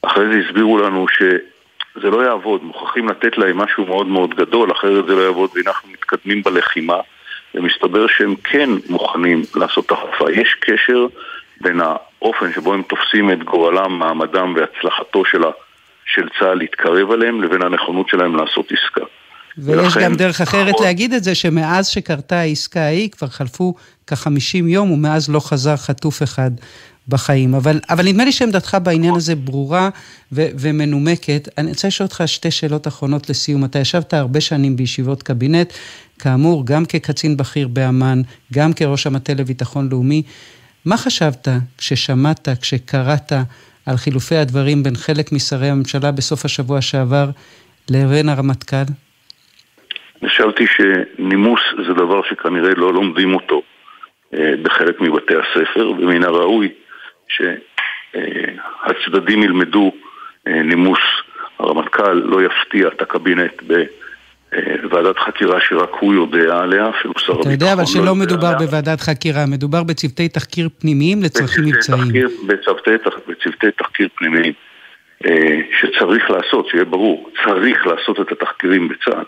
[0.03, 5.07] אחרי זה הסבירו לנו שזה לא יעבוד, מוכרחים לתת להם משהו מאוד מאוד גדול, אחרת
[5.07, 7.01] זה לא יעבוד ואנחנו מתקדמים בלחימה.
[7.55, 10.33] ומסתבר שהם כן מוכנים לעשות את החלפה.
[10.33, 11.07] יש קשר
[11.61, 15.51] בין האופן שבו הם תופסים את גורלם, מעמדם והצלחתו של, ה,
[16.15, 19.05] של צה"ל להתקרב אליהם, לבין הנכונות שלהם לעשות עסקה.
[19.59, 20.87] ויש ולכן, גם דרך אחרת נכון.
[20.87, 23.75] להגיד את זה, שמאז שקרתה העסקה ההיא, כבר חלפו
[24.07, 26.51] כ-50 יום, ומאז לא חזר חטוף אחד
[27.09, 27.55] בחיים.
[27.55, 29.89] אבל, אבל נדמה לי שעמדתך בעניין הזה ברורה
[30.33, 31.49] ו- ומנומקת.
[31.59, 33.65] אני רוצה לשאול אותך שתי שאלות אחרונות לסיום.
[33.65, 35.73] אתה ישבת הרבה שנים בישיבות קבינט,
[36.19, 38.23] כאמור, גם כקצין בכיר באמ"ן,
[38.53, 40.23] גם כראש המטה לביטחון לאומי.
[40.85, 43.33] מה חשבת כששמעת, כשקראת
[43.87, 47.27] על חילופי הדברים בין חלק משרי הממשלה בסוף השבוע שעבר
[47.91, 48.85] לבין הרמטכ"ל?
[50.27, 53.63] חשבתי שנימוס זה דבר שכנראה לא לומדים אותו
[54.35, 56.69] אה, בחלק מבתי הספר, ומן הראוי
[58.13, 59.93] שהצדדים ילמדו
[60.47, 60.99] אה, נימוס.
[61.59, 63.63] הרמטכ"ל לא יפתיע את הקבינט
[64.83, 68.47] בוועדת חקירה שרק הוא יודע עליה, אפילו שר הביטחון אתה יודע אבל שלא לא מדובר
[68.47, 68.59] עליה.
[68.59, 72.13] בוועדת חקירה, מדובר בצוותי תחקיר פנימיים לצרכים מבצעיים.
[72.47, 72.91] בצוותי,
[73.29, 74.53] בצוותי תחקיר פנימיים
[75.27, 79.25] אה, שצריך לעשות, שיהיה ברור, צריך לעשות את התחקירים בצה"ל.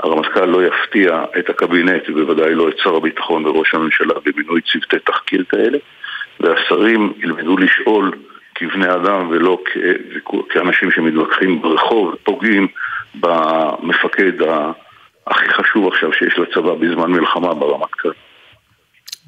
[0.00, 5.44] הרמטכ"ל לא יפתיע את הקבינט, ובוודאי לא את שר הביטחון וראש הממשלה במינוי צוותי תחקיר
[5.48, 5.78] כאלה.
[6.40, 8.12] והשרים ילמדו לשאול
[8.54, 9.62] כבני אדם ולא
[10.48, 12.68] כאנשים שמתווכחים ברחוב ופוגעים
[13.20, 14.32] במפקד
[15.26, 18.10] הכי חשוב עכשיו שיש לצבא בזמן מלחמה ברמטכ"ל.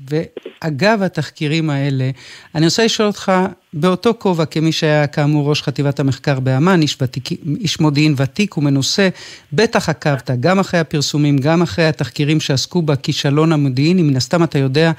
[0.09, 2.11] ואגב התחקירים האלה,
[2.55, 3.33] אני רוצה לשאול אותך
[3.73, 7.25] באותו כובע כמי שהיה כאמור ראש חטיבת המחקר באמ"ן, איש, ותיק,
[7.61, 9.09] איש מודיעין ותיק ומנוסה,
[9.53, 14.91] בטח עקבת גם אחרי הפרסומים, גם אחרי התחקירים שעסקו בכישלון המודיעיני, מן הסתם אתה יודע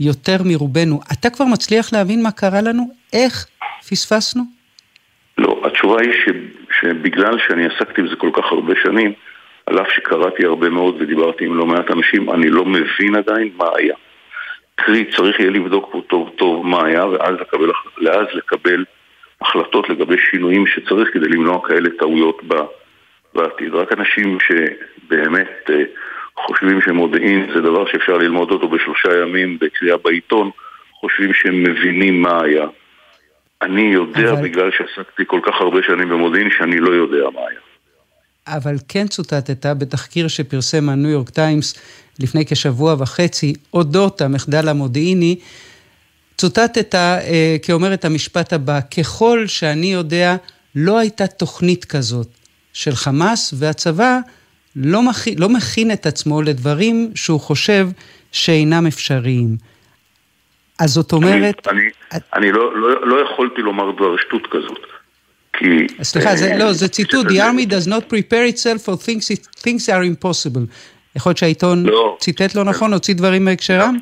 [0.00, 1.00] יותר מרובנו.
[1.12, 2.90] אתה כבר מצליח להבין מה קרה לנו?
[3.12, 3.46] איך
[3.88, 4.42] פספסנו?
[5.38, 6.10] לא, התשובה היא
[6.80, 9.12] שבגלל שאני עסקתי בזה כל כך הרבה שנים,
[9.66, 13.66] על אף שקראתי הרבה מאוד ודיברתי עם לא מעט אנשים, אני לא מבין עדיין מה
[13.76, 13.94] היה.
[14.74, 17.70] קרי, צריך יהיה לבדוק פה טוב טוב מה היה, ואז לקבל,
[18.02, 18.84] ואז לקבל
[19.40, 22.42] החלטות לגבי שינויים שצריך כדי למנוע כאלה טעויות
[23.34, 23.74] בעתיד.
[23.74, 25.82] רק אנשים שבאמת אה,
[26.36, 30.50] חושבים שמודיעין זה דבר שאפשר ללמוד אותו בשלושה ימים בקריאה בעיתון,
[31.00, 32.66] חושבים שהם מבינים מה היה.
[33.62, 34.42] אני יודע, אבל...
[34.42, 37.60] בגלל שעסקתי כל כך הרבה שנים במודיעין, שאני לא יודע מה היה.
[38.46, 41.74] אבל כן צוטטת בתחקיר שפרסם הניו יורק טיימס
[42.18, 45.36] לפני כשבוע וחצי, אודות המחדל המודיעיני,
[46.36, 50.36] צוטטת אה, כאומר את המשפט הבא, ככל שאני יודע,
[50.74, 52.28] לא הייתה תוכנית כזאת
[52.72, 54.18] של חמאס, והצבא
[54.76, 55.28] לא, מכ...
[55.36, 57.88] לא מכין את עצמו לדברים שהוא חושב
[58.32, 59.56] שאינם אפשריים.
[60.80, 61.68] אז זאת אומרת...
[61.68, 61.80] אני,
[62.12, 64.86] אני, אני לא, לא, לא יכולתי לומר דבר שטות כזאת.
[65.52, 65.86] כי...
[66.02, 70.04] סליחה, זה, לא, זה ציטוט, The Army does not prepare itself for things, things are
[70.04, 70.66] impossible.
[71.16, 72.16] יכול להיות שהעיתון לא.
[72.20, 73.96] ציטט לא נכון, הוציא דברים מהקשרם?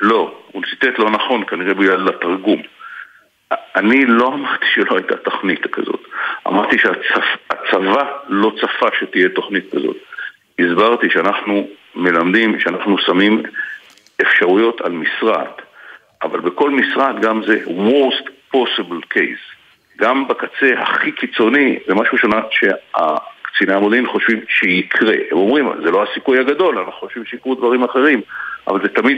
[0.00, 2.62] לא, הוא ציטט לא נכון, כנראה בגלל התרגום.
[3.76, 6.00] אני לא אמרתי שלא הייתה תוכנית כזאת.
[6.48, 9.96] אמרתי שהצבא לא צפה שתהיה תוכנית כזאת.
[10.58, 13.42] הסברתי שאנחנו מלמדים, שאנחנו שמים
[14.22, 15.50] אפשרויות על משרד,
[16.22, 19.60] אבל בכל משרד גם זה worst possible case.
[20.00, 25.14] גם בקצה הכי קיצוני, זה משהו שונה שהקציני המודיעין חושבים שיקרה.
[25.30, 28.20] הם אומרים, זה לא הסיכוי הגדול, אנחנו חושבים שיקרו דברים אחרים,
[28.68, 29.16] אבל זה תמיד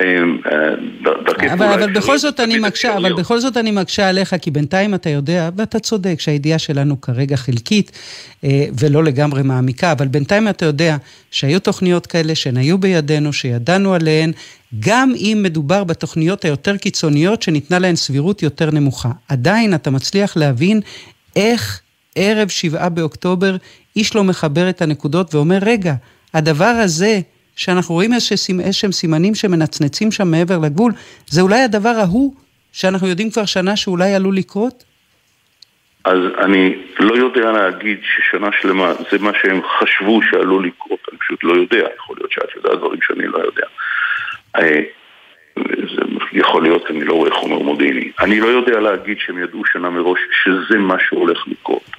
[0.00, 0.06] אה,
[0.52, 4.94] אה, אבל, אבל בכל זאת אני מקשה, אבל בכל זאת אני מקשה עליך, כי בינתיים
[4.94, 7.92] אתה יודע, ואתה צודק, שהידיעה שלנו כרגע חלקית
[8.44, 10.96] אה, ולא לגמרי מעמיקה, אבל בינתיים אתה יודע
[11.30, 14.32] שהיו תוכניות כאלה שהן היו בידינו, שידענו עליהן,
[14.80, 19.10] גם אם מדובר בתוכניות היותר קיצוניות שניתנה להן סבירות יותר נמוכה.
[19.28, 20.80] עדיין אתה מצליח להבין
[21.36, 21.80] איך
[22.16, 23.56] ערב שבעה באוקטובר
[23.96, 25.94] איש לא מחבר את הנקודות ואומר, רגע,
[26.34, 27.20] הדבר הזה
[27.56, 28.12] שאנחנו רואים
[28.60, 30.92] איזשהם סימנים שמנצנצים שם מעבר לגבול,
[31.26, 32.34] זה אולי הדבר ההוא
[32.72, 34.84] שאנחנו יודעים כבר שנה שאולי עלול לקרות?
[36.04, 41.44] אז אני לא יודע להגיד ששנה שלמה זה מה שהם חשבו שעלול לקרות, אני פשוט
[41.44, 43.66] לא יודע, יכול להיות שאת יודעת דברים שאני לא יודע.
[44.56, 44.80] אה,
[46.32, 48.10] יכול להיות, אני לא רואה חומר מודיעיני.
[48.20, 51.90] אני לא יודע להגיד שהם ידעו שנה מראש שזה מה שהולך לקרות.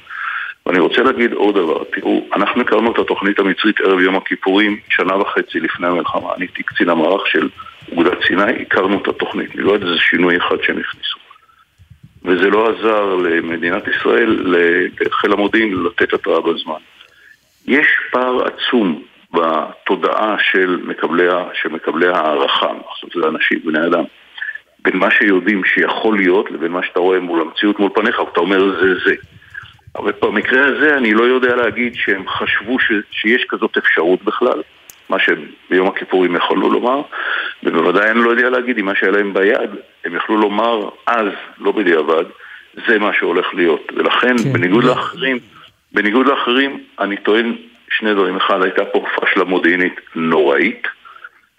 [0.65, 5.17] ואני רוצה להגיד עוד דבר, תראו, אנחנו הכרנו את התוכנית המצרית ערב יום הכיפורים שנה
[5.17, 6.33] וחצי לפני המלחמה.
[6.35, 7.49] אני הייתי קצין המערך של
[7.91, 9.55] אוגדת סיני, הכרנו את התוכנית.
[9.55, 11.17] אני לא יודע איזה שינוי אחד שהם הכניסו.
[12.25, 14.55] וזה לא עזר למדינת ישראל,
[15.01, 16.79] לחיל המודיעין, לתת התראה בזמן.
[17.67, 19.03] יש פער עצום
[19.33, 24.03] בתודעה של מקבלי, של מקבלי הערכה, עכשיו זה אנשים, בני אדם,
[24.79, 28.81] בין מה שיודעים שיכול להיות לבין מה שאתה רואה מול המציאות מול פניך, ואתה אומר
[28.81, 29.15] זה זה.
[29.95, 34.61] אבל במקרה הזה אני לא יודע להגיד שהם חשבו ש, שיש כזאת אפשרות בכלל,
[35.09, 37.01] מה שביום הכיפורים יכולנו לומר,
[37.63, 39.69] ובוודאי אני לא יודע להגיד אם מה שהיה להם ביד,
[40.05, 41.27] הם יכלו לומר אז,
[41.57, 42.23] לא בדיעבד,
[42.87, 43.91] זה מה שהולך להיות.
[43.95, 44.53] ולכן, כן.
[44.53, 45.39] בניגוד לאחרים,
[45.91, 47.55] בניגוד לאחרים, אני טוען
[47.89, 48.35] שני דברים.
[48.35, 50.87] אחד, הייתה פה פשלה מודיעינית נוראית.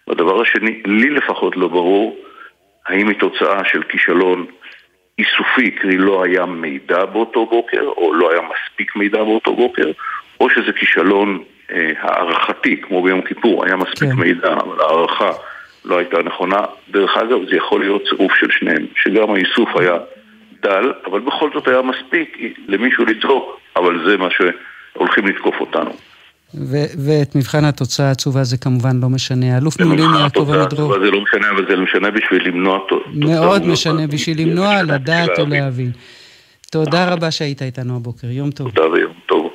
[0.08, 2.16] והדבר השני, לי לפחות לא ברור
[2.86, 4.46] האם היא תוצאה של כישלון
[5.18, 9.90] איסופי, קרי לא היה מידע באותו בוקר, או לא היה מספיק מידע באותו בוקר,
[10.40, 11.42] או שזה כישלון
[11.72, 14.16] אה, הערכתי, כמו ביום כיפור, היה מספיק כן.
[14.16, 15.30] מידע, אבל הערכה
[15.84, 16.60] לא הייתה נכונה.
[16.90, 19.96] דרך אגב, זה יכול להיות צירוף של שניהם, שגם האיסוף היה
[20.62, 22.38] דל, אבל בכל זאת היה מספיק
[22.68, 25.90] למישהו לצעוק, אבל זה מה שהולכים לתקוף אותנו.
[26.98, 29.58] ואת מבחן התוצאה העצובה זה כמובן לא משנה.
[29.58, 30.94] אלוף מילואים יעקב עמידרור.
[31.04, 33.12] זה לא משנה, אבל זה לא משנה בשביל למנוע תוצאה.
[33.14, 35.92] מאוד משנה בשביל למנוע, לדעת או להבין.
[36.70, 38.70] תודה רבה שהיית איתנו הבוקר, יום טוב.
[38.70, 39.50] תודה ויום טוב.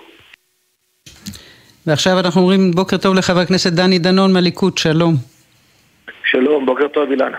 [1.88, 5.16] ועכשיו אנחנו אומרים בוקר טוב לחבר הכנסת דני דנון מהליכוד, שלום.
[6.32, 7.38] שלום, בוקר טוב אילנה.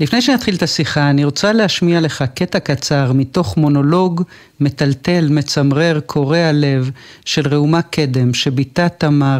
[0.00, 4.22] לפני שנתחיל את השיחה, אני רוצה להשמיע לך קטע קצר מתוך מונולוג
[4.60, 6.90] מטלטל, מצמרר, קורע לב
[7.24, 9.38] של ראומה קדם, שבתה תמר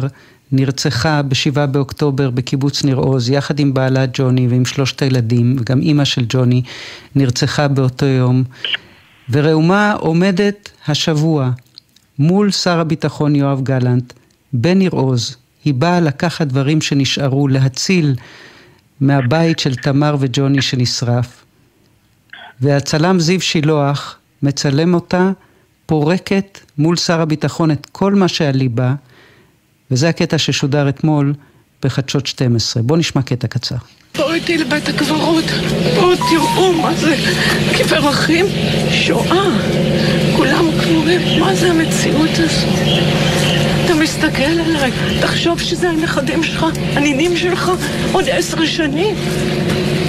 [0.51, 6.05] נרצחה ב-7 באוקטובר בקיבוץ ניר עוז, יחד עם בעלה ג'וני ועם שלושת הילדים, וגם אימא
[6.05, 6.61] של ג'וני
[7.15, 8.43] נרצחה באותו יום.
[9.29, 11.51] וראומה עומדת השבוע
[12.19, 14.13] מול שר הביטחון יואב גלנט
[14.53, 15.35] בניר עוז.
[15.65, 18.15] היא באה לקחת דברים שנשארו, להציל
[19.03, 21.45] מהבית של תמר וג'וני שנשרף,
[22.61, 25.31] והצלם זיו שילוח מצלם אותה
[25.85, 28.93] פורקת מול שר הביטחון את כל מה שעל ליבה,
[29.91, 31.33] וזה הקטע ששודר אתמול
[31.83, 32.83] בחדשות 12.
[32.83, 33.75] בואו נשמע קטע קצר.
[34.15, 35.45] בואו איתי לבית הקברות,
[35.95, 37.15] בואו תראו מה זה
[37.77, 38.45] קבר אחים,
[38.91, 39.45] שואה,
[40.35, 42.67] כולם קבורים, מה זה המציאות הזו?
[43.85, 44.91] אתה מסתכל עליי,
[45.21, 47.71] תחשוב שזה הנכדים שלך, הנינים שלך,
[48.11, 49.15] עוד עשר שנים.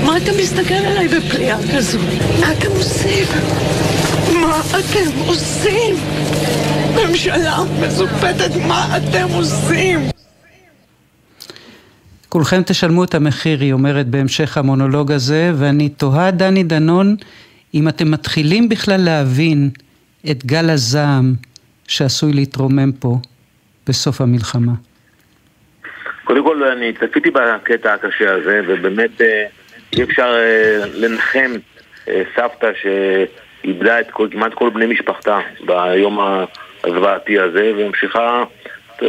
[0.04, 1.98] מה אתה מסתכל עליי בפליאה כזו?
[2.40, 3.26] מה אתם עושים?
[4.32, 5.94] מה אתם עושים?
[6.96, 10.00] ממשלה מזופתת, מה אתם עושים?
[12.28, 17.16] כולכם תשלמו את המחיר, היא אומרת בהמשך המונולוג הזה, ואני תוהה, דני דנון,
[17.74, 19.70] אם אתם מתחילים בכלל להבין
[20.30, 21.34] את גל הזעם
[21.88, 23.18] שעשוי להתרומם פה
[23.88, 24.72] בסוף המלחמה.
[26.24, 29.46] קודם כל, אני צפיתי בקטע הקשה הזה, ובאמת אה,
[29.92, 31.52] אי אפשר אה, לנחם
[32.08, 36.18] אה, סבתא שאיבדה את כל, כמעט כל בני משפחתה ביום
[36.84, 38.44] הזוועתי הזה, והמשיכה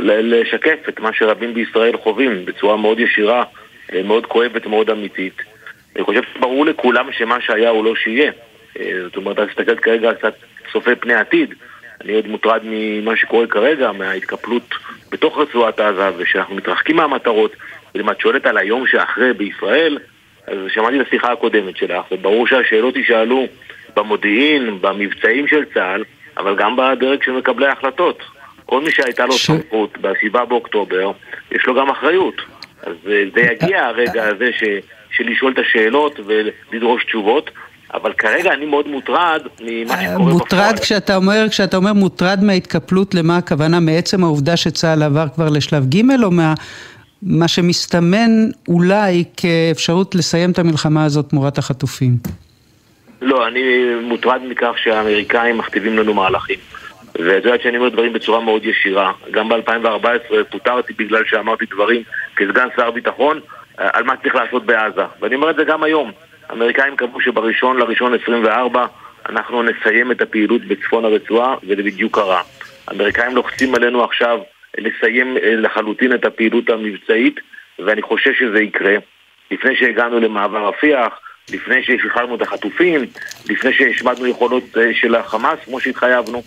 [0.04, 3.44] לשקף את מה שרבים בישראל חווים בצורה מאוד ישירה,
[4.04, 5.42] מאוד כואבת, מאוד אמיתית.
[5.96, 8.32] אני חושב שברור לכולם שמה שהיה הוא לא שיהיה.
[9.04, 10.34] זאת אומרת, אני מסתכל כרגע קצת
[10.72, 11.54] צופה פני עתיד.
[12.04, 14.76] אני עוד מוטרד ממה שקורה כרגע, מההתקפלות
[15.12, 17.56] בתוך רצועת עזה, ושאנחנו מתרחקים מהמטרות.
[17.96, 19.98] ואם את שואלת על היום שאחרי בישראל,
[20.48, 23.48] אז שמעתי את השיחה הקודמת שלך, וברור שהשאלות יישאלו
[23.96, 26.04] במודיעין, במבצעים של צה"ל,
[26.38, 28.24] אבל גם בדרג של מקבלי ההחלטות.
[28.66, 29.46] כל מי שהייתה לו ש...
[29.46, 31.12] סמכות ב-7 באוקטובר,
[31.52, 32.42] יש לו גם אחריות.
[32.84, 34.64] אז אה, זה יגיע הרגע הזה ש...
[35.12, 37.50] של לשאול את השאלות ולדרוש תשובות.
[37.96, 40.34] אבל כרגע אני מאוד מוטרד ממה שקורה בפועל.
[40.34, 43.80] מוטרד כשאתה אומר, כשאתה אומר מוטרד מההתקפלות, למה הכוונה?
[43.80, 46.54] מעצם העובדה שצה"ל עבר כבר לשלב ג' או מה...
[47.24, 48.30] מה שמסתמן
[48.68, 52.12] אולי כאפשרות לסיים את המלחמה הזאת תמורת החטופים?
[53.22, 53.62] לא, אני
[54.04, 56.60] מוטרד מכך שהאמריקאים מכתיבים לנו מהלכים.
[57.16, 59.12] ואת יודעת שאני אומר דברים בצורה מאוד ישירה.
[59.32, 62.02] גם ב-2014 פוטרתי בגלל שאמרתי דברים
[62.36, 63.40] כסגן שר ביטחון
[63.78, 65.04] על מה צריך לעשות בעזה.
[65.22, 66.12] ואני אומר את זה גם היום.
[66.50, 68.86] האמריקאים קבעו שבראשון לראשון 24
[69.30, 72.42] אנחנו נסיים את הפעילות בצפון הרצועה, וזה בדיוק קרה.
[72.88, 74.40] האמריקאים לוחצים עלינו עכשיו
[74.78, 77.40] לסיים אה, לחלוטין את הפעילות המבצעית,
[77.80, 78.96] ואני חושש שזה יקרה.
[79.52, 81.20] לפני שהגענו למעבר רפיח,
[81.54, 83.06] לפני ששחררנו את החטופים,
[83.50, 86.44] לפני שהשמדנו יכולות אה, של החמאס, כמו שהתחייבנו.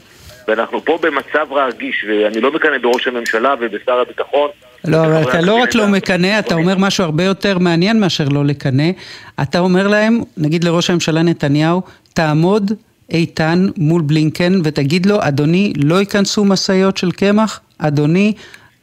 [0.48, 4.50] ואנחנו פה במצב רגיש, ואני לא מקנא בראש הממשלה ובשר הביטחון.
[4.84, 8.44] לא, אבל אתה לא רק לא מקנא, אתה אומר משהו הרבה יותר מעניין מאשר לא
[8.44, 8.90] לקנא.
[9.42, 11.82] אתה אומר להם, נגיד לראש הממשלה נתניהו,
[12.14, 12.72] תעמוד
[13.10, 18.32] איתן מול בלינקן ותגיד לו, אדוני, לא ייכנסו משאיות של קמח, אדוני,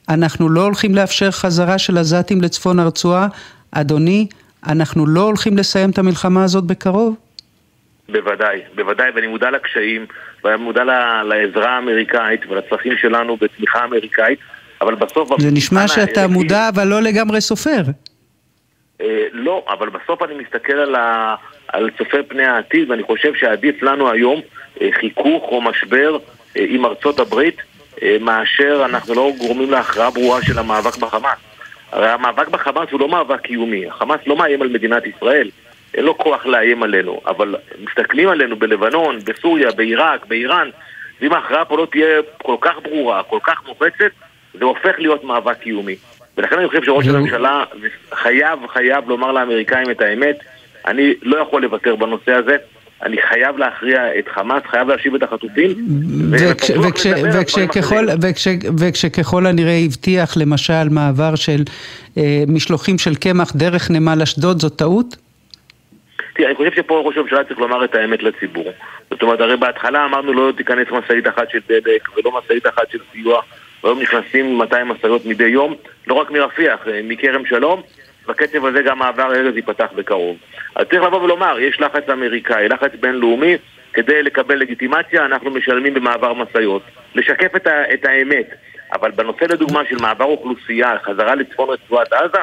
[0.10, 3.28] אנחנו לא הולכים לאפשר חזרה של עזתים לצפון הרצועה,
[3.72, 4.28] אדוני,
[4.68, 7.16] אנחנו לא הולכים לסיים את המלחמה הזאת בקרוב?
[8.10, 10.06] בוודאי, בוודאי, ואני מודע לקשיים,
[10.44, 10.84] ואני מודע
[11.24, 14.40] לעזרה האמריקאית ולצרכים שלנו בתמיכה אמריקאית,
[14.82, 15.30] אבל בסוף...
[15.42, 17.82] זה נשמע שאתה מודע, אבל לא לגמרי סופר.
[19.02, 21.36] אה, לא, אבל בסוף אני מסתכל על, ה,
[21.68, 24.42] על צופה פני העתיד, ואני חושב שעדיף לנו היום
[24.82, 26.18] אה, חיכוך או משבר
[26.58, 27.58] אה, עם ארצות הברית,
[28.02, 31.38] אה, מאשר אנחנו לא גורמים להכרעה ברורה של המאבק בחמאס.
[31.92, 35.50] הרי המאבק בחמאס הוא לא מאבק קיומי, החמאס לא מאיים על מדינת ישראל.
[35.94, 40.70] אין לו כוח לאיים עלינו, אבל מסתכלים עלינו בלבנון, בסוריה, בעיראק, באיראן,
[41.22, 44.12] ואם ההכרעה פה לא תהיה כל כך ברורה, כל כך מוחצת,
[44.60, 45.96] זה הופך להיות מאבק קיומי.
[46.38, 47.64] ולכן אני חושב שראש הממשלה
[48.14, 50.40] חייב, חייב לומר לאמריקאים את האמת,
[50.88, 52.58] אני לא יכול לוותר בנושא הזה.
[53.04, 55.72] אני חייב להכריע את חמאס, חייב להשיב את החטופים.
[58.80, 61.64] וכשככל הנראה הבטיח למשל מעבר של
[62.18, 65.16] אה, משלוחים של קמח דרך נמל אשדוד, זו טעות?
[66.36, 68.72] תראה, אני חושב שפה ראש הממשלה צריך לומר את האמת לציבור.
[69.10, 73.00] זאת אומרת, הרי בהתחלה אמרנו לא תיכנס משאית אחת של דלק ולא משאית אחת של
[73.12, 73.42] סיוע,
[73.84, 75.76] והיום נכנסים 200 משאיות מדי יום,
[76.08, 77.82] לא רק מרפיח, אה, מכרם שלום,
[78.28, 80.38] בקצב הזה גם מעבר ארז ייפתח בקרוב.
[80.76, 83.56] אז צריך לבוא ולומר, יש לחץ אמריקאי, לחץ בינלאומי,
[83.94, 86.82] כדי לקבל לגיטימציה אנחנו משלמים במעבר משאיות.
[87.16, 88.50] לשקף את, ה- את האמת.
[88.94, 92.38] אבל בנושא לדוגמה של מעבר אוכלוסייה, חזרה לצפון רצועת עזה,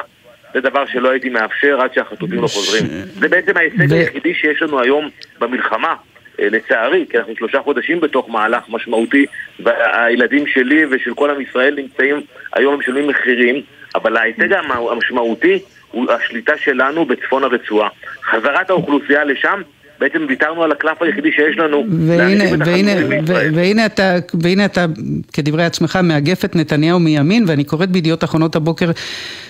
[0.53, 2.83] זה דבר שלא הייתי מאפשר עד שהחטופים לא חוזרים.
[3.19, 5.95] זה בעצם ההישג היחידי שיש לנו היום במלחמה.
[6.39, 9.25] אה, לצערי, כי אנחנו שלושה חודשים בתוך מהלך משמעותי
[9.59, 12.21] והילדים שלי ושל כל עם ישראל נמצאים
[12.53, 13.61] היום משלמים מחירים
[13.95, 14.53] אבל ההישג
[14.91, 15.59] המשמעותי
[15.91, 17.89] הוא השליטה שלנו בצפון הרצועה.
[18.23, 19.61] חזרת האוכלוסייה לשם
[20.03, 21.85] בעצם ויתרנו על הקלף היחידי שיש לנו.
[22.07, 23.53] והנה, והנה, החמורים בישראל.
[23.53, 24.85] ו- והנה, אתה, והנה אתה,
[25.33, 28.91] כדברי עצמך, מאגף את נתניהו מימין, ואני קוראת בידיעות אחרונות הבוקר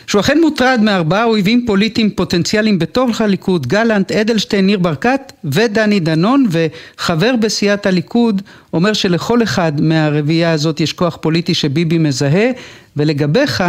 [0.07, 6.45] שהוא אכן מוטרד מארבעה אויבים פוליטיים פוטנציאליים בתוך הליכוד, גלנט, אדלשטיין, ניר ברקת ודני דנון,
[6.49, 8.41] וחבר בסיעת הליכוד
[8.73, 12.49] אומר שלכל אחד מהרביעייה הזאת יש כוח פוליטי שביבי מזהה,
[12.97, 13.63] ולגביך,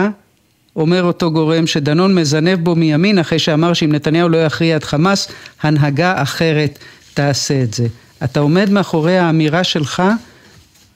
[0.77, 5.33] אומר אותו גורם שדנון מזנב בו מימין אחרי שאמר שאם נתניהו לא יכריע את חמאס,
[5.63, 6.79] הנהגה אחרת
[7.15, 7.85] תעשה את זה.
[8.25, 10.03] אתה עומד מאחורי האמירה שלך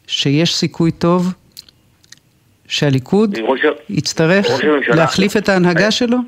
[0.07, 1.33] שיש סיכוי טוב
[2.69, 3.61] שהליכוד ראש
[3.91, 6.19] יצטרך ראש הממשלה- להחליף את ההנהגה שלו?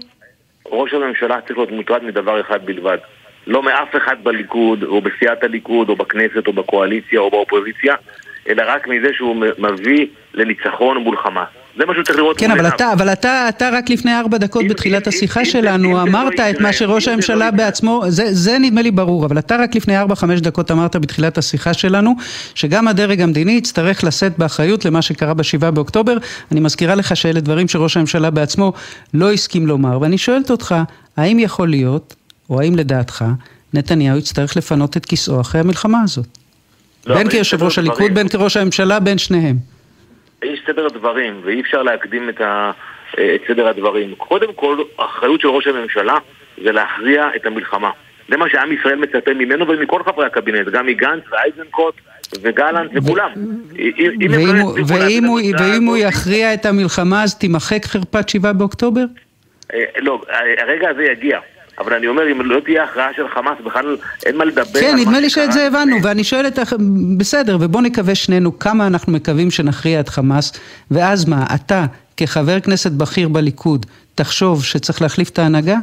[0.66, 2.98] ראש הממשלה צריך להיות מוטרד מדבר אחד בלבד.
[3.46, 7.94] לא מאף אחד בליכוד, או בסיעת הליכוד, או בכנסת, או בקואליציה, או באופוזיציה,
[8.48, 11.48] אלא רק מזה שהוא מביא לניצחון מול חמאס.
[11.78, 12.68] זה מה שהוא צריך לראות כן, אבל.
[12.68, 17.08] אתה, אבל אתה, אתה רק לפני ארבע דקות בתחילת השיחה שלנו אמרת את מה שראש
[17.08, 20.96] הממשלה בעצמו, זה, זה נדמה לי ברור, אבל אתה רק לפני ארבע, חמש דקות אמרת
[20.96, 22.14] בתחילת השיחה שלנו,
[22.54, 26.16] שגם הדרג המדיני יצטרך לשאת באחריות למה שקרה בשבעה באוקטובר.
[26.52, 28.72] אני מזכירה לך שאלה דברים שראש הממשלה בעצמו
[29.14, 30.74] לא הסכים לומר, ואני שואלת אותך,
[31.16, 32.14] האם יכול להיות,
[32.50, 33.24] או האם לדעתך,
[33.74, 36.26] נתניהו יצטרך לפנות את כיסאו אחרי המלחמה הזאת?
[37.06, 38.14] לא, בין כיושב ראש הליכוד.
[38.14, 39.79] בין כראש הממשלה, בין שניהם.
[40.44, 42.70] יש סדר דברים, ואי אפשר להקדים את, ה,
[43.18, 44.14] אה, את סדר הדברים.
[44.14, 46.14] קודם כל, האחריות של ראש הממשלה
[46.64, 47.90] זה להכריע את המלחמה.
[48.28, 51.94] זה מה שעם ישראל מצפה ממנו ומכל חברי הקבינט, גם מגנץ ואייזנקוט
[52.42, 53.30] וגלנט וכולם.
[54.28, 59.04] לא ואם הוא- יכריע את המלחמה אז תימחק חרפת שבעה באוקטובר?
[59.74, 60.22] אה, לא,
[60.58, 61.38] הרגע הזה יגיע.
[61.80, 63.96] אבל אני אומר, אם לא תהיה הכרעה של חמאס, בכלל
[64.26, 65.30] אין מה לדבר כן, נדמה מה לי.
[65.30, 66.72] שאת זה הבנו, ואני שואלת, אח-
[67.16, 70.52] בסדר, ובוא נקווה שנינו כמה אנחנו מקווים שנכריע את חמאס,
[70.90, 71.84] ואז מה, אתה,
[72.16, 75.76] כחבר כנסת בכיר בליכוד, תחשוב שצריך להחליף את ההנהגה?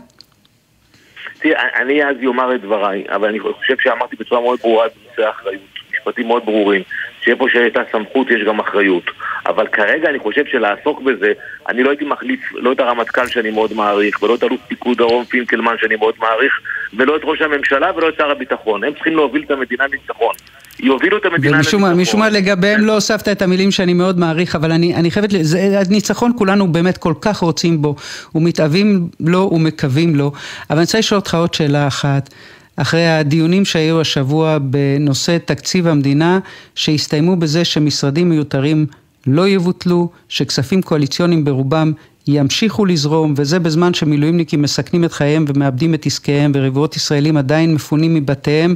[1.39, 5.61] תראה, אני אז אומר את דבריי, אבל אני חושב שאמרתי בצורה מאוד ברורה בנושא האחריות.
[5.99, 6.81] משפטים מאוד ברורים,
[7.27, 9.03] שאיפה שהייתה סמכות יש גם אחריות.
[9.45, 11.31] אבל כרגע אני חושב שלעסוק בזה,
[11.69, 15.25] אני לא הייתי מחליף לא את הרמטכ"ל שאני מאוד מעריך, ולא את אלוף פיקוד דרום
[15.25, 16.53] פינקלמן שאני מאוד מעריך,
[16.97, 18.83] ולא את ראש הממשלה ולא את שר הביטחון.
[18.83, 20.33] הם צריכים להוביל את המדינה לניצחון.
[20.79, 22.01] יובילו את המדינה ומשום לניצחון.
[22.01, 25.79] משום מה לגביהם לא הוספת את המילים שאני מאוד מעריך, אבל אני, אני חייבת, זה
[25.89, 27.95] הניצחון כולנו באמת כל כך רוצים בו,
[28.35, 30.31] ומתאווים לו ומקווים לו,
[30.69, 32.29] אבל אני רוצה לשאול אותך עוד שאלה אחת.
[32.77, 36.39] אחרי הדיונים שהיו השבוע בנושא תקציב המדינה,
[36.75, 38.85] שהסתיימו בזה שמשרדים מיותרים
[39.27, 41.91] לא יבוטלו, שכספים קואליציוניים ברובם
[42.27, 48.13] ימשיכו לזרום, וזה בזמן שמילואימניקים מסכנים את חייהם ומאבדים את עסקיהם, ורבבות ישראלים עדיין מפונים
[48.13, 48.75] מבתיהם.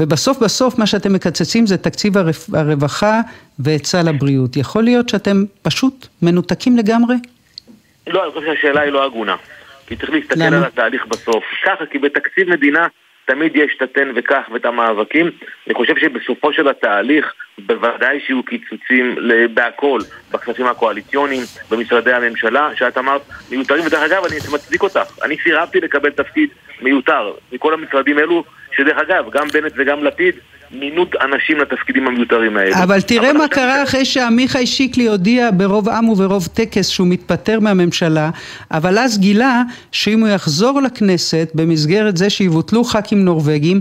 [0.00, 2.12] ובסוף בסוף מה שאתם מקצצים זה תקציב.
[2.54, 3.20] הרווחה
[3.58, 4.56] ואת סל הבריאות.
[4.56, 7.16] יכול להיות שאתם פשוט מנותקים לגמרי?
[8.06, 9.36] לא, אני חושב שהשאלה היא לא הגונה.
[9.86, 10.56] כי צריך להסתכל למה?
[10.56, 11.44] על התהליך בסוף.
[11.66, 12.86] ככה, כי בתקציב מדינה
[13.30, 15.30] תמיד יש את התן וכך ואת המאבקים.
[15.66, 19.16] אני חושב שבסופו של התהליך, בוודאי שיהיו קיצוצים
[19.54, 20.00] בהכל,
[20.30, 25.24] בכספים הקואליציוניים, במשרדי הממשלה, שאת אמרת מיותרים, ודרך אגב, אני מצדיק אותך.
[25.24, 26.50] אני סירבתי לקבל תפקיד
[26.82, 28.44] מיותר מכל המשרדים אלו,
[28.76, 30.34] שדרך אגב, גם בנט וגם לפיד
[30.72, 32.82] מינו אנשים לתפקידים המיותרים האלה.
[32.82, 38.30] אבל תראה מה קרה אחרי שעמיחי שיקלי הודיע ברוב עם וברוב טקס שהוא מתפטר מהממשלה,
[38.70, 43.80] אבל אז גילה שאם הוא יחזור לכנסת במסגרת זה שיבוטלו ח"כים נורבגים,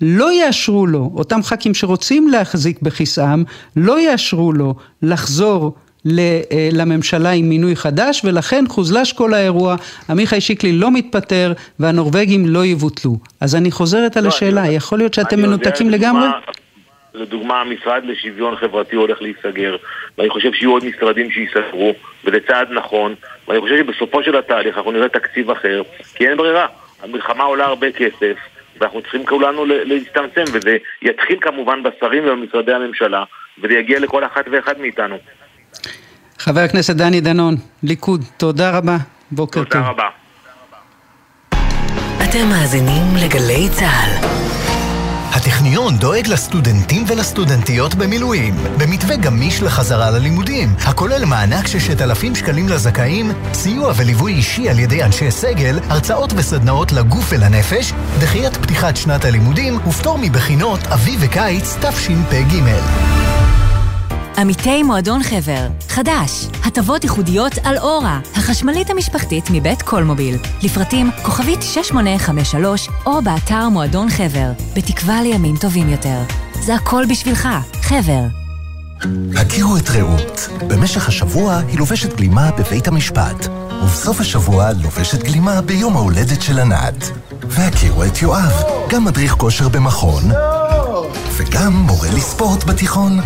[0.00, 3.44] לא יאשרו לו, אותם ח"כים שרוצים להחזיק בכיסאם,
[3.76, 5.74] לא יאשרו לו לחזור
[6.72, 9.76] לממשלה עם מינוי חדש, ולכן חוזלש כל האירוע,
[10.10, 13.16] עמיחי שיקלי לא מתפטר והנורבגים לא יבוטלו.
[13.40, 16.28] אז אני חוזרת על השאלה, יכול להיות שאתם מנותקים לגמרי?
[17.14, 19.76] לדוגמה, המשרד לשוויון חברתי הולך להיסגר,
[20.18, 21.92] ואני חושב שיהיו עוד משרדים שייסגרו,
[22.24, 23.14] וזה צעד נכון,
[23.48, 25.82] ואני חושב שבסופו של התהליך אנחנו נראה תקציב אחר,
[26.14, 26.66] כי אין ברירה.
[27.02, 28.36] המלחמה עולה הרבה כסף,
[28.80, 33.24] ואנחנו צריכים כולנו להצטמצם, וזה יתחיל כמובן בשרים ובמשרדי הממשלה,
[33.62, 35.16] וזה יגיע לכל אחת ואחד מאיתנו.
[36.38, 38.96] חבר הכנסת דני דנון, ליכוד, תודה רבה,
[39.30, 39.72] בוקר טוב.
[39.72, 40.04] תודה רבה.
[42.24, 44.40] אתם מאזינים לגלי צה"ל.
[45.32, 53.32] הטכניון דואג לסטודנטים ולסטודנטיות במילואים, במתווה גמיש לחזרה ללימודים, הכולל מענק ששת אלפים שקלים לזכאים,
[53.52, 59.76] סיוע וליווי אישי על ידי אנשי סגל, הרצאות וסדנאות לגוף ולנפש, דחיית פתיחת שנת הלימודים
[59.86, 62.54] ופטור מבחינות אביב וקיץ תשפ"ג.
[64.40, 70.36] עמיתי מועדון חבר, חדש, הטבות ייחודיות על אורה, החשמלית המשפחתית מבית קולמוביל.
[70.62, 76.18] לפרטים כוכבית 6853 או באתר מועדון חבר, בתקווה לימים טובים יותר.
[76.60, 77.48] זה הכל בשבילך,
[77.82, 78.22] חבר.
[79.36, 80.48] הכירו את רעות.
[80.66, 83.46] במשך השבוע היא לובשת גלימה בבית המשפט,
[83.82, 87.10] ובסוף השבוע לובשת גלימה ביום ההולדת של ענת.
[87.42, 90.22] והכירו את יואב, גם מדריך כושר במכון,
[91.36, 93.20] וגם מורה לספורט בתיכון.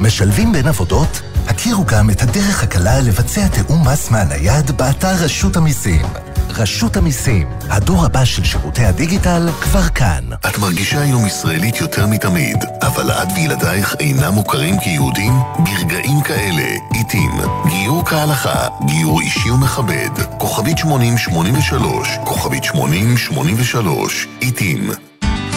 [0.00, 1.22] משלבים בין עבודות?
[1.46, 6.06] הכירו גם את הדרך הקלה לבצע תיאום מס מהנייד באתר רשות המיסים.
[6.48, 10.24] רשות המיסים, הדור הבא של שירותי הדיגיטל כבר כאן.
[10.48, 15.32] את מרגישה היום ישראלית יותר מתמיד, אבל את וילדייך אינם מוכרים כיהודים?
[15.58, 17.30] ברגעים כאלה, עיתים,
[17.68, 25.11] גיור כהלכה, גיור אישי ומכבד, כוכבית 8083, כוכבית 8083, עיתים.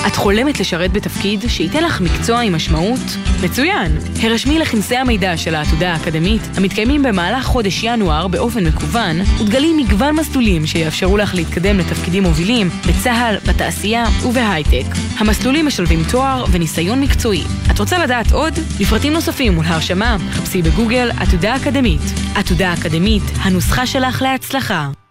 [0.07, 2.99] את חולמת לשרת בתפקיד שייתן לך מקצוע עם משמעות?
[3.43, 3.97] מצוין!
[4.23, 10.65] הרשמי לכנסי המידע של העתודה האקדמית, המתקיימים במהלך חודש ינואר באופן מקוון, ותגלי מגוון מסלולים
[10.65, 14.85] שיאפשרו לך להתקדם לתפקידים מובילים בצה"ל, בתעשייה ובהייטק.
[15.17, 17.43] המסלולים משלבים תואר וניסיון מקצועי.
[17.71, 18.53] את רוצה לדעת עוד?
[18.79, 22.01] לפרטים נוספים ולהרשמה, חפשי בגוגל עתודה אקדמית.
[22.35, 25.04] עתודה אקדמית, הנוסחה שלך להצלחה.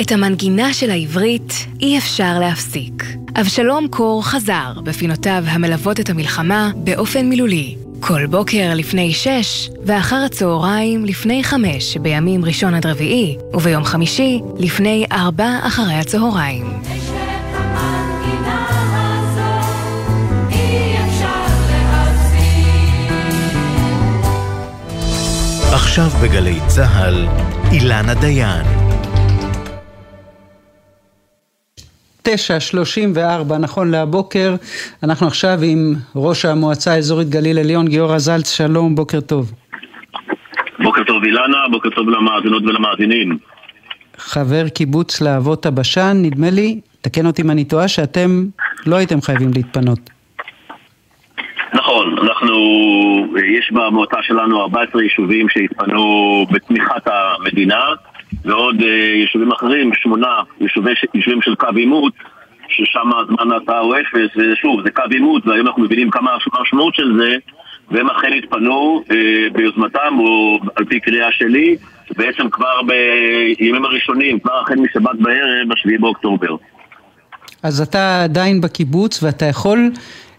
[0.00, 3.04] את המנגינה של העברית אי אפשר להפסיק.
[3.40, 7.76] אבשלום קור חזר בפינותיו המלוות את המלחמה באופן מילולי.
[8.00, 15.06] כל בוקר לפני שש, ואחר הצהריים לפני חמש בימים ראשון עד רביעי, וביום חמישי לפני
[15.12, 16.66] ארבע אחרי הצהריים.
[25.72, 27.28] עכשיו בגלי צה"ל,
[27.72, 28.81] אילנה דיין.
[32.22, 34.54] תשע שלושים וארבע, נכון להבוקר.
[35.02, 39.52] אנחנו עכשיו עם ראש המועצה האזורית גליל עליון, גיורא זלץ, שלום, בוקר טוב.
[40.82, 43.38] בוקר טוב אילנה, בוקר טוב למאזינות ולמאזינים.
[44.16, 48.44] חבר קיבוץ להבות הבשן, נדמה לי, תקן אותי אם אני טועה, שאתם
[48.86, 50.10] לא הייתם חייבים להתפנות.
[51.74, 52.56] נכון, אנחנו,
[53.58, 57.80] יש במועצה שלנו 14 יישובים שהתפנו בתמיכת המדינה.
[58.44, 58.84] ועוד uh,
[59.20, 62.12] יישובים אחרים, שמונה יישובי, יישובים של קו עימות,
[62.68, 67.18] ששם הזמן ההצעה הוא אפס, ושוב, זה קו עימות, והיום אנחנו מבינים כמה המשמעות של
[67.20, 67.36] זה,
[67.90, 69.12] והם אכן התפנו uh,
[69.52, 71.76] ביוזמתם, או על פי קריאה שלי,
[72.16, 76.56] בעצם כבר בימים הראשונים, כבר החל משבת בערב, ב-7 באוקטובר.
[77.62, 79.90] אז אתה עדיין בקיבוץ, ואתה יכול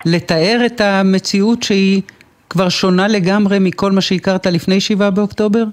[0.05, 2.01] לתאר את המציאות שהיא
[2.49, 5.63] כבר שונה לגמרי מכל מה שהכרת לפני 7 באוקטובר?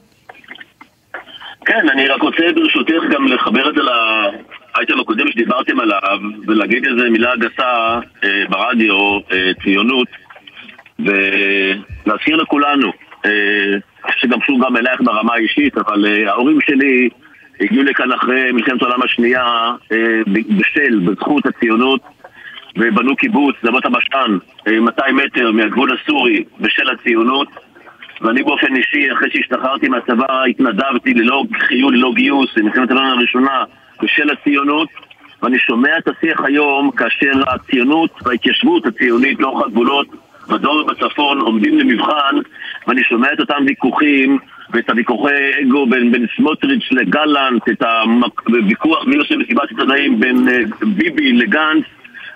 [1.66, 7.10] כן, אני רק רוצה ברשותך גם לחבר את זה לאייטם הקודם שדיברתם עליו ולהגיד איזה
[7.10, 10.08] מילה גסה אה, ברדיו, אה, ציונות
[10.98, 12.92] ולהזכיר לכולנו
[13.24, 13.30] אה,
[14.16, 17.08] שגם שוב גם אלייך ברמה האישית אבל אה, ההורים שלי
[17.60, 19.44] הגיעו לכאן אחרי מלחמת העולם השנייה
[19.92, 20.22] אה,
[20.58, 22.00] בשל, בזכות הציונות
[22.76, 24.38] ובנו קיבוץ, זבת הבשן,
[24.68, 27.48] אה, 200 מטר מהגבול הסורי בשל הציונות
[28.20, 33.64] ואני באופן אישי, אחרי שהשתחררתי מהצבא, התנדבתי ללא חיול, ללא גיוס, במלחמת העולם הראשונה,
[34.02, 34.88] בשל הציונות,
[35.42, 40.06] ואני שומע את השיח היום כאשר הציונות וההתיישבות הציונית לאורך הגבולות
[40.48, 42.36] בדרום ובצפון עומדים למבחן,
[42.86, 44.38] ואני שומע את אותם ויכוחים
[44.72, 47.82] ואת הוויכוחי אגו בין, בין סמוטריץ' לגלנט, את
[48.46, 51.84] הוויכוח מי עושה מסיבת עיתונאים בין אה, ביבי לגנץ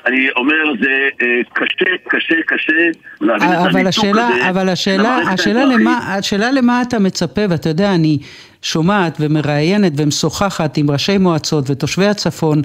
[0.06, 2.72] אני אומר, זה אה, קשה, קשה, קשה
[3.20, 4.50] להבין את הניתוק הזה.
[4.50, 8.18] אבל השאלה, השאלה, למה, השאלה למה אתה מצפה, ואתה יודע, אני
[8.62, 12.62] שומעת ומראיינת ומשוחחת עם ראשי מועצות ותושבי הצפון,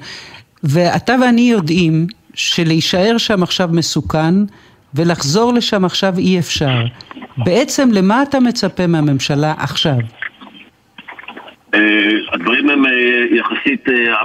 [0.63, 4.35] ואתה ואני יודעים שלהישאר שם עכשיו מסוכן,
[4.93, 6.81] ולחזור לשם עכשיו אי אפשר.
[7.37, 9.97] בעצם למה אתה מצפה מהממשלה עכשיו?
[11.73, 12.91] אה, הדברים הם אה,
[13.31, 14.21] יחסית, אה,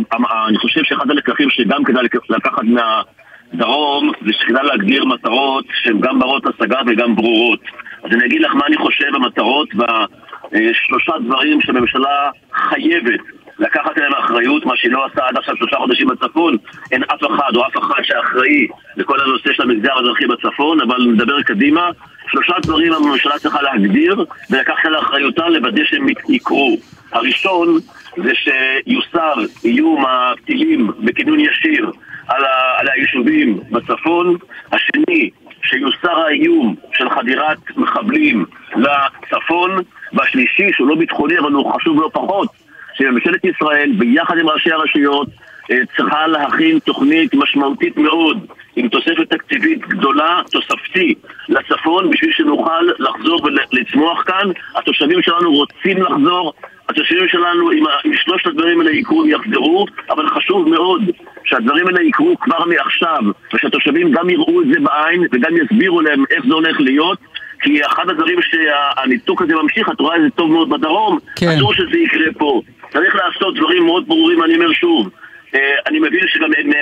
[0.48, 6.42] אני חושב שאחד הלקחים שגם כדאי לקחת מהדרום זה שכדאי להגדיר מטרות שהן גם ברות
[6.46, 7.60] השגה וגם ברורות.
[8.04, 13.20] אז אני אגיד לך מה אני חושב המטרות והשלושה דברים שהממשלה חייבת
[13.58, 16.56] לקחת עליהם אחריות, מה שהיא לא עשתה עד עכשיו שלושה חודשים בצפון,
[16.92, 18.66] אין אף אחד או אף אחד שאחראי
[18.96, 21.90] לכל הנושא של המגזר האזרחי בצפון, אבל נדבר קדימה.
[22.30, 26.76] שלושה דברים הממשלה צריכה להגדיר ולקחת על אחריותה לוודא שהם יקרו.
[27.14, 27.78] הראשון
[28.16, 29.34] זה שיוסר
[29.64, 31.90] איום הטילים בכינון ישיר
[32.28, 34.36] על, ה, על היישובים בצפון.
[34.72, 35.30] השני,
[35.62, 38.44] שיוסר האיום של חדירת מחבלים
[38.76, 39.78] לצפון.
[40.14, 42.48] והשלישי, שהוא לא ביטחוני אבל הוא חשוב לא פחות,
[42.94, 45.28] שממשלת ישראל ביחד עם ראשי הרשויות
[45.70, 48.46] אה, צריכה להכין תוכנית משמעותית מאוד
[48.76, 51.14] עם תוספת תקציבית גדולה, תוספתי,
[51.48, 54.50] לצפון בשביל שנוכל לחזור ולצמוח כאן.
[54.76, 56.52] התושבים שלנו רוצים לחזור,
[56.88, 61.02] התושבים שלנו, אם, אם שלושת הדברים האלה יקרו, יחזרו, אבל חשוב מאוד
[61.44, 63.20] שהדברים האלה יקרו כבר מעכשיו,
[63.54, 67.18] ושהתושבים גם יראו את זה בעין וגם יסבירו להם איך זה הולך להיות,
[67.60, 71.48] כי אחד הדברים שהניתוק הזה ממשיך, את רואה את זה טוב מאוד בדרום, כן.
[71.48, 72.60] אסור שזה יקרה פה.
[72.92, 75.10] צריך לעשות דברים מאוד ברורים, אני אומר שוב.
[75.54, 76.74] אה, אני מבין שגם אין 100%,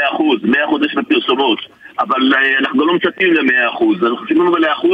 [0.44, 1.58] 100% יש בפרסומות,
[2.00, 4.86] אבל אה, אנחנו לא מצפים ל-100%, אנחנו ציפינו ל-100%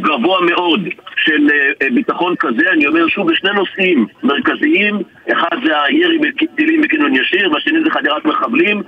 [0.00, 0.80] גבוה מאוד
[1.16, 1.50] של
[1.82, 5.02] אה, ביטחון כזה, אני אומר שוב, בשני נושאים מרכזיים,
[5.32, 8.82] אחד זה הירי בטילים בכינון ישיר, והשני זה חדירת מחבלים.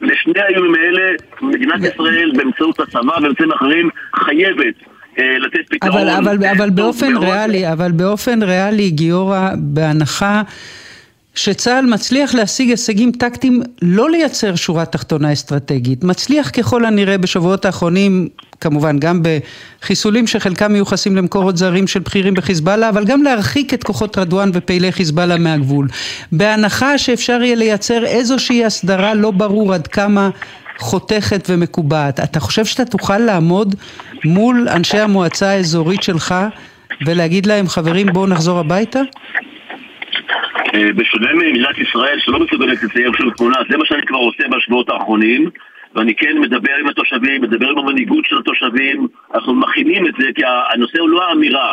[0.00, 1.12] לשני האיומים האלה,
[1.42, 4.74] מדינת ישראל באמצעות הצבא ובאמצעים אחרים חייבת
[5.18, 5.92] לתת פתרון.
[5.92, 10.42] אבל, אבל, אבל באופן ריאלי, אבל באופן ריאלי, גיורא, בהנחה
[11.34, 16.04] שצה"ל מצליח להשיג הישגים טקטיים לא לייצר שורה תחתונה אסטרטגית.
[16.04, 18.28] מצליח ככל הנראה בשבועות האחרונים,
[18.60, 19.22] כמובן גם
[19.80, 24.92] בחיסולים שחלקם מיוחסים למקורות זרים של בכירים בחיזבאללה, אבל גם להרחיק את כוחות רדואן ופעילי
[24.92, 25.88] חיזבאללה מהגבול.
[26.32, 30.30] בהנחה שאפשר יהיה לייצר איזושהי הסדרה לא ברור עד כמה
[30.78, 32.20] חותכת ומקובעת.
[32.20, 33.74] אתה חושב שאתה תוכל לעמוד
[34.24, 36.34] מול אנשי המועצה האזורית שלך
[37.06, 39.00] ולהגיד להם חברים בואו נחזור הביתה?
[40.74, 45.50] בשונה ממדינת ישראל שלא מסוגלת לצייר שום תמונה, זה מה שאני כבר עושה בשבועות האחרונים
[45.94, 50.42] ואני כן מדבר עם התושבים, מדבר עם המנהיגות של התושבים, אנחנו מכינים את זה כי
[50.74, 51.72] הנושא הוא לא האמירה.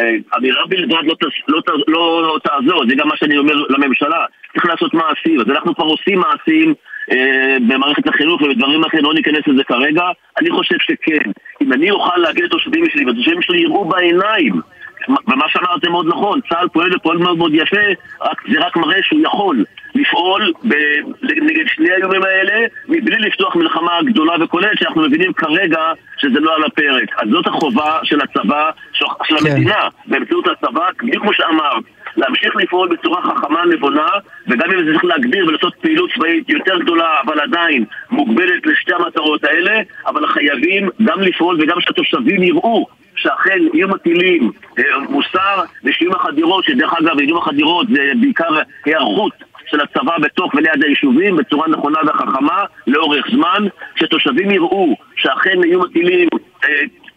[0.00, 1.14] אה, אמירה בלבד לא,
[1.48, 5.74] לא, לא, לא תעזור, זה גם מה שאני אומר לממשלה, צריך לעשות מעשים, אז אנחנו
[5.74, 6.74] כבר עושים מעשים
[7.12, 10.02] אה, במערכת החינוך ובדברים אחרים, לא ניכנס לזה כרגע,
[10.40, 11.30] אני חושב שכן,
[11.62, 14.60] אם אני אוכל להגיד לתושבים שלי, והתושבים שלי יראו בעיניים
[15.08, 17.86] ומה שאמרת זה מאוד נכון, צה"ל פועל ופועל מאוד מאוד יפה,
[18.20, 19.64] רק, זה רק מראה שהוא יכול
[19.94, 20.74] לפעול ב,
[21.22, 25.80] נגד שני האיומים האלה מבלי לפתוח מלחמה גדולה וכוללת שאנחנו מבינים כרגע
[26.18, 27.08] שזה לא על הפרק.
[27.22, 29.34] אז זאת החובה של הצבא, של, כן.
[29.50, 31.84] המדינה, באמצעות הצבא, בדיוק כמו שאמרת.
[32.16, 34.06] להמשיך לפעול בצורה חכמה, נבונה,
[34.48, 39.44] וגם אם זה צריך להגביר ולעשות פעילות צבאית יותר גדולה, אבל עדיין מוגבלת לשתי המטרות
[39.44, 42.86] האלה, אבל חייבים גם לפעול וגם שהתושבים יראו
[43.18, 49.32] שאכן איום הטילים אה, מוסר ושיום החדירות, שדרך אגב איום החדירות זה בעיקר היערכות
[49.70, 53.66] של הצבא בתוך וליד היישובים בצורה נכונה וחכמה לאורך זמן,
[53.96, 56.28] שתושבים יראו שאכן איום הטילים
[56.64, 56.68] אה,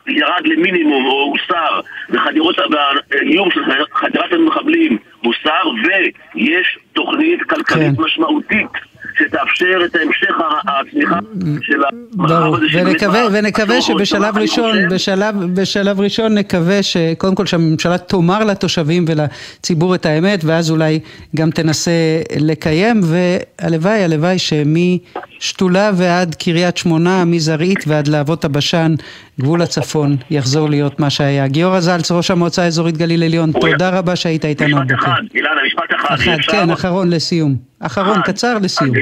[0.07, 1.79] ירד למינימום או הוסר
[2.09, 3.61] וחדירות, והאיום של
[3.93, 8.03] חדירת המחבלים הוסר ויש תוכנית כלכלית כן.
[8.03, 10.35] משמעותית שתאפשר את המשך
[10.67, 11.19] הצמיחה
[11.61, 18.43] של המרחב הזה ונקווה, ונקווה שבשלב ראשון, בשלב, בשלב ראשון נקווה שקודם כל שהממשלה תאמר
[18.43, 20.99] לתושבים ולציבור את האמת ואז אולי
[21.35, 21.91] גם תנסה
[22.39, 28.95] לקיים והלוואי, הלוואי שמשתולה ועד קריית שמונה, מזרעית ועד להבות הבשן,
[29.39, 31.47] גבול הצפון יחזור להיות מה שהיה.
[31.47, 34.95] גיורא זלץ, ראש המועצה האזורית גליל עליון, תודה רבה שהיית איתנו הבוקר.
[34.95, 36.15] משפט אחד, אילנה, משפט אחד.
[36.15, 37.70] אחד, כן, אחרון לסיום.
[37.81, 38.95] אחרון, קצר לסיום.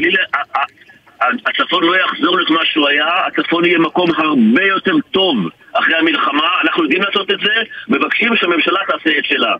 [1.45, 5.35] הצפון לא יחזור למה שהוא היה, הצפון יהיה מקום הרבה יותר טוב
[5.73, 7.53] אחרי המלחמה, אנחנו יודעים לעשות את זה,
[7.87, 9.55] מבקשים שהממשלה תעשה את שלה.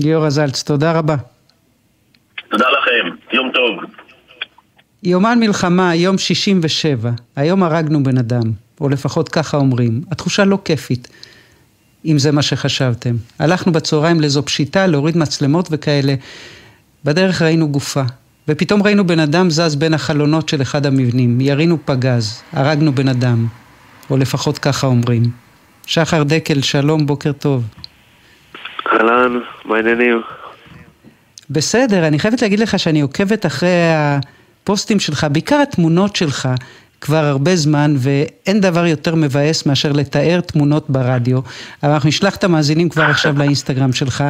[0.00, 1.14] גיורא זלץ, תודה רבה.
[2.50, 3.78] תודה לכם, יום טוב.
[5.02, 8.42] יומן מלחמה, יום 67, היום הרגנו בן אדם,
[8.80, 10.00] או לפחות ככה אומרים.
[10.10, 11.08] התחושה לא כיפית,
[12.04, 13.14] אם זה מה שחשבתם.
[13.38, 16.14] הלכנו בצהריים לאיזו פשיטה, להוריד מצלמות וכאלה.
[17.04, 18.02] בדרך ראינו גופה,
[18.48, 21.40] ופתאום ראינו בן אדם זז בין החלונות של אחד המבנים.
[21.40, 23.46] ירינו פגז, הרגנו בן אדם,
[24.10, 25.22] או לפחות ככה אומרים.
[25.86, 27.64] שחר דקל, שלום, בוקר טוב.
[28.92, 30.22] אהלן, מה העניינים?
[31.50, 36.48] בסדר, אני חייבת להגיד לך שאני עוקבת אחרי הפוסטים שלך, בעיקר התמונות שלך,
[37.00, 41.40] כבר הרבה זמן, ואין דבר יותר מבאס מאשר לתאר תמונות ברדיו.
[41.82, 44.24] אבל אנחנו נשלח את המאזינים כבר עכשיו לאינסטגרם שלך.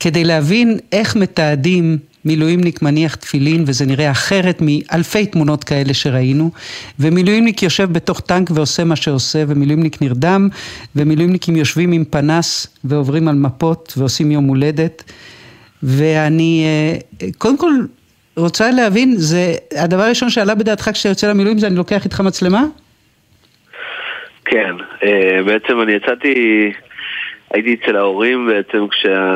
[0.00, 6.50] כדי להבין איך מתעדים מילואימניק מניח תפילין, וזה נראה אחרת מאלפי תמונות כאלה שראינו,
[6.98, 10.48] ומילואימניק יושב בתוך טנק ועושה מה שעושה, ומילואימניק נרדם,
[10.96, 15.12] ומילואימניקים יושבים עם פנס ועוברים על מפות ועושים יום הולדת.
[15.82, 17.72] ואני אה, קודם כל
[18.36, 22.64] רוצה להבין, זה הדבר הראשון שעלה בדעתך כשאתה יוצא למילואים זה אני לוקח איתך מצלמה?
[24.44, 26.34] כן, אה, בעצם אני יצאתי
[27.50, 29.34] הייתי אצל ההורים בעצם כשה,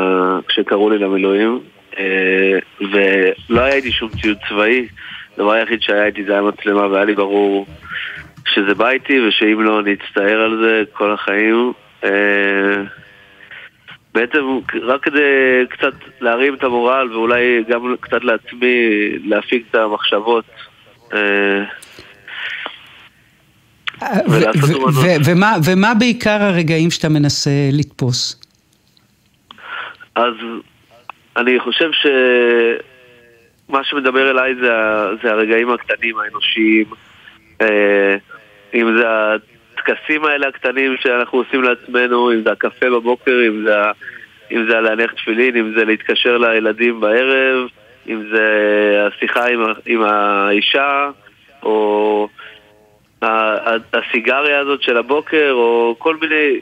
[0.49, 1.61] כשקראו לי למילואים
[1.99, 4.89] אה, ולא היה איתי שום ציוד צבאי.
[5.35, 7.67] הדבר היחיד שהיה איתי זה היה מצלמה והיה לי ברור
[8.47, 11.73] שזה בא איתי ושאם לא אני אצטער על זה כל החיים.
[12.05, 12.83] אה,
[14.15, 15.21] בעצם רק כדי
[15.71, 18.89] קצת להרים את המורל ואולי גם קצת לעצמי
[19.25, 20.45] להפיק את המחשבות
[25.25, 28.41] ומה, ומה בעיקר הרגעים שאתה מנסה לתפוס?
[30.15, 30.35] אז
[31.37, 34.71] אני חושב שמה שמדבר אליי זה,
[35.23, 36.87] זה הרגעים הקטנים האנושיים,
[37.61, 38.17] אה,
[38.75, 43.75] אם זה הטקסים האלה הקטנים שאנחנו עושים לעצמנו, אם זה הקפה בבוקר, אם זה,
[44.53, 47.69] אם זה להניח תפילין, אם זה להתקשר לילדים בערב,
[48.09, 51.11] אם זה השיחה עם, עם האישה,
[51.63, 52.29] או
[53.95, 56.61] הסיגריה הזאת של הבוקר, או כל מיני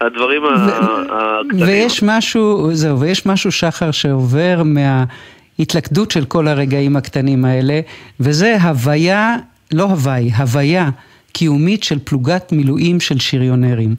[0.00, 1.66] הדברים הקטנים.
[1.66, 7.80] ויש משהו, זהו, ויש משהו, שחר, שעובר מההתלכדות של כל הרגעים הקטנים האלה,
[8.20, 9.36] וזה הוויה,
[9.72, 10.90] לא הוואי, הוויה
[11.32, 13.94] קיומית של פלוגת מילואים של שריונרים.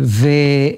[0.00, 0.26] ו,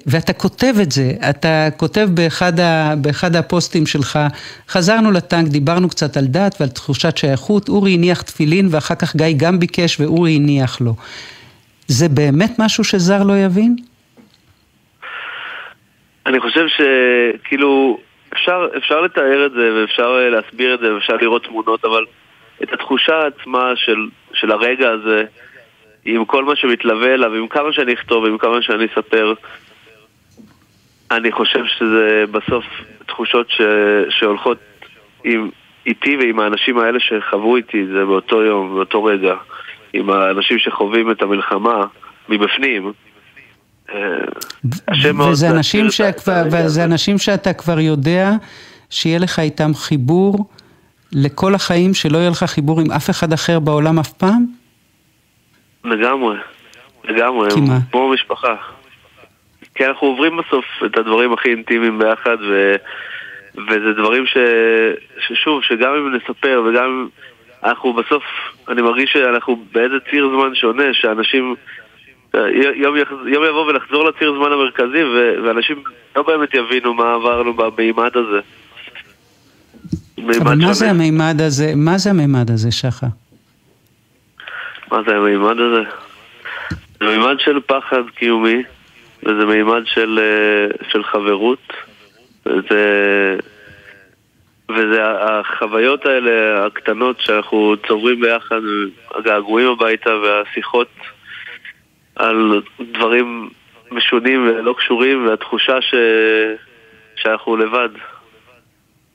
[0.05, 4.19] ואתה כותב את זה, אתה כותב באחד, ה, באחד הפוסטים שלך,
[4.67, 9.25] חזרנו לטנק, דיברנו קצת על דת ועל תחושת שייכות, אורי הניח תפילין ואחר כך גיא
[9.37, 10.93] גם ביקש ואורי הניח לו.
[11.87, 13.75] זה באמת משהו שזר לא יבין?
[16.25, 17.99] אני חושב שכאילו
[18.33, 22.05] אפשר, אפשר לתאר את זה ואפשר אה, להסביר את זה ואפשר לראות תמונות, אבל
[22.63, 25.23] את התחושה עצמה של, של הרגע הזה,
[26.05, 29.33] עם כל מה שמתלווה אליו, עם כמה שאני אכתוב, עם כמה שאני אספר,
[31.11, 32.65] אני חושב שזה בסוף
[33.07, 33.61] תחושות ש,
[34.09, 34.57] שהולכות
[35.23, 35.49] עם,
[35.85, 39.33] איתי ועם האנשים האלה שחוו איתי זה באותו יום, באותו רגע,
[39.93, 41.85] עם האנשים שחווים את המלחמה
[42.29, 42.91] מבפנים.
[45.31, 48.31] וזה אנשים, שכבר, וזה אנשים שאתה כבר יודע
[48.89, 50.49] שיהיה לך איתם חיבור
[51.11, 54.60] לכל החיים, שלא יהיה לך חיבור עם אף אחד אחר בעולם אף פעם?
[55.85, 56.37] לגמרי,
[57.03, 57.77] לגמרי, כי מה?
[57.91, 58.55] כמו משפחה.
[59.75, 62.75] כי אנחנו עוברים בסוף את הדברים הכי אינטימיים ביחד, ו...
[63.55, 64.37] וזה דברים ש...
[65.27, 67.07] ששוב, שגם אם נספר וגם אם
[67.63, 68.23] אנחנו בסוף,
[68.69, 71.55] אני מרגיש שאנחנו באיזה ציר זמן שונה, שאנשים
[72.75, 72.95] יום,
[73.25, 75.35] יום יבוא ולחזור לציר זמן המרכזי ו...
[75.43, 75.83] ואנשים
[76.15, 78.39] לא באמת יבינו מה עברנו במימד הזה.
[80.41, 83.07] אבל מה זה המימד הזה, מה זה המימד הזה, שחר?
[84.91, 85.83] מה זה המימד הזה?
[86.99, 88.63] זה מימד של פחד קיומי,
[89.23, 91.73] וזה מימד של, אה, של חברות,
[92.45, 93.37] וזה,
[94.69, 98.61] וזה החוויות האלה הקטנות שאנחנו צוברים ביחד,
[99.15, 100.89] הגעגועים הביתה והשיחות
[102.15, 103.49] על דברים
[103.91, 105.93] משונים ולא קשורים, והתחושה ש...
[107.15, 107.89] שאנחנו לבד.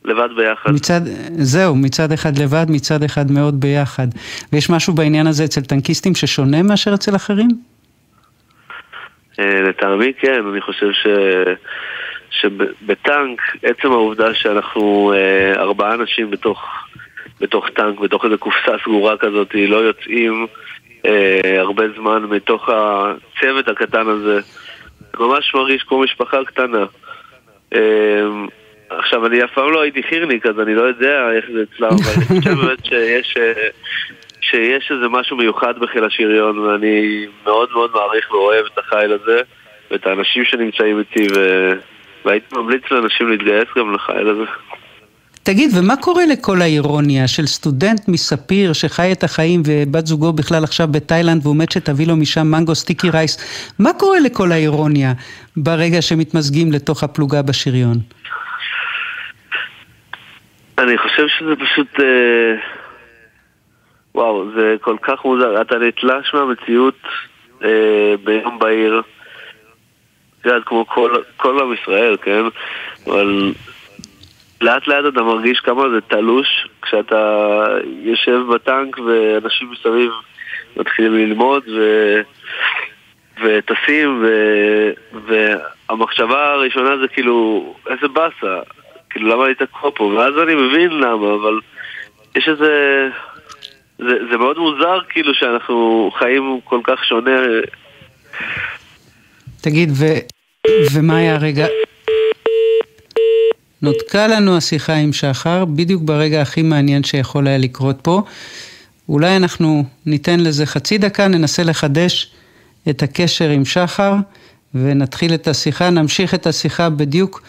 [0.06, 0.70] לבד ביחד.
[0.72, 1.00] מצד,
[1.38, 4.06] זהו, מצד אחד לבד, מצד אחד מאוד ביחד.
[4.52, 7.48] ויש משהו בעניין הזה אצל טנקיסטים ששונה מאשר אצל אחרים?
[9.38, 11.06] אה, לטעמי כן, אני חושב ש...
[12.30, 16.64] שבטנק, עצם העובדה שאנחנו אה, ארבעה אנשים בתוך,
[17.40, 20.46] בתוך טנק, בתוך איזו קופסה סגורה כזאת, לא יוצאים
[21.06, 24.40] אה, הרבה זמן מתוך הצוות הקטן הזה.
[25.20, 26.84] ממש מרגיש כמו משפחה קטנה.
[27.74, 28.22] אה,
[28.90, 32.12] עכשיו, אני אף פעם לא הייתי חירניק, אז אני לא יודע איך זה אצלם, אבל
[32.16, 33.68] אני חושב באמת שיש, אה,
[34.40, 39.40] שיש איזה משהו מיוחד בחיל השריון, ואני מאוד מאוד מעריך ואוהב את החיל הזה,
[39.90, 41.70] ואת האנשים שנמצאים איתי, ו...
[42.24, 44.44] והייתי ממליץ לאנשים להתגייס גם לחיל הזה.
[45.42, 50.88] תגיד, ומה קורה לכל האירוניה של סטודנט מספיר שחי את החיים ובת זוגו בכלל עכשיו
[50.90, 53.38] בתאילנד והוא מת שתביא לו משם מנגו סטיקי רייס?
[53.78, 55.12] מה קורה לכל האירוניה
[55.56, 57.98] ברגע שמתמזגים לתוך הפלוגה בשריון?
[60.78, 62.00] אני חושב שזה פשוט...
[62.00, 62.54] אה...
[64.14, 65.60] וואו, זה כל כך מוזר.
[65.60, 66.98] אתה נתלש מהמציאות
[67.64, 69.02] אה, ביום בהיר.
[70.40, 72.42] את כמו כל, כל עם ישראל, כן?
[73.06, 73.52] אבל
[74.60, 77.64] לאט לאט אתה מרגיש כמה זה תלוש כשאתה
[78.02, 80.10] יושב בטנק ואנשים מסביב
[80.76, 82.20] מתחילים ללמוד ו...
[83.42, 84.28] וטסים ו...
[85.26, 88.60] והמחשבה הראשונה זה כאילו, איזה באסה,
[89.16, 90.04] כאילו למה אני תקוע פה?
[90.04, 91.60] ואז אני מבין למה, אבל
[92.36, 92.72] יש איזה...
[93.98, 97.30] זה, זה מאוד מוזר כאילו שאנחנו חיים כל כך שונה.
[99.60, 100.04] תגיד, ו...
[100.92, 101.66] ומה היה הרגע?
[103.82, 108.22] נותקה לנו השיחה עם שחר, בדיוק ברגע הכי מעניין שיכול היה לקרות פה.
[109.08, 112.32] אולי אנחנו ניתן לזה חצי דקה, ננסה לחדש
[112.90, 114.14] את הקשר עם שחר
[114.74, 117.42] ונתחיל את השיחה, נמשיך את השיחה בדיוק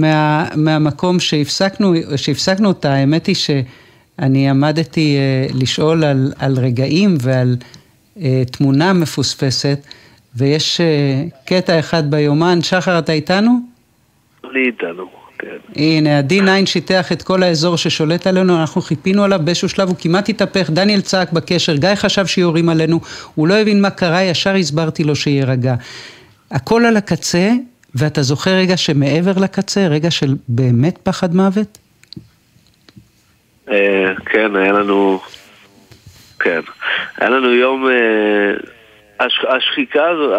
[0.00, 2.92] מה, מהמקום שהפסקנו, שהפסקנו אותה.
[2.92, 5.16] האמת היא שאני עמדתי
[5.50, 7.56] uh, לשאול על, על רגעים ועל
[8.16, 8.20] uh,
[8.52, 9.78] תמונה מפוספסת,
[10.36, 12.62] ויש uh, קטע אחד ביומן.
[12.62, 13.58] שחר, אתה איתנו?
[14.44, 15.22] אני איתנו.
[15.42, 15.56] כן.
[15.76, 20.28] הנה, ה-D9 שיטח את כל האזור ששולט עלינו, אנחנו חיפינו עליו באיזשהו שלב, הוא כמעט
[20.28, 23.00] התהפך, דניאל צעק בקשר, גיא חשב שיורים עלינו,
[23.34, 25.74] הוא לא הבין מה קרה, ישר הסברתי לו שיירגע.
[26.50, 27.50] הכל על הקצה,
[27.94, 31.78] ואתה זוכר רגע שמעבר לקצה, רגע של באמת פחד מוות?
[33.70, 35.20] אה, כן, היה לנו...
[36.40, 36.60] כן.
[37.16, 37.88] היה לנו יום...
[37.88, 38.54] אה,
[39.20, 40.34] הש, השחיקה הזו,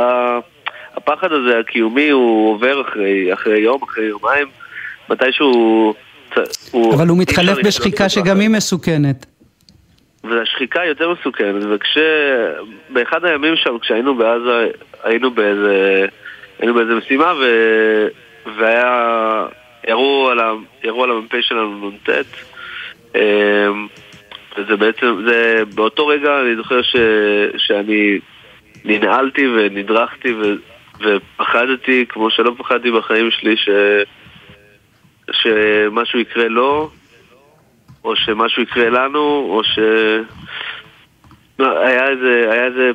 [0.95, 4.47] הפחד הזה הקיומי הוא עובר אחרי, אחרי יום, אחרי יומיים,
[5.09, 5.93] מתישהו...
[6.71, 9.25] הוא, אבל הוא מתחלף בשחיקה שגם היא מסוכנת.
[10.23, 14.67] והשחיקה יותר מסוכנת, וכשבאחד הימים שם, כשהיינו בעזה,
[15.03, 16.05] היינו באיזה,
[16.59, 17.43] היינו באיזה משימה, ו...
[18.57, 19.45] והיה,
[19.87, 20.51] ירו על, ה...
[20.83, 22.09] ירו על המ"פ שלנו נ"ט,
[23.15, 23.87] אמ,
[24.57, 26.95] וזה בעצם, זה, באותו רגע אני זוכר ש...
[27.57, 28.19] שאני
[28.85, 30.53] ננעלתי ונדרכתי ו...
[30.99, 33.69] ופחדתי, כמו שלא פחדתי בחיים שלי, ש...
[35.31, 36.89] שמשהו יקרה לו,
[38.03, 39.79] או שמשהו יקרה לנו, או ש...
[41.59, 42.91] לא, היה איזה, היה איזה,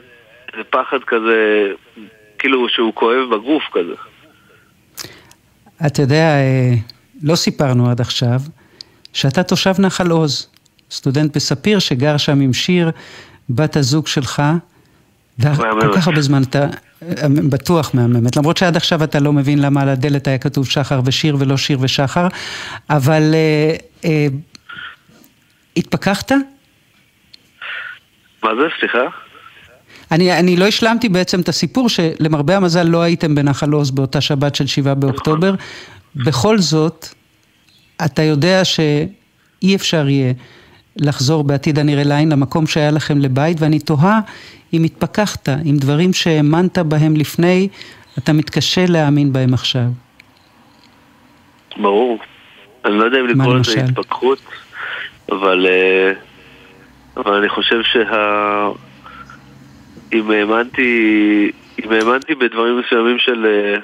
[0.53, 1.73] איזה פחד כזה,
[2.39, 3.95] כאילו שהוא כואב בגוף כזה.
[5.87, 6.75] אתה יודע, אה,
[7.23, 8.41] לא סיפרנו עד עכשיו,
[9.13, 10.49] שאתה תושב נחל עוז,
[10.91, 12.91] סטודנט בספיר שגר שם עם שיר,
[13.51, 14.43] בת הזוג שלך,
[15.39, 16.67] וכל כך הרבה זמן אתה
[17.03, 21.01] אה, בטוח מהממת, למרות שעד עכשיו אתה לא מבין למה על הדלת היה כתוב שחר
[21.05, 22.27] ושיר ולא שיר ושחר,
[22.91, 24.27] אבל אה, אה,
[25.77, 26.33] התפכחת?
[28.43, 28.63] מה זה?
[28.81, 29.28] סליחה?
[30.13, 34.55] אני, אני לא השלמתי בעצם את הסיפור שלמרבה המזל לא הייתם בנחל עוז באותה שבת
[34.55, 35.55] של שבעה באוקטובר.
[36.17, 37.07] בכל זאת,
[38.05, 40.33] אתה יודע שאי אפשר יהיה
[40.97, 44.21] לחזור בעתיד הנראה לעין למקום שהיה לכם לבית, ואני תוהה
[44.73, 47.69] אם התפכחת, אם דברים שהאמנת בהם לפני,
[48.19, 49.87] אתה מתקשה להאמין בהם עכשיו.
[51.77, 52.19] ברור.
[52.85, 54.39] אני לא יודע אם לקרוא לזה התפכחות,
[55.33, 56.13] אבל, אה,
[57.17, 58.69] אבל אני חושב שה...
[60.13, 61.53] אם האמנתי,
[61.85, 63.81] אם האמנתי בדברים מסוימים של אה,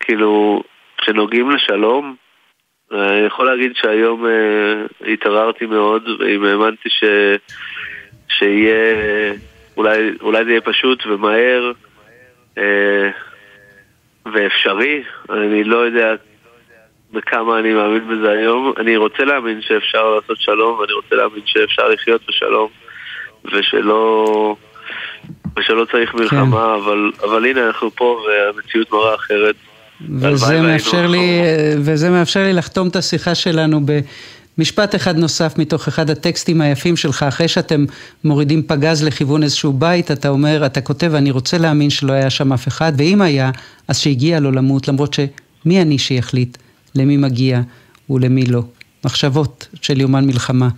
[0.00, 0.62] כאילו,
[1.04, 2.16] שנוגעים לשלום,
[2.92, 4.26] אה, אני יכול להגיד שהיום
[5.12, 7.04] התערערתי מאוד, ואם האמנתי ש...
[8.28, 8.94] שיהיה,
[9.76, 11.72] אולי, אולי זה יהיה פשוט ומהר
[12.58, 13.10] אה,
[14.32, 16.14] ואפשרי, אני לא יודע
[17.12, 18.72] בכמה אני מאמין בזה היום.
[18.76, 22.68] אני רוצה להאמין שאפשר לעשות שלום, ואני רוצה להאמין שאפשר לחיות בשלום,
[23.44, 24.56] ושלא,
[25.58, 26.82] ושלא צריך מלחמה, כן.
[26.84, 29.54] אבל, אבל הנה אנחנו פה והמציאות מראה אחרת.
[30.20, 31.40] וזה מאפשר, לי,
[31.78, 34.00] וזה מאפשר לי לחתום את השיחה שלנו ב...
[34.58, 37.84] משפט אחד נוסף מתוך אחד הטקסטים היפים שלך, אחרי שאתם
[38.24, 42.52] מורידים פגז לכיוון איזשהו בית, אתה אומר, אתה כותב, אני רוצה להאמין שלא היה שם
[42.52, 43.50] אף אחד, ואם היה,
[43.88, 46.58] אז שהגיע לו למות, למרות שמי אני שיחליט
[46.94, 47.60] למי מגיע
[48.10, 48.62] ולמי לא.
[49.04, 50.68] מחשבות של יומן מלחמה.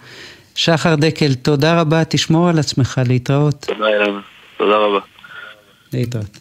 [0.54, 3.54] שחר דקל, תודה רבה, תשמור על עצמך, להתראות.
[3.54, 4.20] תודה, אילנה.
[4.56, 4.98] תודה רבה.
[5.92, 6.38] להתראות.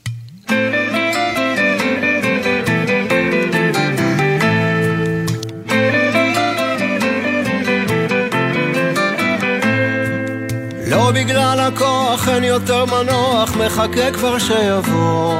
[10.89, 15.35] לא בגלל הכוח אין יותר מנוח, מחכה כבר שיבוא.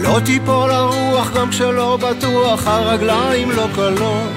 [0.00, 4.32] לא תיפול הרוח גם כשלא בטוח, הרגליים לא קלות.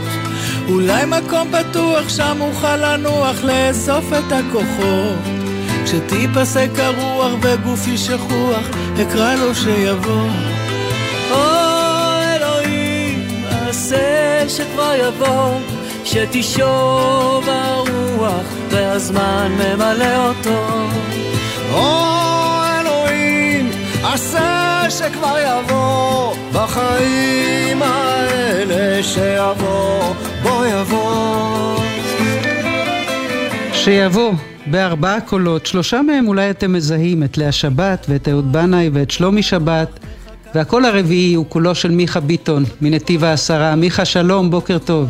[0.69, 5.48] אולי מקום פתוח שם אוכל לנוח, לאסוף את הכוחות.
[5.89, 8.69] כשתיפסק הרוח וגופי שכוח,
[9.01, 10.27] אקרא לו שיבוא.
[11.31, 11.37] או
[12.35, 13.27] אלוהים,
[13.69, 15.59] עשה שכבר יבוא.
[16.05, 20.65] שתשוב הרוח והזמן ממלא אותו.
[21.73, 22.05] או
[22.79, 23.71] אלוהים,
[24.03, 30.13] עשה שכבר יבוא בחיים האלה שיבוא,
[30.43, 31.75] בוא יבוא.
[33.73, 34.33] שיבוא.
[34.65, 39.43] בארבעה קולות, שלושה מהם אולי אתם מזהים, את לאה שבת ואת אהוד בנאי ואת שלומי
[39.43, 39.99] שבת,
[40.55, 43.75] והקול הרביעי הוא קולו של מיכה ביטון, מנתיב העשרה.
[43.75, 45.09] מיכה, שלום, בוקר טוב.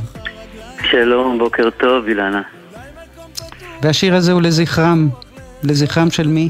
[0.91, 2.41] שלום, בוקר טוב, אילנה.
[3.81, 5.09] והשיר הזה הוא לזכרם.
[5.63, 6.49] לזכרם של מי?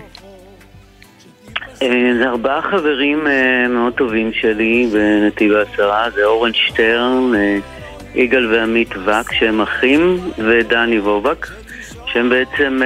[1.81, 7.57] אה, זה ארבעה חברים אה, מאוד טובים שלי בנתיב העשרה, זה אורן שטרן, אה,
[8.15, 11.47] יגאל ועמית וק, שהם אחים, ודני וובק,
[12.13, 12.81] שהם בעצם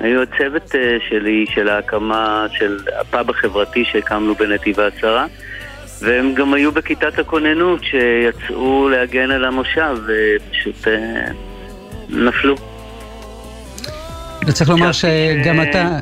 [0.00, 0.74] היו הצוות
[1.08, 5.26] שלי של ההקמה של הפאב החברתי שהקמנו בנתיב העשרה.
[6.02, 11.32] והם גם היו בכיתת הכוננות שיצאו להגן על המושב ופשוט אה,
[12.08, 12.54] נפלו.
[14.46, 15.98] וצריך לומר שגם אתה...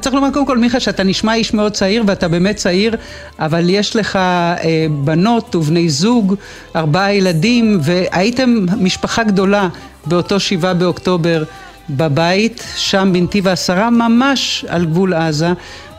[0.00, 2.96] צריך לומר קודם כל, מיכה, שאתה נשמע איש מאוד צעיר, ואתה באמת צעיר,
[3.38, 4.58] אבל יש לך אה,
[4.90, 6.34] בנות ובני זוג,
[6.76, 9.68] ארבעה ילדים, והייתם משפחה גדולה
[10.06, 11.42] באותו שבעה באוקטובר
[11.90, 15.48] בבית, שם בנתיב העשרה, ממש על גבול עזה.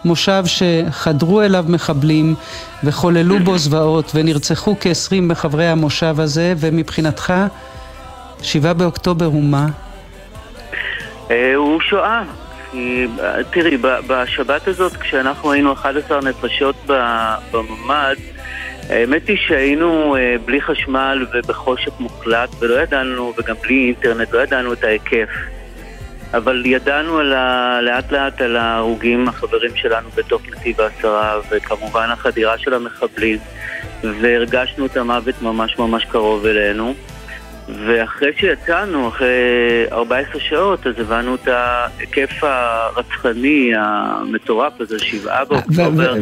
[0.05, 2.35] מושב שחדרו אליו מחבלים
[2.83, 7.33] וחוללו בו זוועות ונרצחו כ-20 מחברי המושב הזה, ומבחינתך,
[8.41, 9.67] שבעה באוקטובר הוא מה?
[11.31, 12.23] אה, הוא שואה.
[13.51, 13.77] תראי,
[14.07, 16.75] בשבת הזאת, כשאנחנו היינו 11 נפשות
[17.51, 18.15] בממ"ד,
[18.93, 24.73] האמת היא שהיינו אה, בלי חשמל ובחושך מוחלט ולא ידענו, וגם בלי אינטרנט, לא ידענו
[24.73, 25.29] את ההיקף.
[26.33, 27.79] אבל ידענו על ה...
[27.81, 33.37] לאט לאט על ההרוגים, החברים שלנו בתוך נתיב העשרה, וכמובן החדירה של המחבלים,
[34.03, 36.93] והרגשנו את המוות ממש ממש קרוב אלינו.
[37.69, 39.27] ואחרי שיצאנו, אחרי
[39.91, 46.15] 14 שעות, אז הבנו את ההיקף הרצחני, המטורף הזה, שבעה באוקטובר,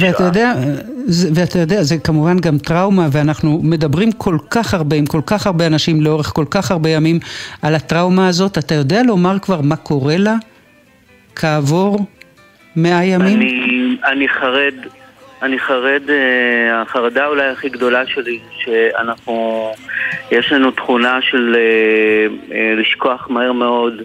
[0.00, 0.52] ואתה יודע,
[1.34, 5.66] ואתה יודע, זה כמובן גם טראומה, ואנחנו מדברים כל כך הרבה עם כל כך הרבה
[5.66, 7.18] אנשים לאורך כל כך הרבה ימים
[7.62, 8.58] על הטראומה הזאת.
[8.58, 10.34] אתה יודע לומר כבר מה קורה לה
[11.36, 12.06] כעבור
[12.76, 13.38] מאה ימים?
[13.40, 14.74] אני, אני חרד
[15.42, 19.72] אני חרד, אה, החרדה אולי הכי גדולה שלי, שאנחנו,
[20.30, 24.02] יש לנו תכונה של אה, אה, לשכוח מהר מאוד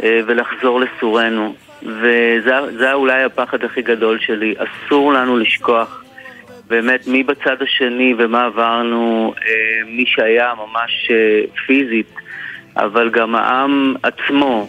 [0.00, 1.54] ולחזור לסורנו.
[1.82, 4.54] וזה אולי הפחד הכי גדול שלי.
[4.58, 6.04] אסור לנו לשכוח
[6.68, 9.34] באמת מי בצד השני ומה עברנו,
[9.86, 11.10] מי שהיה ממש
[11.66, 12.14] פיזית,
[12.76, 14.68] אבל גם העם עצמו.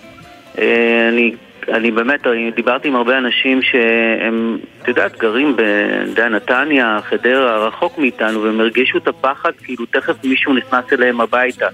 [1.10, 1.36] אני
[1.74, 5.56] אני באמת, אני דיברתי עם הרבה אנשים שהם, את יודעת, גרים
[6.16, 11.68] בנתניה, חדרה, רחוק מאיתנו, והם הרגישו את הפחד, כאילו תכף מישהו נכנס אליהם הביתה.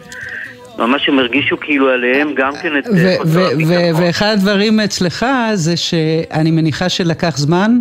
[0.77, 4.03] ממש הם הרגישו כאילו עליהם גם כן את חוסר הביטחון.
[4.03, 7.71] ואחד הדברים אצלך זה שאני מניחה שלקח זמן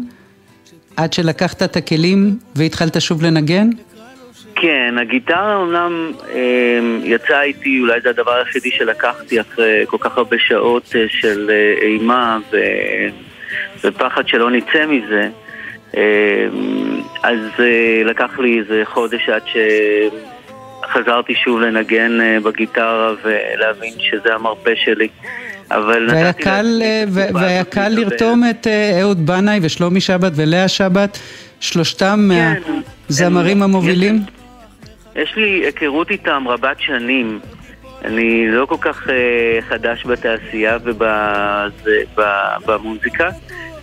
[0.96, 3.68] עד שלקחת את הכלים והתחלת שוב לנגן?
[4.54, 10.36] כן, הגיטרה אומנם אה, יצאה איתי, אולי זה הדבר היחידי שלקחתי אחרי כל כך הרבה
[10.38, 12.56] שעות אה, של אה, אימה ו...
[13.84, 15.28] ופחד שלא נצא מזה.
[15.96, 16.46] אה,
[17.22, 19.42] אז אה, לקח לי איזה חודש עד
[20.82, 25.08] שחזרתי שוב לנגן אה, בגיטרה ולהבין שזה המרפא שלי.
[25.70, 31.18] אבל והיה קל, אה, והיה קל לרתום את אה, אהוד בנאי ושלומי שבת ולאה שבת,
[31.60, 32.70] שלושתם כן,
[33.08, 34.16] מהזמרים המובילים?
[34.16, 34.39] יש...
[35.16, 37.40] יש לי היכרות איתם רבת שנים.
[38.04, 39.10] אני לא כל כך uh,
[39.68, 40.78] חדש בתעשייה
[42.14, 43.28] ובמוזיקה.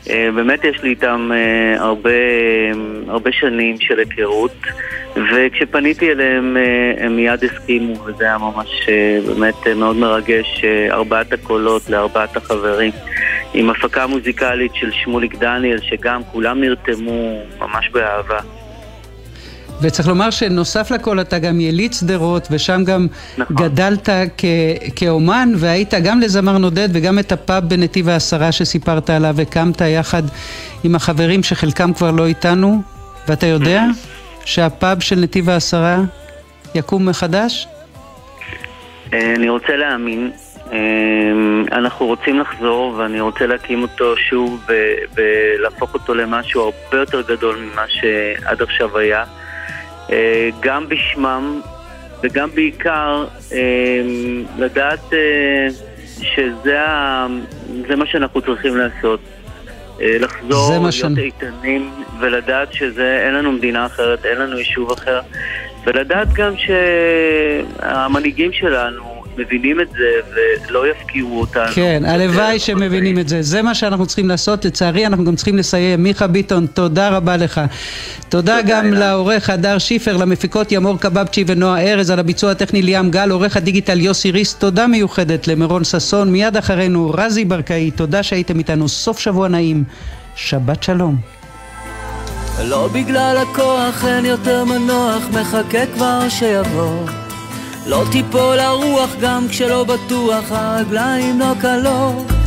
[0.06, 2.10] Uh, באמת יש לי איתם uh, הרבה,
[3.08, 4.56] הרבה שנים של היכרות,
[5.16, 10.94] וכשפניתי אליהם uh, הם מיד הסכימו, וזה היה ממש uh, באמת uh, מאוד מרגש, uh,
[10.94, 12.92] ארבעת הקולות לארבעת החברים.
[13.54, 18.40] עם הפקה מוזיקלית של שמוליק דניאל, שגם כולם נרתמו ממש באהבה.
[19.82, 23.56] וצריך לומר שנוסף לכל אתה גם יליד שדרות, ושם גם נכון.
[23.56, 24.46] גדלת כ-
[24.96, 30.24] כאומן, והיית גם לזמר נודד וגם את הפאב בנתיב העשרה שסיפרת עליו, הקמת יחד
[30.84, 32.82] עם החברים שחלקם כבר לא איתנו,
[33.28, 33.84] ואתה יודע
[34.46, 35.98] שהפאב של נתיב העשרה
[36.76, 37.68] יקום מחדש?
[39.14, 40.32] אה, אני רוצה להאמין.
[40.72, 40.78] אה,
[41.72, 44.68] אנחנו רוצים לחזור ואני רוצה להקים אותו שוב
[45.16, 49.24] ולהפוך אותו למשהו הרבה יותר גדול ממה שעד עכשיו היה.
[50.12, 51.62] אה, גם בשמם
[52.24, 53.58] וגם בעיקר אה,
[54.58, 55.68] לדעת אה,
[56.22, 59.20] שזה מה שאנחנו צריכים לעשות.
[60.00, 61.04] לחזור, להיות ש...
[61.18, 65.20] איתנים ולדעת שאין לנו מדינה אחרת, אין לנו יישוב אחר
[65.86, 69.07] ולדעת גם שהמנהיגים שלנו
[69.38, 70.36] מבינים את זה
[70.70, 71.72] ולא יפקירו אותנו.
[71.74, 73.42] כן, הלוואי שהם מבינים את זה.
[73.42, 74.66] זה מה שאנחנו צריכים לעשות.
[74.66, 76.04] לצערי, אנחנו גם צריכים לסיים.
[76.04, 77.62] מיכה ביטון, תודה רבה לך.
[78.30, 83.30] תודה גם לעורך הדר שיפר, למפיקות ימור קבבצ'י ונועה ארז, על הביצוע הטכני ליאם גל,
[83.32, 84.56] עורך הדיגיטל יוסי ריס.
[84.56, 86.32] תודה מיוחדת למירון ששון.
[86.32, 87.92] מיד אחרינו רזי ברקאי.
[87.92, 88.88] תודה שהייתם איתנו.
[88.88, 89.84] סוף שבוע נעים.
[90.36, 91.16] שבת שלום.
[92.64, 97.27] לא בגלל הכוח אין יותר מנוח, מחכה כבר שיבוא.
[97.88, 102.47] לא תיפול הרוח גם כשלא בטוח, הרגליים לא קלות.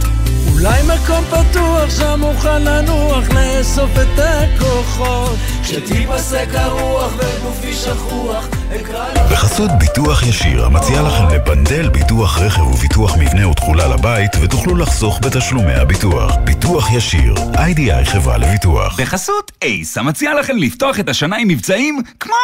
[0.61, 5.37] אולי מקום פתוח שם מוכן לנוח, לאסוף את הכוחות.
[5.62, 8.49] כשתיפסק הרוח וגופי שכוח,
[9.32, 15.73] בחסות ביטוח ישיר, המציע לכם לפנדל ביטוח רכב וביטוח מבנה ותכולה לבית, ותוכלו לחסוך בתשלומי
[15.73, 16.37] הביטוח.
[16.45, 19.01] ביטוח ישיר, איי-די-איי חברה לביטוח.
[19.01, 22.35] בחסות אייס, המציע לכם לפתוח את השנה עם מבצעים כמו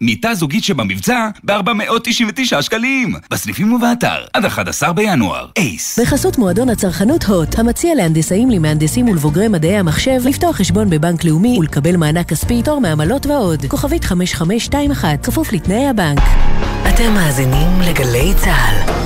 [0.00, 3.14] מיטה זוגית שבמבצע ב-499 שקלים.
[3.30, 5.46] בסניפים ובאתר, עד 11 בינואר.
[5.56, 5.98] אייס.
[5.98, 11.96] בחסות מועדון הצרכנות הוט, המציע להנדסאים, למהנדסים ולבוגרי מדעי המחשב, לפתוח חשבון בבנק לאומי ולקבל
[11.96, 13.64] מענק כספי, תור מעמלות ועוד.
[13.68, 16.20] כוכבית 5521, כפוף לתנאי הבנק.
[16.88, 19.05] אתם מאזינים לגלי צה"ל.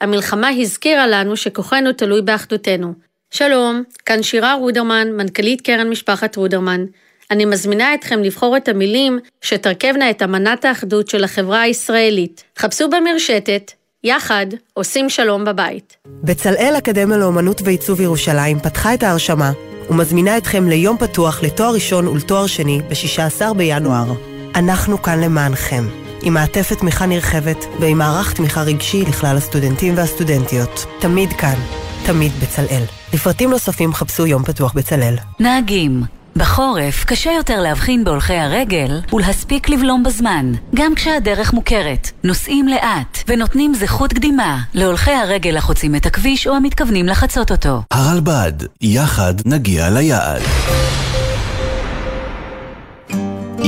[0.00, 2.92] המלחמה הזכירה לנו שכוחנו תלוי באחדותנו.
[3.30, 6.84] שלום, כאן שירה רודרמן, מנכ"לית קרן משפחת רודרמן.
[7.30, 12.44] אני מזמינה אתכם לבחור את המילים שתרכבנה את אמנת האחדות של החברה הישראלית.
[12.58, 13.72] חפשו במרשתת,
[14.04, 15.96] יחד עושים שלום בבית.
[16.06, 19.52] בצלאל אקדמיה לאומנות ועיצוב ירושלים פתחה את ההרשמה
[19.90, 24.12] ומזמינה אתכם ליום פתוח לתואר ראשון ולתואר שני ב-16 בינואר.
[24.54, 26.07] אנחנו כאן למענכם.
[26.22, 30.86] עם מעטפת תמיכה נרחבת ועם מערך תמיכה רגשי לכלל הסטודנטים והסטודנטיות.
[31.00, 31.58] תמיד כאן,
[32.06, 32.82] תמיד בצלאל.
[33.14, 35.16] לפרטים נוספים חפשו יום פתוח בצלאל.
[35.40, 36.02] נהגים
[36.36, 42.10] בחורף קשה יותר להבחין בהולכי הרגל ולהספיק לבלום בזמן, גם כשהדרך מוכרת.
[42.24, 47.82] נוסעים לאט ונותנים זכות קדימה להולכי הרגל החוצים את הכביש או המתכוונים לחצות אותו.
[47.90, 50.42] הרלב"ד, יחד נגיע ליעד.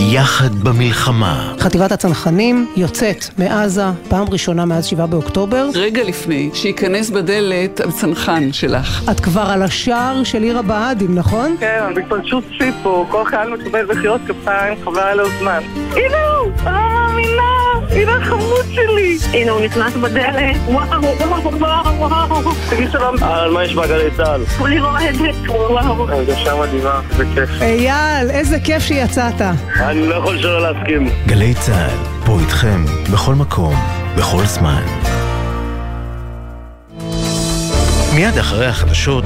[0.03, 1.55] יחד במלחמה.
[1.59, 5.69] חטיבת הצנחנים יוצאת מעזה פעם ראשונה מאז 7 באוקטובר.
[5.75, 9.11] רגע לפני שייכנס בדלת הצנחן שלך.
[9.11, 11.57] את כבר על השער של עיר הבה"דים, נכון?
[11.61, 11.81] כן,
[12.59, 15.61] שיא פה, כל חייל מקבל מחיאות כפיים, חבל על הזמן.
[15.91, 16.51] הנה הוא!
[16.61, 17.43] אני לא מאמינה!
[17.91, 19.19] הנה החמוד שלי!
[19.33, 21.53] הנה הוא נכנס בדלת, וואו, וואו,
[21.99, 22.53] וואו, וואו.
[22.71, 23.23] תגיד שלום.
[23.23, 24.45] על מה יש בגלי צה"ל?
[24.59, 26.09] כולי רועדת, וואו.
[26.09, 27.51] הרגשה מדהימה, איזה כיף.
[27.63, 29.41] אייל, איזה כיף שיצאת.
[29.91, 31.09] אני לא יכול שלא להסכים.
[31.27, 33.75] גלי צה"ל, פה איתכם, בכל מקום,
[34.17, 34.83] בכל זמן.
[38.15, 39.25] מיד אחרי החדשות,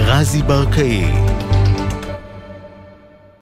[0.00, 1.04] רזי ברקאי.